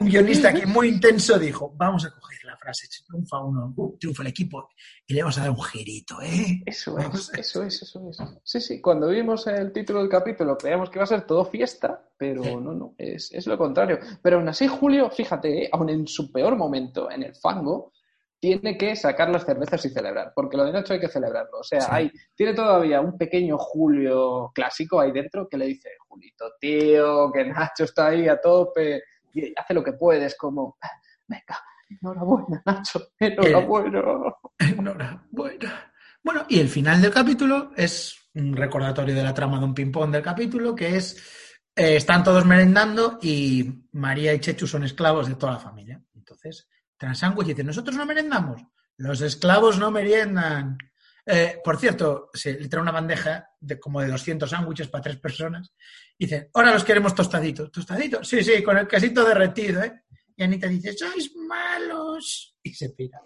[0.00, 4.28] un guionista que muy intenso dijo, vamos a coger la frase, triunfa uno, triunfa el
[4.28, 4.68] equipo,
[5.06, 6.62] y le vamos a dar un girito, ¿eh?
[6.66, 8.18] Eso es, eso es, eso es.
[8.42, 12.06] Sí, sí, cuando vimos el título del capítulo creíamos que iba a ser todo fiesta,
[12.18, 12.54] pero Sí.
[12.56, 13.98] no, no, es, es lo contrario.
[14.22, 15.68] Pero aún así, Julio, fíjate, ¿eh?
[15.72, 17.92] aún en su peor momento, en el fango,
[18.44, 21.60] tiene que sacar las cervezas y celebrar, porque lo de Nacho hay que celebrarlo.
[21.60, 21.86] O sea, Sí.
[21.90, 27.46] hay, tiene todavía un pequeño Julio clásico ahí dentro que le dice, Julito, tío, que
[27.46, 29.02] Nacho está ahí a tope
[29.32, 30.90] y hace lo que puedes, como, "Ah,
[31.26, 31.58] venga,
[31.88, 34.02] enhorabuena, Nacho, enhorabuena.
[34.58, 35.92] Enhorabuena.
[36.22, 40.10] Bueno, y el final del capítulo es un recordatorio de la trama de un ping-pong
[40.10, 41.16] del capítulo, que es,
[41.74, 46.02] eh, están todos merendando y María y Chechu son esclavos de toda la familia.
[46.14, 48.62] Entonces, traen sándwich y dicen, nosotros no merendamos,
[48.96, 50.78] los esclavos no meriendan.
[51.26, 55.16] Eh, por cierto, se le trae una bandeja de como de 200 sándwiches para tres
[55.16, 55.72] personas.
[56.18, 57.72] Y dicen, ahora los queremos tostaditos.
[57.72, 58.28] ¿Tostaditos?
[58.28, 60.02] Sí, sí, con el quesito derretido, ¿eh?
[60.36, 62.56] Y Anita dice, sois malos.
[62.62, 63.20] Y se pira.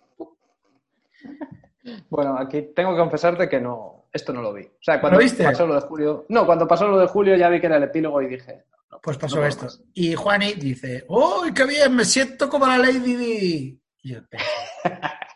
[2.10, 4.62] Bueno, aquí tengo que confesarte que no, esto no lo vi.
[4.64, 5.44] O sea, cuando ¿Lo viste?
[5.44, 6.26] pasó lo de Julio.
[6.28, 8.64] No, cuando pasó lo de Julio ya vi que era el epílogo y dije.
[9.02, 9.64] Pues pasó esto.
[9.64, 9.82] más.
[9.94, 11.94] Y Juani dice, ¡Uy, qué bien!
[11.94, 13.82] Me siento como la Lady Di.
[14.02, 14.20] Y yo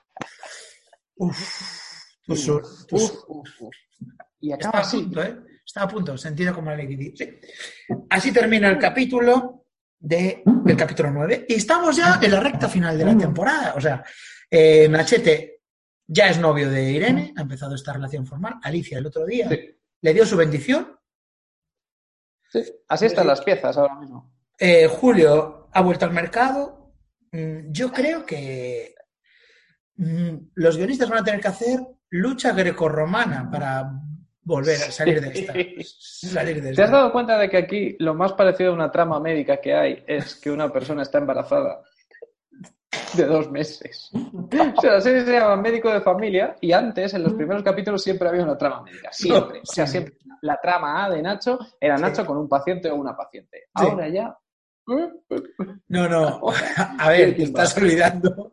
[1.16, 1.38] Uf,
[2.26, 3.74] tu sur- tu Uf, sur- uf, uf.
[4.40, 4.98] Y Está acaba a así.
[5.02, 5.36] punto, ¿eh?
[5.64, 7.16] Está a punto, sentido como la Lady Di.
[7.16, 7.28] Sí.
[8.10, 9.66] Así termina el capítulo
[9.98, 11.46] de, del capítulo 9.
[11.48, 13.74] Y estamos ya en la recta final de la temporada.
[13.76, 14.02] O sea,
[14.50, 15.60] eh, Nachete
[16.06, 18.54] ya es novio de Irene, ha empezado esta relación formal.
[18.62, 19.58] Alicia el otro día Sí,
[20.00, 20.98] le dio su bendición.
[22.52, 22.72] Sí.
[22.88, 24.32] Así están las piezas ahora mismo.
[24.58, 26.92] Eh, Julio ha vuelto al mercado.
[27.32, 28.94] Mm, Yo creo que
[29.96, 31.80] mm, los guionistas van a tener que hacer
[32.10, 33.90] lucha grecorromana para
[34.44, 35.52] volver a salir de esta.
[36.28, 39.18] Salir de ¿Te has dado cuenta de que aquí lo más parecido a una trama
[39.20, 41.82] médica que hay es que una persona está embarazada
[43.14, 44.10] de dos meses?
[44.12, 48.02] O sea, la serie se llama Médico de Familia y antes, en los primeros capítulos,
[48.02, 49.10] siempre había una trama médica.
[49.12, 49.60] Siempre.
[49.60, 50.14] O sea, siempre.
[50.42, 52.02] La trama A de Nacho era Sí.
[52.02, 53.64] Nacho con un paciente o una paciente.
[53.76, 53.86] Sí.
[53.86, 54.36] Ahora ya.
[55.88, 56.40] No, no.
[56.98, 58.52] A ver, te ¿Quién estás olvidando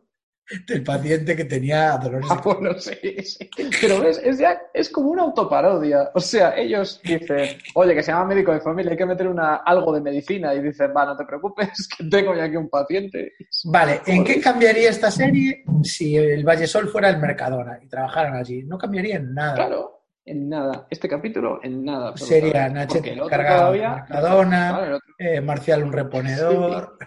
[0.66, 3.50] del paciente que tenía dolores de Ah, bueno, sí, sí.
[3.80, 6.10] Pero ves, es, ya, es como una autoparodia.
[6.14, 9.56] O sea, ellos dicen, oye, que se llama médico de familia, hay que meter una,
[9.56, 10.54] algo de medicina.
[10.54, 13.32] Y dicen, va, no te preocupes, que tengo ya aquí un paciente.
[13.64, 18.64] Vale, ¿en qué cambiaría esta serie si el Vallesol fuera el Mercadona y trabajaran allí?
[18.64, 19.54] No cambiaría en nada.
[19.54, 20.86] Claro, en nada.
[20.90, 22.16] Este capítulo, en nada.
[22.16, 26.98] Sería encargado de todavía- Mercadona, Claro, el otro- eh, Marcial un reponedor.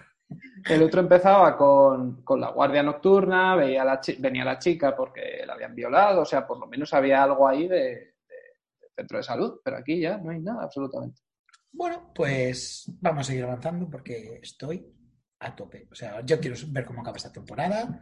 [0.68, 5.42] El otro empezaba con, con la guardia nocturna, veía la chi- venía la chica porque
[5.46, 8.14] la habían violado, o sea, por lo menos había algo ahí de, de-
[8.80, 11.20] de centro de salud, pero aquí ya no hay nada absolutamente.
[11.70, 14.86] Bueno, pues vamos a seguir avanzando porque estoy
[15.40, 15.86] a tope.
[15.90, 18.00] O sea, yo quiero ver cómo acaba esta temporada.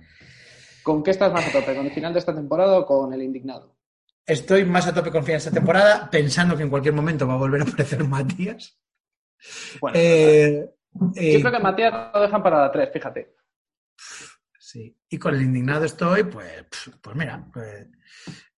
[0.85, 1.75] ¿Con qué estás más a tope?
[1.75, 3.77] ¿Con el final de esta temporada o con el indignado?
[4.25, 7.35] Estoy más a tope con final de esta temporada, pensando que en cualquier momento va
[7.35, 8.79] a volver a aparecer Matías.
[9.81, 10.71] Bueno, Eh,
[11.17, 13.35] eh, yo creo que Matías lo dejan para la 3, fíjate.
[14.59, 16.67] Sí, y con el indignado estoy, pues,
[17.01, 17.89] pues mira, pues,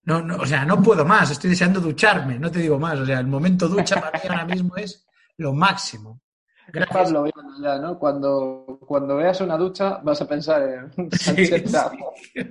[0.03, 3.05] no, no, o sea, no puedo más, estoy deseando ducharme, no te digo más, o
[3.05, 5.05] sea, el momento ducha para mí ahora mismo es
[5.37, 6.21] lo máximo.
[6.67, 7.11] Gracias.
[7.11, 7.25] Pablo
[7.61, 7.97] ya, ¿no?
[7.97, 11.63] Cuando, cuando veas una ducha vas a pensar en Sí, sí,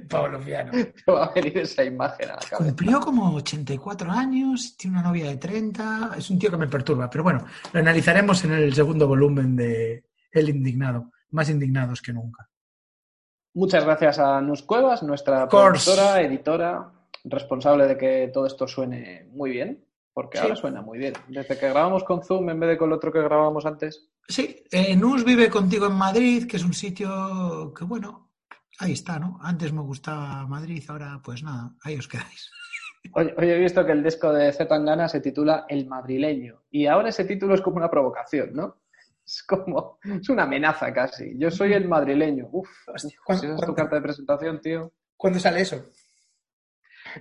[0.09, 0.73] Pablo Fiano.
[0.73, 2.57] Te va a venir esa imagen a la cabeza.
[2.57, 7.11] Cumplió como 84 años, tiene una novia de 30, es un tío que me perturba,
[7.11, 11.11] pero bueno, lo analizaremos en el segundo volumen de El Indignado.
[11.31, 12.49] más indignados que nunca.
[13.55, 16.93] Muchas gracias a Nus Cuevas, nuestra productora, editora,
[17.25, 19.85] responsable de que todo esto suene muy bien,
[20.15, 21.13] porque ahora suena muy bien.
[21.29, 24.09] Desde que grabamos con Zoom en vez de con el otro que grabábamos antes.
[24.29, 28.31] Sí, eh, Nus vive contigo en Madrid, que es un sitio que, bueno,
[28.79, 29.39] ahí está, ¿no?
[29.43, 32.51] Antes me gustaba Madrid, ahora pues nada, ahí os quedáis.
[33.13, 37.11] Hoy, he visto que el disco de Z Tangana se titula El madrileño y ahora
[37.11, 38.79] ese título es como una provocación, ¿no?
[39.27, 41.37] Es como, es una amenaza casi.
[41.37, 42.49] Yo soy el madrileño.
[42.53, 44.93] Uf, si esa es tu carta de presentación, tío.
[45.17, 45.83] ¿Cuándo sale eso?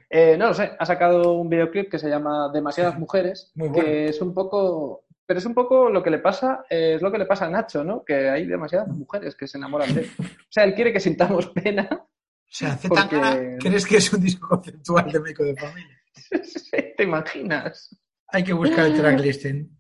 [0.10, 4.22] Eh, no lo sé, ha sacado un videoclip que se llama Demasiadas Mujeres, que es
[4.22, 7.26] un poco, pero es un poco lo que le pasa, eh, es lo que le
[7.26, 8.04] pasa a Nacho, ¿no?
[8.04, 10.10] Que hay demasiadas mujeres que se enamoran de él.
[10.20, 11.88] O sea, él quiere que sintamos pena.
[11.92, 13.58] O sea, porque...
[13.60, 16.00] ¿crees que es un disco conceptual de médico de familia?
[16.98, 17.98] ¿Te imaginas?
[18.28, 19.78] Hay que buscar el tracklisting.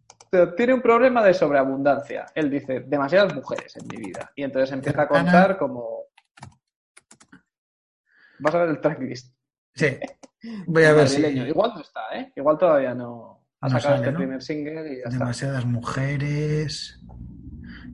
[0.57, 2.25] Tiene un problema de sobreabundancia.
[2.33, 4.31] Él dice, demasiadas mujeres en mi vida.
[4.35, 6.05] Y entonces empieza a contar como...
[8.39, 9.32] Vas a ver el tracklist.
[9.75, 9.97] Sí.
[10.67, 11.21] Voy a ver si.
[11.25, 12.31] Igual no está, ¿eh?
[12.35, 13.41] Igual todavía no.
[13.61, 16.99] Ha sacado este primer single y ya Demasiadas mujeres.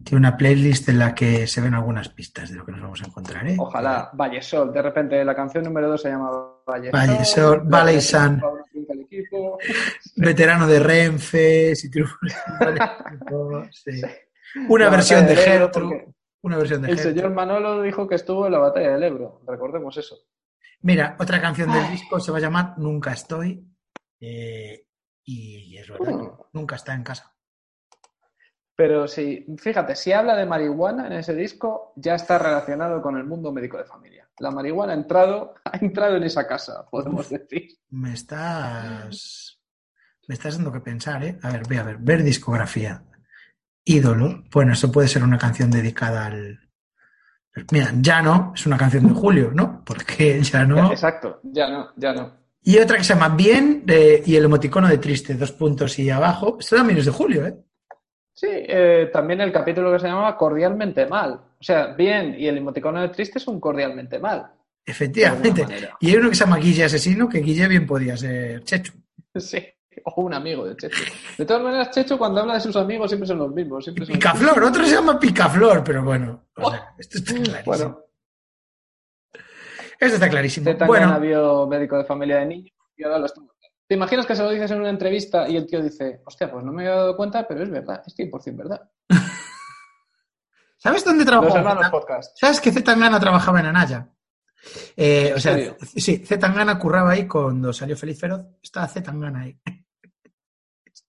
[0.04, 3.04] Tiene una playlist en la que se ven algunas pistas de lo que nos vamos
[3.04, 3.56] a encontrar, ¿eh?
[3.60, 4.10] Ojalá.
[4.14, 4.74] Vallesol.
[4.74, 6.32] De repente la canción número 2 se llama
[6.66, 7.00] Vallesol.
[7.00, 7.62] Vallesol.
[7.66, 8.42] Valleisan.
[10.16, 11.76] Veterano de Renfe.
[11.76, 11.90] Si
[13.72, 14.02] sí.
[14.68, 16.08] Una versión de Gertrude.
[16.42, 19.42] Una versión de El señor Manolo dijo que estuvo en la batalla del Ebro.
[19.46, 20.18] Recordemos eso.
[20.82, 23.66] Mira, otra canción del disco se va a llamar Nunca estoy.
[24.20, 24.86] Eh,
[25.24, 27.36] y es verdad, nunca está en casa.
[28.76, 33.26] Pero sí, fíjate, si habla de marihuana en ese disco, ya está relacionado con el
[33.26, 34.30] mundo médico de familia.
[34.40, 37.78] La marihuana ha entrado, ha entrado en esa casa, podemos decir.
[37.90, 39.60] Me estás.
[40.28, 41.38] Me estás dando que pensar, ¿eh?
[41.44, 43.04] A ver, voy a ver, ver discografía.
[43.84, 44.44] Ídolo.
[44.52, 46.69] Bueno, eso puede ser una canción dedicada al,
[47.72, 49.84] Mira, ya no, es una canción de Julio, ¿no?
[49.84, 50.92] Porque ya no.
[50.92, 52.40] Exacto, ya no, ya no.
[52.62, 56.58] Y otra que se llama Bien y el emoticono de triste, dos puntos y abajo.
[56.60, 57.56] Esto también es de Julio, ¿eh?
[58.34, 61.34] Sí, eh, también el capítulo que se llamaba Cordialmente Mal.
[61.34, 64.52] O sea, Bien y el emoticono de triste son cordialmente mal.
[64.86, 65.66] Efectivamente.
[66.00, 68.94] Y hay uno que se llama Guille Asesino, que Guille bien podía ser Checho.
[69.36, 69.64] Sí.
[70.06, 71.04] O un amigo de Checho.
[71.38, 73.84] De todas maneras, Checho cuando habla de sus amigos siempre son los mismos.
[73.84, 76.48] Siempre Picaflor, otro se llama Picaflor, pero bueno.
[76.98, 78.04] esto está clarísimo.
[80.00, 80.76] Esto está clarísimo.
[80.86, 81.20] bueno.
[81.20, 83.42] vio médico de familia de niños y ahora lo está
[83.90, 86.64] ¿Te imaginas que se lo dices en una entrevista y el tío dice, hostia, pues
[86.64, 88.88] no me había dado cuenta, pero es verdad, es 100% verdad?
[90.78, 91.92] ¿Sabes dónde trabajaba?
[92.36, 94.08] ¿Sabes que Zetangana trabajaba en Anaya?
[94.96, 98.46] Eh, o sea, sí, Zetangana curraba ahí cuando salió Feliz Feroz.
[98.62, 99.60] Estaba Zetangana ahí.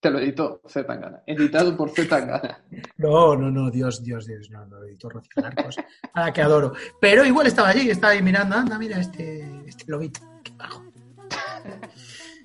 [0.00, 1.22] Te lo editó Zetangana.
[1.26, 2.62] Editado por Zetangana.
[2.96, 4.50] No, no, no, Dios, Dios, Dios.
[4.50, 5.76] No, lo editó Rocío Marcos.
[6.14, 6.72] Nada que adoro.
[7.00, 8.56] Pero igual estaba allí, estaba ahí mirando.
[8.56, 10.20] Anda, mira este, este lobito.
[10.42, 10.84] Qué bajo.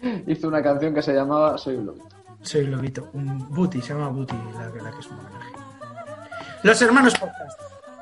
[0.28, 2.16] Hizo una canción que se llamaba Soy un lobito.
[2.42, 3.10] Soy un lobito.
[3.14, 5.52] Un booty, se llama booty, la, verdad que es un homenaje.
[6.64, 7.75] Los hermanos podcast.